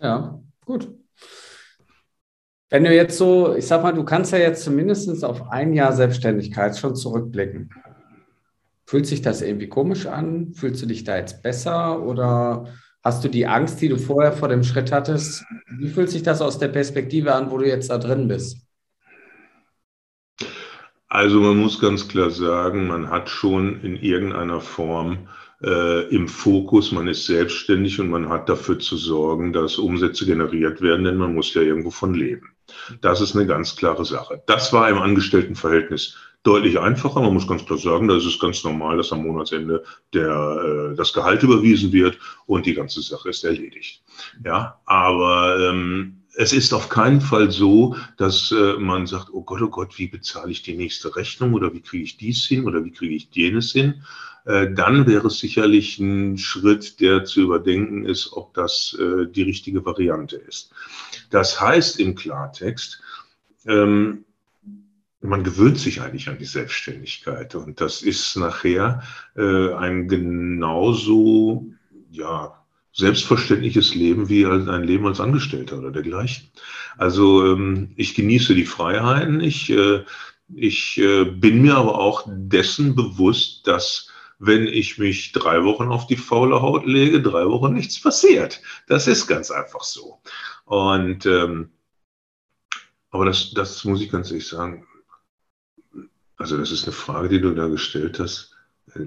Ja, 0.00 0.40
gut. 0.64 0.88
Wenn 2.68 2.84
du 2.84 2.94
jetzt 2.94 3.16
so, 3.16 3.54
ich 3.54 3.66
sag 3.66 3.82
mal, 3.82 3.92
du 3.92 4.04
kannst 4.04 4.32
ja 4.32 4.38
jetzt 4.38 4.64
zumindest 4.64 5.24
auf 5.24 5.50
ein 5.50 5.72
Jahr 5.72 5.92
Selbstständigkeit 5.92 6.76
schon 6.76 6.96
zurückblicken. 6.96 7.70
Fühlt 8.86 9.06
sich 9.06 9.22
das 9.22 9.42
irgendwie 9.42 9.68
komisch 9.68 10.06
an? 10.06 10.52
Fühlst 10.52 10.82
du 10.82 10.86
dich 10.86 11.04
da 11.04 11.16
jetzt 11.16 11.42
besser 11.42 12.02
oder 12.02 12.66
hast 13.02 13.22
du 13.24 13.28
die 13.28 13.46
Angst, 13.46 13.80
die 13.80 13.88
du 13.88 13.98
vorher 13.98 14.32
vor 14.32 14.48
dem 14.48 14.64
Schritt 14.64 14.90
hattest? 14.90 15.44
Wie 15.78 15.88
fühlt 15.88 16.10
sich 16.10 16.22
das 16.22 16.40
aus 16.40 16.58
der 16.58 16.68
Perspektive 16.68 17.34
an, 17.34 17.50
wo 17.50 17.58
du 17.58 17.66
jetzt 17.66 17.90
da 17.90 17.98
drin 17.98 18.26
bist? 18.26 18.65
Also 21.08 21.40
man 21.40 21.56
muss 21.56 21.80
ganz 21.80 22.08
klar 22.08 22.30
sagen, 22.30 22.88
man 22.88 23.10
hat 23.10 23.30
schon 23.30 23.80
in 23.82 23.96
irgendeiner 23.96 24.60
Form 24.60 25.28
äh, 25.62 26.08
im 26.14 26.28
Fokus, 26.28 26.92
man 26.92 27.06
ist 27.08 27.26
selbstständig 27.26 28.00
und 28.00 28.10
man 28.10 28.28
hat 28.28 28.48
dafür 28.48 28.78
zu 28.78 28.96
sorgen, 28.96 29.52
dass 29.52 29.78
Umsätze 29.78 30.26
generiert 30.26 30.82
werden, 30.82 31.04
denn 31.04 31.16
man 31.16 31.34
muss 31.34 31.54
ja 31.54 31.62
irgendwo 31.62 31.90
von 31.90 32.14
leben. 32.14 32.56
Das 33.00 33.20
ist 33.20 33.36
eine 33.36 33.46
ganz 33.46 33.76
klare 33.76 34.04
Sache. 34.04 34.42
Das 34.46 34.72
war 34.72 34.88
im 34.90 34.98
Angestelltenverhältnis 34.98 36.16
deutlich 36.42 36.78
einfacher. 36.78 37.20
Man 37.20 37.34
muss 37.34 37.48
ganz 37.48 37.64
klar 37.64 37.78
sagen, 37.78 38.08
da 38.08 38.16
ist 38.16 38.26
es 38.26 38.38
ganz 38.38 38.62
normal, 38.64 38.96
dass 38.96 39.12
am 39.12 39.22
Monatsende 39.22 39.84
der, 40.12 40.90
äh, 40.92 40.96
das 40.96 41.12
Gehalt 41.12 41.42
überwiesen 41.42 41.92
wird 41.92 42.18
und 42.46 42.66
die 42.66 42.74
ganze 42.74 43.00
Sache 43.02 43.30
ist 43.30 43.44
erledigt. 43.44 44.02
Ja, 44.44 44.80
aber 44.84 45.58
ähm, 45.70 46.22
es 46.36 46.52
ist 46.52 46.74
auf 46.74 46.90
keinen 46.90 47.22
Fall 47.22 47.50
so, 47.50 47.96
dass 48.18 48.52
äh, 48.52 48.74
man 48.74 49.06
sagt, 49.06 49.30
oh 49.32 49.42
Gott, 49.42 49.62
oh 49.62 49.68
Gott, 49.68 49.98
wie 49.98 50.08
bezahle 50.08 50.52
ich 50.52 50.62
die 50.62 50.76
nächste 50.76 51.16
Rechnung 51.16 51.54
oder 51.54 51.72
wie 51.72 51.80
kriege 51.80 52.04
ich 52.04 52.18
dies 52.18 52.44
hin 52.44 52.66
oder 52.66 52.84
wie 52.84 52.90
kriege 52.90 53.14
ich 53.14 53.28
jenes 53.32 53.72
hin. 53.72 54.04
Äh, 54.44 54.72
dann 54.74 55.06
wäre 55.06 55.28
es 55.28 55.38
sicherlich 55.38 55.98
ein 55.98 56.36
Schritt, 56.36 57.00
der 57.00 57.24
zu 57.24 57.40
überdenken 57.40 58.04
ist, 58.04 58.34
ob 58.34 58.52
das 58.52 58.96
äh, 59.00 59.26
die 59.26 59.42
richtige 59.42 59.84
Variante 59.86 60.36
ist. 60.36 60.72
Das 61.30 61.58
heißt 61.58 61.98
im 62.00 62.14
Klartext, 62.14 63.00
ähm, 63.64 64.24
man 65.22 65.42
gewöhnt 65.42 65.78
sich 65.78 66.02
eigentlich 66.02 66.28
an 66.28 66.38
die 66.38 66.44
Selbstständigkeit 66.44 67.54
und 67.54 67.80
das 67.80 68.02
ist 68.02 68.36
nachher 68.36 69.02
äh, 69.36 69.72
ein 69.72 70.06
genauso, 70.06 71.66
ja, 72.10 72.62
selbstverständliches 72.96 73.94
Leben 73.94 74.30
wie 74.30 74.46
ein 74.46 74.82
Leben 74.82 75.06
als 75.06 75.20
Angestellter 75.20 75.78
oder 75.78 75.90
dergleichen. 75.90 76.48
Also 76.96 77.52
ähm, 77.52 77.92
ich 77.96 78.14
genieße 78.14 78.54
die 78.54 78.64
Freiheiten. 78.64 79.40
Ich, 79.40 79.68
äh, 79.68 80.02
ich 80.54 80.96
äh, 80.96 81.24
bin 81.24 81.60
mir 81.60 81.76
aber 81.76 81.98
auch 81.98 82.24
dessen 82.26 82.94
bewusst, 82.94 83.66
dass 83.66 84.10
wenn 84.38 84.66
ich 84.66 84.96
mich 84.96 85.32
drei 85.32 85.62
Wochen 85.64 85.88
auf 85.88 86.06
die 86.06 86.16
faule 86.16 86.62
Haut 86.62 86.86
lege, 86.86 87.20
drei 87.20 87.46
Wochen 87.46 87.74
nichts 87.74 88.00
passiert. 88.00 88.62
Das 88.86 89.06
ist 89.06 89.26
ganz 89.26 89.50
einfach 89.50 89.82
so. 89.82 90.20
Und 90.64 91.26
ähm, 91.26 91.70
aber 93.10 93.26
das, 93.26 93.52
das 93.52 93.84
muss 93.84 94.00
ich 94.00 94.10
ganz 94.10 94.30
ehrlich 94.30 94.48
sagen. 94.48 94.86
Also 96.38 96.56
das 96.56 96.70
ist 96.70 96.84
eine 96.84 96.92
Frage, 96.92 97.28
die 97.28 97.40
du 97.40 97.54
da 97.54 97.68
gestellt 97.68 98.18
hast. 98.20 98.56
Äh, 98.94 99.04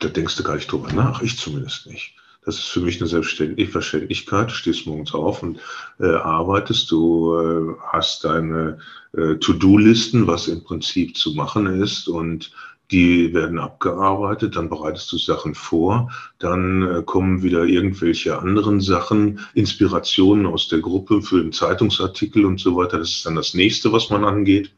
da 0.00 0.08
denkst 0.08 0.36
du 0.36 0.42
gar 0.42 0.56
nicht 0.56 0.70
drüber 0.70 0.92
nach. 0.92 1.22
Ich 1.22 1.38
zumindest 1.38 1.86
nicht. 1.86 2.14
Das 2.48 2.60
ist 2.60 2.68
für 2.68 2.80
mich 2.80 2.98
eine 2.98 3.08
Selbstverständlichkeit. 3.08 4.48
Du 4.48 4.54
stehst 4.54 4.86
morgens 4.86 5.12
auf 5.12 5.42
und 5.42 5.60
äh, 6.00 6.06
arbeitest. 6.06 6.90
Du 6.90 7.36
äh, 7.36 7.74
hast 7.92 8.24
deine 8.24 8.78
äh, 9.12 9.34
To-Do-Listen, 9.34 10.26
was 10.26 10.48
im 10.48 10.64
Prinzip 10.64 11.14
zu 11.14 11.34
machen 11.34 11.66
ist. 11.66 12.08
Und 12.08 12.50
die 12.90 13.34
werden 13.34 13.58
abgearbeitet, 13.58 14.56
dann 14.56 14.70
bereitest 14.70 15.12
du 15.12 15.18
Sachen 15.18 15.54
vor, 15.54 16.10
dann 16.38 16.80
äh, 16.90 17.02
kommen 17.02 17.42
wieder 17.42 17.64
irgendwelche 17.64 18.38
anderen 18.38 18.80
Sachen, 18.80 19.40
Inspirationen 19.52 20.46
aus 20.46 20.68
der 20.68 20.78
Gruppe 20.78 21.20
für 21.20 21.42
den 21.42 21.52
Zeitungsartikel 21.52 22.46
und 22.46 22.60
so 22.60 22.74
weiter. 22.76 22.96
Das 22.96 23.10
ist 23.10 23.26
dann 23.26 23.34
das 23.34 23.52
nächste, 23.52 23.92
was 23.92 24.08
man 24.08 24.24
angeht. 24.24 24.72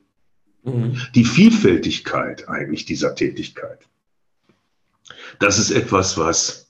Mhm. 0.65 0.97
Die 1.15 1.25
Vielfältigkeit 1.25 2.49
eigentlich 2.49 2.85
dieser 2.85 3.15
Tätigkeit. 3.15 3.79
Das 5.39 5.61
ist 5.61 5.71
etwas, 5.71 6.19
was 6.19 6.70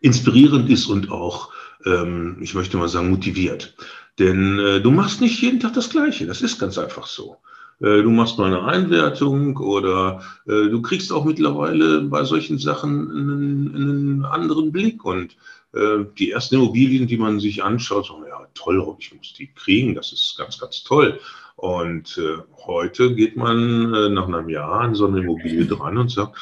inspirierend 0.00 0.70
ist 0.70 0.86
und 0.86 1.10
auch, 1.10 1.50
ähm, 1.84 2.38
ich 2.40 2.54
möchte 2.54 2.76
mal 2.76 2.88
sagen, 2.88 3.10
motiviert. 3.10 3.74
Denn 4.18 4.58
äh, 4.58 4.80
du 4.80 4.90
machst 4.90 5.20
nicht 5.20 5.40
jeden 5.42 5.60
Tag 5.60 5.74
das 5.74 5.90
Gleiche. 5.90 6.26
Das 6.26 6.42
ist 6.42 6.58
ganz 6.58 6.78
einfach 6.78 7.06
so. 7.06 7.36
Äh, 7.80 8.02
du 8.02 8.10
machst 8.10 8.38
mal 8.38 8.46
eine 8.46 8.64
Einwertung 8.64 9.56
oder 9.58 10.22
äh, 10.46 10.68
du 10.68 10.80
kriegst 10.80 11.12
auch 11.12 11.24
mittlerweile 11.24 12.02
bei 12.02 12.24
solchen 12.24 12.58
Sachen 12.58 13.10
einen, 13.10 13.74
einen 13.74 14.24
anderen 14.24 14.72
Blick. 14.72 15.04
Und 15.04 15.36
äh, 15.72 16.04
die 16.18 16.30
ersten 16.30 16.56
Immobilien, 16.56 17.06
die 17.06 17.18
man 17.18 17.40
sich 17.40 17.62
anschaut, 17.62 18.06
so, 18.06 18.24
ja, 18.26 18.46
toll, 18.54 18.96
ich 18.98 19.14
muss 19.14 19.34
die 19.34 19.48
kriegen, 19.48 19.94
das 19.94 20.12
ist 20.12 20.36
ganz, 20.38 20.58
ganz 20.58 20.82
toll. 20.82 21.20
Und 21.56 22.18
äh, 22.18 22.38
heute 22.66 23.14
geht 23.14 23.36
man 23.36 23.92
äh, 23.92 24.08
nach 24.08 24.28
einem 24.28 24.48
Jahr 24.48 24.80
an 24.80 24.94
so 24.94 25.06
eine 25.06 25.20
Immobilie 25.20 25.66
dran 25.66 25.98
und 25.98 26.10
sagt, 26.10 26.38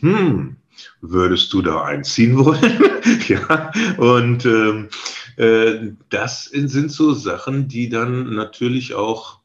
hm, 0.00 0.56
würdest 1.00 1.52
du 1.52 1.62
da 1.62 1.82
einziehen 1.82 2.36
wollen? 2.44 2.80
ja, 3.28 3.72
und 3.96 4.44
ähm, 4.44 4.88
äh, 5.36 5.92
das 6.10 6.44
sind 6.44 6.90
so 6.90 7.12
Sachen, 7.12 7.68
die 7.68 7.88
dann 7.88 8.34
natürlich 8.34 8.94
auch 8.94 9.38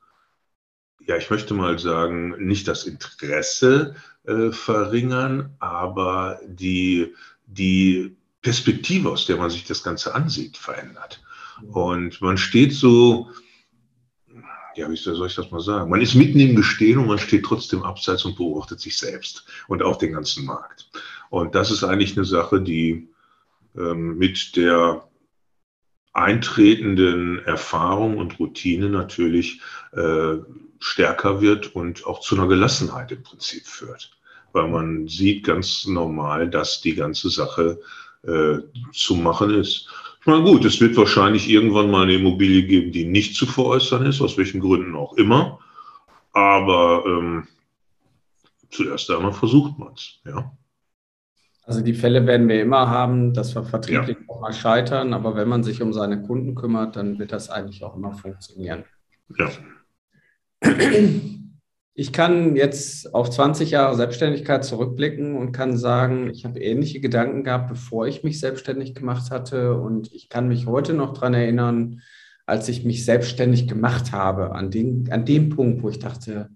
ja, 1.05 1.17
ich 1.17 1.29
möchte 1.29 1.53
mal 1.53 1.77
sagen, 1.79 2.35
nicht 2.45 2.67
das 2.67 2.85
Interesse 2.85 3.95
äh, 4.25 4.51
verringern, 4.51 5.55
aber 5.59 6.39
die, 6.47 7.13
die 7.45 8.15
Perspektive, 8.41 9.09
aus 9.09 9.25
der 9.25 9.37
man 9.37 9.49
sich 9.49 9.65
das 9.65 9.83
Ganze 9.83 10.15
ansieht, 10.15 10.57
verändert. 10.57 11.21
Und 11.71 12.21
man 12.21 12.37
steht 12.37 12.73
so, 12.73 13.29
ja, 14.75 14.89
wie 14.89 14.97
soll 14.97 15.27
ich 15.27 15.35
das 15.35 15.51
mal 15.51 15.61
sagen? 15.61 15.89
Man 15.89 16.01
ist 16.01 16.15
mitten 16.15 16.39
im 16.39 16.55
Gestehen 16.55 16.97
und 16.99 17.07
man 17.07 17.19
steht 17.19 17.45
trotzdem 17.45 17.83
abseits 17.83 18.25
und 18.25 18.35
beobachtet 18.35 18.79
sich 18.79 18.97
selbst 18.97 19.45
und 19.67 19.83
auch 19.83 19.97
den 19.97 20.13
ganzen 20.13 20.45
Markt. 20.45 20.89
Und 21.33 21.55
das 21.55 21.71
ist 21.71 21.83
eigentlich 21.83 22.15
eine 22.15 22.25
Sache, 22.25 22.61
die 22.61 23.09
ähm, 23.75 24.19
mit 24.19 24.55
der 24.55 25.07
eintretenden 26.13 27.43
Erfahrung 27.43 28.19
und 28.19 28.37
Routine 28.37 28.87
natürlich 28.87 29.59
äh, 29.93 30.35
stärker 30.77 31.41
wird 31.41 31.75
und 31.75 32.05
auch 32.05 32.19
zu 32.19 32.35
einer 32.35 32.47
Gelassenheit 32.47 33.11
im 33.11 33.23
Prinzip 33.23 33.65
führt. 33.65 34.15
Weil 34.51 34.67
man 34.67 35.07
sieht 35.07 35.43
ganz 35.43 35.87
normal, 35.87 36.51
dass 36.51 36.81
die 36.81 36.93
ganze 36.93 37.31
Sache 37.31 37.81
äh, 38.21 38.59
zu 38.91 39.15
machen 39.15 39.55
ist. 39.55 39.89
Ich 40.19 40.27
meine, 40.27 40.43
gut, 40.43 40.63
es 40.65 40.79
wird 40.81 40.95
wahrscheinlich 40.97 41.49
irgendwann 41.49 41.89
mal 41.89 42.03
eine 42.03 42.13
Immobilie 42.13 42.61
geben, 42.61 42.91
die 42.91 43.05
nicht 43.05 43.35
zu 43.35 43.47
veräußern 43.47 44.05
ist, 44.05 44.21
aus 44.21 44.37
welchen 44.37 44.59
Gründen 44.59 44.95
auch 44.95 45.13
immer. 45.13 45.57
Aber 46.31 47.03
ähm, 47.07 47.47
zuerst 48.69 49.09
einmal 49.09 49.33
versucht 49.33 49.79
man 49.79 49.93
es, 49.93 50.19
ja. 50.25 50.55
Also 51.65 51.81
die 51.81 51.93
Fälle 51.93 52.27
werden 52.27 52.49
wir 52.49 52.61
immer 52.61 52.89
haben, 52.89 53.33
dass 53.33 53.55
wir 53.55 53.63
vertrieblich 53.63 54.17
ja. 54.19 54.23
auch 54.27 54.41
mal 54.41 54.53
scheitern, 54.53 55.13
aber 55.13 55.35
wenn 55.35 55.47
man 55.47 55.63
sich 55.63 55.81
um 55.81 55.93
seine 55.93 56.21
Kunden 56.21 56.55
kümmert, 56.55 56.95
dann 56.97 57.19
wird 57.19 57.31
das 57.31 57.49
eigentlich 57.49 57.83
auch 57.83 57.95
immer 57.95 58.13
funktionieren. 58.13 58.83
Ja. 59.37 59.49
Ich 61.95 62.11
kann 62.11 62.55
jetzt 62.55 63.13
auf 63.13 63.29
20 63.29 63.69
Jahre 63.69 63.95
Selbstständigkeit 63.95 64.65
zurückblicken 64.65 65.37
und 65.37 65.51
kann 65.51 65.77
sagen, 65.77 66.31
ich 66.31 66.43
habe 66.43 66.59
ähnliche 66.59 66.99
Gedanken 66.99 67.43
gehabt, 67.43 67.69
bevor 67.69 68.07
ich 68.07 68.23
mich 68.23 68.39
selbstständig 68.39 68.95
gemacht 68.95 69.29
hatte. 69.29 69.75
Und 69.75 70.11
ich 70.11 70.27
kann 70.27 70.47
mich 70.47 70.65
heute 70.65 70.93
noch 70.93 71.13
daran 71.13 71.35
erinnern, 71.35 72.01
als 72.47 72.67
ich 72.67 72.83
mich 72.83 73.05
selbstständig 73.05 73.67
gemacht 73.67 74.11
habe, 74.11 74.53
an, 74.53 74.71
den, 74.71 75.07
an 75.11 75.23
dem 75.23 75.49
Punkt, 75.49 75.83
wo 75.83 75.89
ich 75.89 75.99
dachte, 75.99 76.49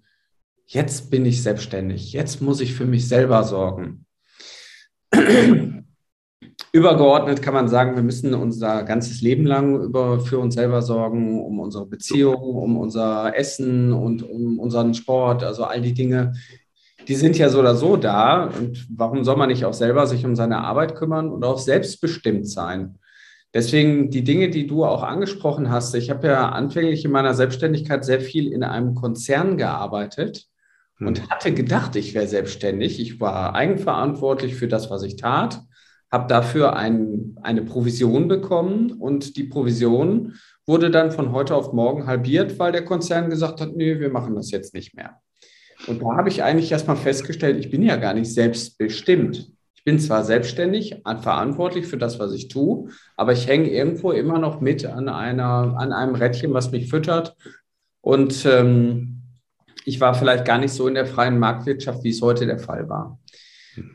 jetzt 0.65 1.11
bin 1.11 1.23
ich 1.25 1.43
selbstständig, 1.43 2.13
jetzt 2.13 2.41
muss 2.41 2.59
ich 2.59 2.73
für 2.73 2.85
mich 2.85 3.07
selber 3.07 3.43
sorgen. 3.43 4.06
Übergeordnet 6.73 7.41
kann 7.41 7.53
man 7.53 7.67
sagen, 7.67 7.95
wir 7.95 8.03
müssen 8.03 8.33
unser 8.33 8.83
ganzes 8.83 9.21
Leben 9.21 9.45
lang 9.45 9.81
über, 9.81 10.19
für 10.19 10.39
uns 10.39 10.55
selber 10.55 10.81
sorgen, 10.81 11.41
um 11.41 11.59
unsere 11.59 11.85
Beziehung, 11.85 12.35
um 12.35 12.77
unser 12.77 13.35
Essen 13.35 13.93
und 13.93 14.23
um 14.23 14.59
unseren 14.59 14.93
Sport, 14.93 15.43
also 15.43 15.63
all 15.63 15.81
die 15.81 15.93
Dinge, 15.93 16.33
die 17.07 17.15
sind 17.15 17.37
ja 17.37 17.49
so 17.49 17.59
oder 17.59 17.75
so 17.75 17.95
da. 17.95 18.45
Und 18.45 18.85
warum 18.95 19.23
soll 19.23 19.37
man 19.37 19.49
nicht 19.49 19.65
auch 19.65 19.73
selber 19.73 20.07
sich 20.07 20.25
um 20.25 20.35
seine 20.35 20.59
Arbeit 20.59 20.95
kümmern 20.95 21.29
und 21.31 21.43
auch 21.43 21.59
selbstbestimmt 21.59 22.47
sein? 22.47 22.97
Deswegen 23.53 24.11
die 24.11 24.23
Dinge, 24.23 24.49
die 24.49 24.67
du 24.67 24.83
auch 24.83 25.03
angesprochen 25.03 25.71
hast. 25.71 25.95
Ich 25.95 26.09
habe 26.09 26.27
ja 26.27 26.49
anfänglich 26.49 27.05
in 27.05 27.11
meiner 27.11 27.33
Selbstständigkeit 27.33 28.03
sehr 28.03 28.19
viel 28.19 28.51
in 28.51 28.63
einem 28.63 28.93
Konzern 28.93 29.57
gearbeitet 29.57 30.47
und 30.99 31.21
hm. 31.21 31.29
hatte 31.29 31.53
gedacht, 31.53 31.95
ich 31.95 32.13
wäre 32.13 32.27
selbstständig. 32.27 32.99
Ich 32.99 33.19
war 33.19 33.55
eigenverantwortlich 33.55 34.55
für 34.55 34.67
das, 34.67 34.89
was 34.89 35.03
ich 35.03 35.15
tat 35.15 35.61
habe 36.11 36.27
dafür 36.27 36.75
ein, 36.75 37.35
eine 37.41 37.63
Provision 37.63 38.27
bekommen 38.27 38.91
und 38.91 39.35
die 39.35 39.43
Provision 39.43 40.35
wurde 40.65 40.89
dann 40.89 41.11
von 41.11 41.31
heute 41.31 41.55
auf 41.55 41.73
morgen 41.73 42.07
halbiert, 42.07 42.59
weil 42.59 42.71
der 42.71 42.85
Konzern 42.85 43.29
gesagt 43.29 43.61
hat, 43.61 43.75
nee, 43.75 43.99
wir 43.99 44.09
machen 44.09 44.35
das 44.35 44.51
jetzt 44.51 44.73
nicht 44.73 44.95
mehr. 44.95 45.19
Und 45.85 46.01
da 46.01 46.15
habe 46.15 46.29
ich 46.29 46.43
eigentlich 46.43 46.71
erstmal 46.71 46.95
festgestellt, 46.95 47.57
ich 47.57 47.69
bin 47.69 47.83
ja 47.83 47.97
gar 47.97 48.13
nicht 48.13 48.33
selbstbestimmt. 48.33 49.51
Ich 49.75 49.83
bin 49.83 49.99
zwar 49.99 50.23
selbstständig, 50.23 51.01
verantwortlich 51.21 51.87
für 51.87 51.97
das, 51.97 52.19
was 52.19 52.33
ich 52.33 52.47
tue, 52.47 52.89
aber 53.15 53.31
ich 53.33 53.47
hänge 53.47 53.69
irgendwo 53.69 54.11
immer 54.11 54.39
noch 54.39 54.59
mit 54.59 54.85
an, 54.85 55.07
einer, 55.07 55.75
an 55.77 55.93
einem 55.93 56.15
Rädchen, 56.15 56.53
was 56.53 56.71
mich 56.71 56.89
füttert. 56.89 57.35
Und 58.01 58.45
ähm, 58.45 59.16
ich 59.87 60.01
war 60.01 60.13
vielleicht 60.13 60.43
gar 60.43 60.57
nicht 60.57 60.73
so 60.73 60.87
in 60.87 60.95
der 60.95 61.05
freien 61.05 61.39
Marktwirtschaft, 61.39 62.03
wie 62.03 62.09
es 62.09 62.21
heute 62.21 62.45
der 62.45 62.59
Fall 62.59 62.89
war. 62.89 63.19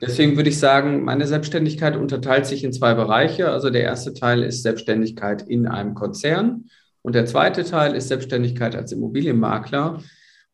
Deswegen 0.00 0.36
würde 0.36 0.48
ich 0.48 0.58
sagen, 0.58 1.04
meine 1.04 1.26
Selbstständigkeit 1.26 1.96
unterteilt 1.96 2.46
sich 2.46 2.64
in 2.64 2.72
zwei 2.72 2.94
Bereiche. 2.94 3.50
Also 3.50 3.68
der 3.68 3.82
erste 3.82 4.14
Teil 4.14 4.42
ist 4.42 4.62
Selbstständigkeit 4.62 5.42
in 5.42 5.66
einem 5.66 5.94
Konzern 5.94 6.64
und 7.02 7.14
der 7.14 7.26
zweite 7.26 7.64
Teil 7.64 7.94
ist 7.94 8.08
Selbstständigkeit 8.08 8.74
als 8.74 8.92
Immobilienmakler. 8.92 10.02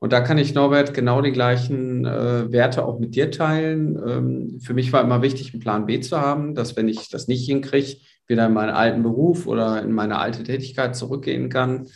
Und 0.01 0.13
da 0.13 0.21
kann 0.23 0.39
ich, 0.39 0.55
Norbert, 0.55 0.93
genau 0.93 1.23
die 1.23 1.33
gleichen 1.33 2.05
äh, 2.05 2.51
Werte 2.51 2.85
auch 2.85 2.99
mit 2.99 3.15
dir 3.15 3.31
teilen. 3.31 3.97
Ähm, 4.05 4.61
für 4.61 4.75
mich 4.75 4.93
war 4.93 5.03
immer 5.03 5.23
wichtig, 5.23 5.53
einen 5.53 5.63
Plan 5.63 5.87
B 5.87 6.01
zu 6.01 6.21
haben, 6.21 6.55
dass 6.55 6.77
wenn 6.77 6.89
ich 6.89 7.11
das 7.11 7.29
nicht 7.29 7.47
hinkriege, 7.47 7.97
wieder 8.27 8.47
in 8.47 8.55
meinen 8.55 8.71
alten 8.71 9.03
Beruf 9.03 9.47
oder 9.47 9.83
in 9.83 9.93
meine 9.93 10.19
alte 10.19 10.43
Tätigkeit 10.43 10.97
zurückgehen 10.97 11.49
kann. 11.49 11.87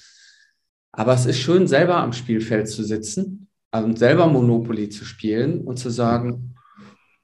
Aber 0.92 1.14
es 1.14 1.26
ist 1.26 1.38
schön, 1.38 1.66
selber 1.66 1.96
am 1.96 2.12
Spielfeld 2.12 2.68
zu 2.68 2.84
sitzen 2.84 3.48
und 3.72 3.98
selber 3.98 4.26
Monopoly 4.26 4.90
zu 4.90 5.04
spielen 5.04 5.62
und 5.62 5.78
zu 5.78 5.90
sagen, 5.90 6.54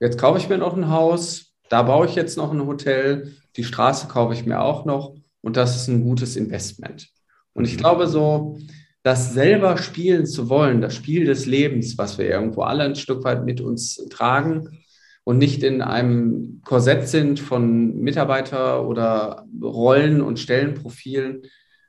jetzt 0.01 0.19
kaufe 0.19 0.39
ich 0.39 0.49
mir 0.49 0.59
noch 0.59 0.77
ein 0.77 0.89
Haus, 0.89 1.55
da 1.69 1.83
baue 1.83 2.07
ich 2.07 2.15
jetzt 2.15 2.39
noch 2.39 2.53
ein 2.53 2.67
Hotel, 2.67 3.35
die 3.57 3.65
Straße 3.65 4.09
kaufe 4.09 4.33
ich 4.33 4.47
mir 4.47 4.61
auch 4.61 4.87
noch 4.87 5.15
und 5.43 5.57
das 5.57 5.77
ist 5.77 5.89
ein 5.89 6.03
gutes 6.03 6.37
Investment. 6.37 7.09
Und 7.53 7.67
ich 7.67 7.75
mhm. 7.75 7.79
glaube 7.79 8.07
so, 8.07 8.59
das 9.03 9.35
selber 9.35 9.77
spielen 9.77 10.27
zu 10.27 10.49
wollen, 10.49 10.81
das 10.81 10.95
Spiel 10.95 11.27
des 11.27 11.47
Lebens, 11.47 11.99
was 11.99 12.19
wir 12.19 12.27
irgendwo 12.27 12.63
alle 12.63 12.85
ein 12.85 12.97
Stück 12.97 13.25
weit 13.25 13.45
mit 13.45 13.61
uns 13.61 13.97
tragen 14.11 14.83
und 15.25 15.39
nicht 15.39 15.63
in 15.63 15.83
einem 15.83 16.63
Korsett 16.65 17.07
sind 17.09 17.39
von 17.39 17.97
Mitarbeiter 18.01 18.87
oder 18.87 19.47
Rollen 19.61 20.23
und 20.23 20.39
Stellenprofilen, 20.39 21.43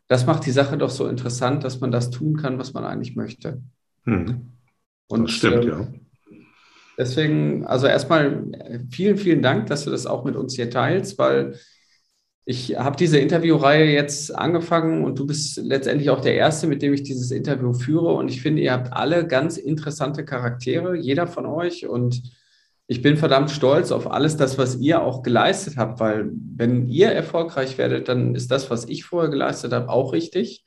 das 0.10 0.26
macht 0.26 0.46
die 0.46 0.52
Sache 0.52 0.78
doch 0.78 0.90
so 0.90 1.08
interessant, 1.08 1.64
dass 1.64 1.80
man 1.80 1.92
das 1.92 2.10
tun 2.10 2.36
kann, 2.36 2.58
was 2.58 2.74
man 2.74 2.84
eigentlich 2.84 3.16
möchte. 3.16 3.62
Hm. 4.04 4.54
Und, 5.08 5.24
das 5.24 5.32
stimmt, 5.32 5.66
äh, 5.66 5.70
ja. 5.70 5.88
Deswegen, 6.98 7.66
also 7.66 7.88
erstmal 7.88 8.44
vielen, 8.92 9.18
vielen 9.18 9.42
Dank, 9.42 9.68
dass 9.68 9.86
du 9.86 9.92
das 9.92 10.06
auch 10.06 10.26
mit 10.26 10.36
uns 10.36 10.56
hier 10.56 10.70
teilst, 10.70 11.18
weil 11.18 11.58
ich 12.44 12.76
habe 12.78 12.98
diese 12.98 13.20
Interviewreihe 13.20 13.86
jetzt 13.86 14.36
angefangen 14.36 15.06
und 15.06 15.20
du 15.20 15.28
bist 15.28 15.58
letztendlich 15.58 16.10
auch 16.10 16.20
der 16.20 16.34
Erste, 16.34 16.66
mit 16.66 16.82
dem 16.82 16.94
ich 16.94 17.04
dieses 17.04 17.30
Interview 17.30 17.74
führe. 17.74 18.16
Und 18.16 18.30
ich 18.30 18.42
finde, 18.42 18.64
ihr 18.64 18.74
habt 18.74 18.92
alle 18.92 19.28
ganz 19.28 19.58
interessante 19.58 20.26
Charaktere, 20.26 20.98
jeder 20.98 21.28
von 21.28 21.46
euch. 21.46 21.88
Und 21.88 22.24
ich 22.92 23.04
bin 23.04 23.18
verdammt 23.18 23.52
stolz 23.52 23.92
auf 23.92 24.12
alles 24.12 24.36
das, 24.36 24.58
was 24.58 24.78
ihr 24.78 25.04
auch 25.04 25.22
geleistet 25.22 25.78
habt, 25.78 26.00
weil 26.00 26.32
wenn 26.34 26.88
ihr 26.88 27.10
erfolgreich 27.12 27.78
werdet, 27.78 28.10
dann 28.10 28.34
ist 28.34 28.50
das, 28.50 28.72
was 28.72 28.90
ich 28.90 29.06
vorher 29.06 29.30
geleistet 29.30 29.74
habe, 29.74 29.90
auch 29.90 30.12
richtig. 30.12 30.66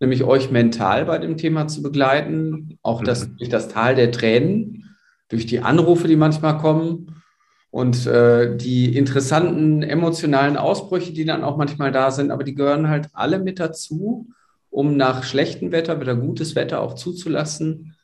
Nämlich 0.00 0.24
euch 0.24 0.50
mental 0.50 1.04
bei 1.04 1.18
dem 1.18 1.36
Thema 1.36 1.68
zu 1.68 1.82
begleiten, 1.82 2.78
auch 2.82 3.04
das, 3.04 3.28
mhm. 3.28 3.36
durch 3.36 3.50
das 3.50 3.68
Tal 3.68 3.94
der 3.94 4.10
Tränen 4.10 4.96
durch 5.28 5.46
die 5.46 5.60
Anrufe, 5.60 6.08
die 6.08 6.16
manchmal 6.16 6.58
kommen 6.58 7.22
und 7.70 8.06
äh, 8.06 8.56
die 8.56 8.96
interessanten 8.96 9.82
emotionalen 9.82 10.58
Ausbrüche, 10.58 11.12
die 11.12 11.24
dann 11.24 11.42
auch 11.42 11.56
manchmal 11.56 11.90
da 11.90 12.10
sind, 12.10 12.30
aber 12.30 12.44
die 12.44 12.54
gehören 12.54 12.88
halt 12.88 13.08
alle 13.14 13.38
mit 13.38 13.58
dazu, 13.58 14.28
um 14.68 14.96
nach 14.96 15.22
schlechtem 15.22 15.72
Wetter 15.72 16.00
wieder 16.00 16.16
gutes 16.16 16.54
Wetter 16.54 16.80
auch 16.80 16.94
zuzulassen. 16.94 17.94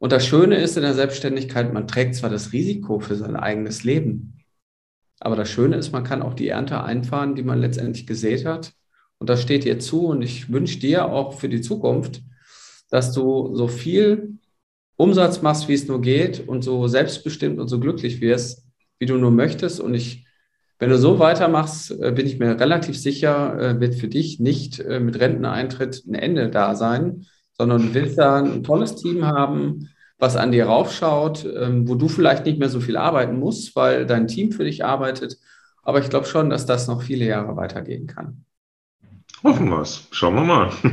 Und 0.00 0.12
das 0.12 0.26
Schöne 0.26 0.56
ist 0.56 0.78
in 0.78 0.82
der 0.82 0.94
Selbstständigkeit, 0.94 1.74
man 1.74 1.86
trägt 1.86 2.14
zwar 2.14 2.30
das 2.30 2.54
Risiko 2.54 3.00
für 3.00 3.16
sein 3.16 3.36
eigenes 3.36 3.84
Leben, 3.84 4.40
aber 5.20 5.36
das 5.36 5.50
Schöne 5.50 5.76
ist, 5.76 5.92
man 5.92 6.04
kann 6.04 6.22
auch 6.22 6.32
die 6.32 6.48
Ernte 6.48 6.82
einfahren, 6.82 7.34
die 7.34 7.42
man 7.42 7.60
letztendlich 7.60 8.06
gesät 8.06 8.46
hat. 8.46 8.72
Und 9.18 9.28
das 9.28 9.42
steht 9.42 9.64
dir 9.64 9.78
zu. 9.78 10.06
Und 10.06 10.22
ich 10.22 10.50
wünsche 10.50 10.78
dir 10.78 11.04
auch 11.04 11.34
für 11.34 11.50
die 11.50 11.60
Zukunft, 11.60 12.22
dass 12.88 13.12
du 13.12 13.54
so 13.54 13.68
viel 13.68 14.38
Umsatz 14.96 15.42
machst, 15.42 15.68
wie 15.68 15.74
es 15.74 15.86
nur 15.86 16.00
geht 16.00 16.48
und 16.48 16.62
so 16.62 16.88
selbstbestimmt 16.88 17.58
und 17.58 17.68
so 17.68 17.78
glücklich 17.78 18.22
wirst, 18.22 18.64
wie 18.98 19.04
du 19.04 19.18
nur 19.18 19.30
möchtest. 19.30 19.78
Und 19.78 19.92
ich, 19.92 20.26
wenn 20.78 20.88
du 20.88 20.96
so 20.96 21.18
weitermachst, 21.18 21.90
äh, 22.00 22.12
bin 22.12 22.26
ich 22.26 22.38
mir 22.38 22.58
relativ 22.58 22.98
sicher, 22.98 23.58
äh, 23.60 23.80
wird 23.80 23.96
für 23.96 24.08
dich 24.08 24.40
nicht 24.40 24.80
äh, 24.80 25.00
mit 25.00 25.20
Renteneintritt 25.20 26.02
ein 26.06 26.14
Ende 26.14 26.48
da 26.48 26.74
sein, 26.74 27.26
sondern 27.60 27.82
du 27.82 27.92
willst 27.92 28.16
da 28.16 28.38
ein 28.38 28.62
tolles 28.62 28.96
Team 28.96 29.26
haben, 29.26 29.90
was 30.18 30.34
an 30.34 30.50
dir 30.50 30.64
raufschaut, 30.64 31.44
ähm, 31.44 31.86
wo 31.86 31.94
du 31.94 32.08
vielleicht 32.08 32.46
nicht 32.46 32.58
mehr 32.58 32.70
so 32.70 32.80
viel 32.80 32.96
arbeiten 32.96 33.38
musst, 33.38 33.76
weil 33.76 34.06
dein 34.06 34.28
Team 34.28 34.50
für 34.50 34.64
dich 34.64 34.82
arbeitet. 34.82 35.36
Aber 35.82 36.00
ich 36.00 36.08
glaube 36.08 36.24
schon, 36.24 36.48
dass 36.48 36.64
das 36.64 36.88
noch 36.88 37.02
viele 37.02 37.26
Jahre 37.26 37.56
weitergehen 37.56 38.06
kann. 38.06 38.46
Hoffen 39.44 39.68
wir 39.68 39.82
es. 39.82 40.08
Schauen 40.10 40.36
wir 40.36 40.44
mal. 40.44 40.70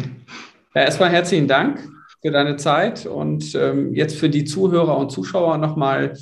Ja, 0.76 0.84
erstmal 0.84 1.10
herzlichen 1.10 1.48
Dank 1.48 1.90
für 2.22 2.30
deine 2.30 2.58
Zeit 2.58 3.08
und 3.08 3.56
ähm, 3.56 3.96
jetzt 3.96 4.16
für 4.16 4.30
die 4.30 4.44
Zuhörer 4.44 4.96
und 4.96 5.12
Zuschauer 5.12 5.58
nochmal, 5.58 6.16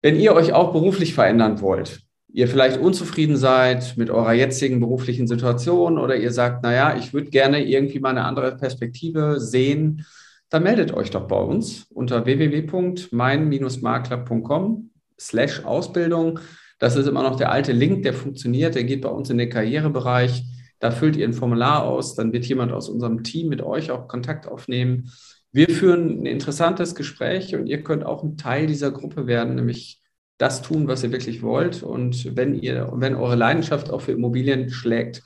wenn 0.00 0.18
ihr 0.18 0.32
euch 0.32 0.54
auch 0.54 0.72
beruflich 0.72 1.12
verändern 1.12 1.60
wollt, 1.60 2.00
ihr 2.32 2.48
vielleicht 2.48 2.78
unzufrieden 2.78 3.36
seid 3.36 3.96
mit 3.96 4.10
eurer 4.10 4.32
jetzigen 4.32 4.80
beruflichen 4.80 5.26
Situation 5.26 5.98
oder 5.98 6.16
ihr 6.16 6.30
sagt, 6.30 6.62
naja, 6.62 6.96
ich 6.96 7.12
würde 7.14 7.30
gerne 7.30 7.64
irgendwie 7.64 8.00
mal 8.00 8.10
eine 8.10 8.24
andere 8.24 8.56
Perspektive 8.56 9.40
sehen, 9.40 10.04
dann 10.50 10.62
meldet 10.62 10.94
euch 10.94 11.10
doch 11.10 11.28
bei 11.28 11.38
uns 11.38 11.86
unter 11.90 12.24
www.mein-makler.com 12.24 14.90
slash 15.18 15.64
Ausbildung. 15.64 16.38
Das 16.78 16.96
ist 16.96 17.06
immer 17.06 17.22
noch 17.22 17.36
der 17.36 17.52
alte 17.52 17.72
Link, 17.72 18.04
der 18.04 18.14
funktioniert. 18.14 18.74
Der 18.74 18.84
geht 18.84 19.02
bei 19.02 19.10
uns 19.10 19.28
in 19.30 19.38
den 19.38 19.50
Karrierebereich. 19.50 20.44
Da 20.78 20.90
füllt 20.90 21.16
ihr 21.16 21.26
ein 21.26 21.34
Formular 21.34 21.82
aus. 21.82 22.14
Dann 22.14 22.32
wird 22.32 22.46
jemand 22.46 22.72
aus 22.72 22.88
unserem 22.88 23.24
Team 23.24 23.48
mit 23.48 23.60
euch 23.60 23.90
auch 23.90 24.08
Kontakt 24.08 24.46
aufnehmen. 24.46 25.10
Wir 25.50 25.68
führen 25.68 26.22
ein 26.22 26.26
interessantes 26.26 26.94
Gespräch 26.94 27.54
und 27.54 27.66
ihr 27.66 27.82
könnt 27.82 28.06
auch 28.06 28.22
ein 28.22 28.36
Teil 28.36 28.66
dieser 28.66 28.90
Gruppe 28.90 29.26
werden, 29.26 29.56
nämlich 29.56 29.97
das 30.38 30.62
tun, 30.62 30.88
was 30.88 31.02
ihr 31.02 31.12
wirklich 31.12 31.42
wollt. 31.42 31.82
Und 31.82 32.36
wenn 32.36 32.54
ihr, 32.54 32.88
wenn 32.94 33.16
eure 33.16 33.36
Leidenschaft 33.36 33.90
auch 33.90 34.00
für 34.00 34.12
Immobilien 34.12 34.70
schlägt, 34.70 35.22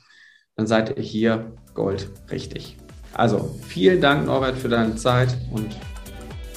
dann 0.55 0.67
seid 0.67 0.97
ihr 0.97 1.03
hier 1.03 1.53
Gold 1.73 2.09
richtig. 2.31 2.77
Also 3.13 3.55
vielen 3.67 4.01
Dank, 4.01 4.25
Norbert, 4.25 4.57
für 4.57 4.69
deine 4.69 4.95
Zeit 4.95 5.37
und 5.51 5.77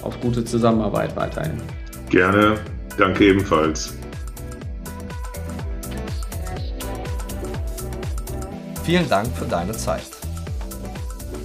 auf 0.03 0.19
gute 0.21 0.45
Zusammenarbeit 0.45 1.15
weiterhin. 1.17 1.61
Gerne, 2.11 2.59
danke 2.97 3.27
ebenfalls. 3.27 3.95
Vielen 8.85 9.09
Dank 9.09 9.27
für 9.37 9.47
deine 9.47 9.73
Zeit. 9.73 10.07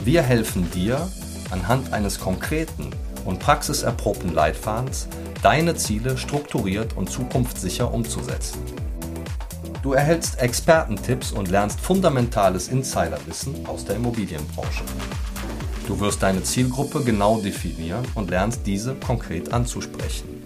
Wir 0.05 0.21
helfen 0.21 0.69
dir, 0.71 1.09
anhand 1.49 1.91
eines 1.91 2.19
konkreten 2.19 2.91
und 3.25 3.39
praxiserprobten 3.39 4.33
Leitfadens 4.33 5.07
deine 5.41 5.75
Ziele 5.75 6.17
strukturiert 6.17 6.95
und 6.95 7.09
zukunftssicher 7.09 7.93
umzusetzen. 7.93 8.59
Du 9.81 9.93
erhältst 9.93 10.39
Expertentipps 10.39 11.31
und 11.31 11.49
lernst 11.49 11.79
fundamentales 11.79 12.67
Insiderwissen 12.67 13.65
aus 13.65 13.83
der 13.83 13.95
Immobilienbranche. 13.95 14.83
Du 15.87 15.99
wirst 15.99 16.21
deine 16.21 16.43
Zielgruppe 16.43 17.03
genau 17.03 17.39
definieren 17.39 18.05
und 18.13 18.29
lernst 18.29 18.61
diese 18.67 18.93
konkret 18.93 19.51
anzusprechen. 19.51 20.43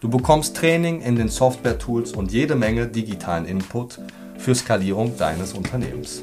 Du 0.00 0.08
bekommst 0.08 0.56
Training 0.56 1.00
in 1.00 1.16
den 1.16 1.28
Software-Tools 1.28 2.12
und 2.12 2.30
jede 2.30 2.54
Menge 2.54 2.86
digitalen 2.86 3.46
Input 3.46 3.98
für 4.38 4.54
Skalierung 4.54 5.16
deines 5.16 5.54
Unternehmens. 5.54 6.22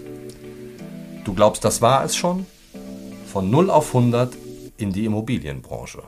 Du 1.26 1.34
glaubst, 1.34 1.66
das 1.66 1.82
war 1.82 2.06
es 2.06 2.16
schon? 2.16 2.46
Von 3.26 3.50
0 3.50 3.70
auf 3.70 3.94
100 3.94 4.34
in 4.78 4.94
die 4.94 5.06
Immobilienbranche. 5.06 6.04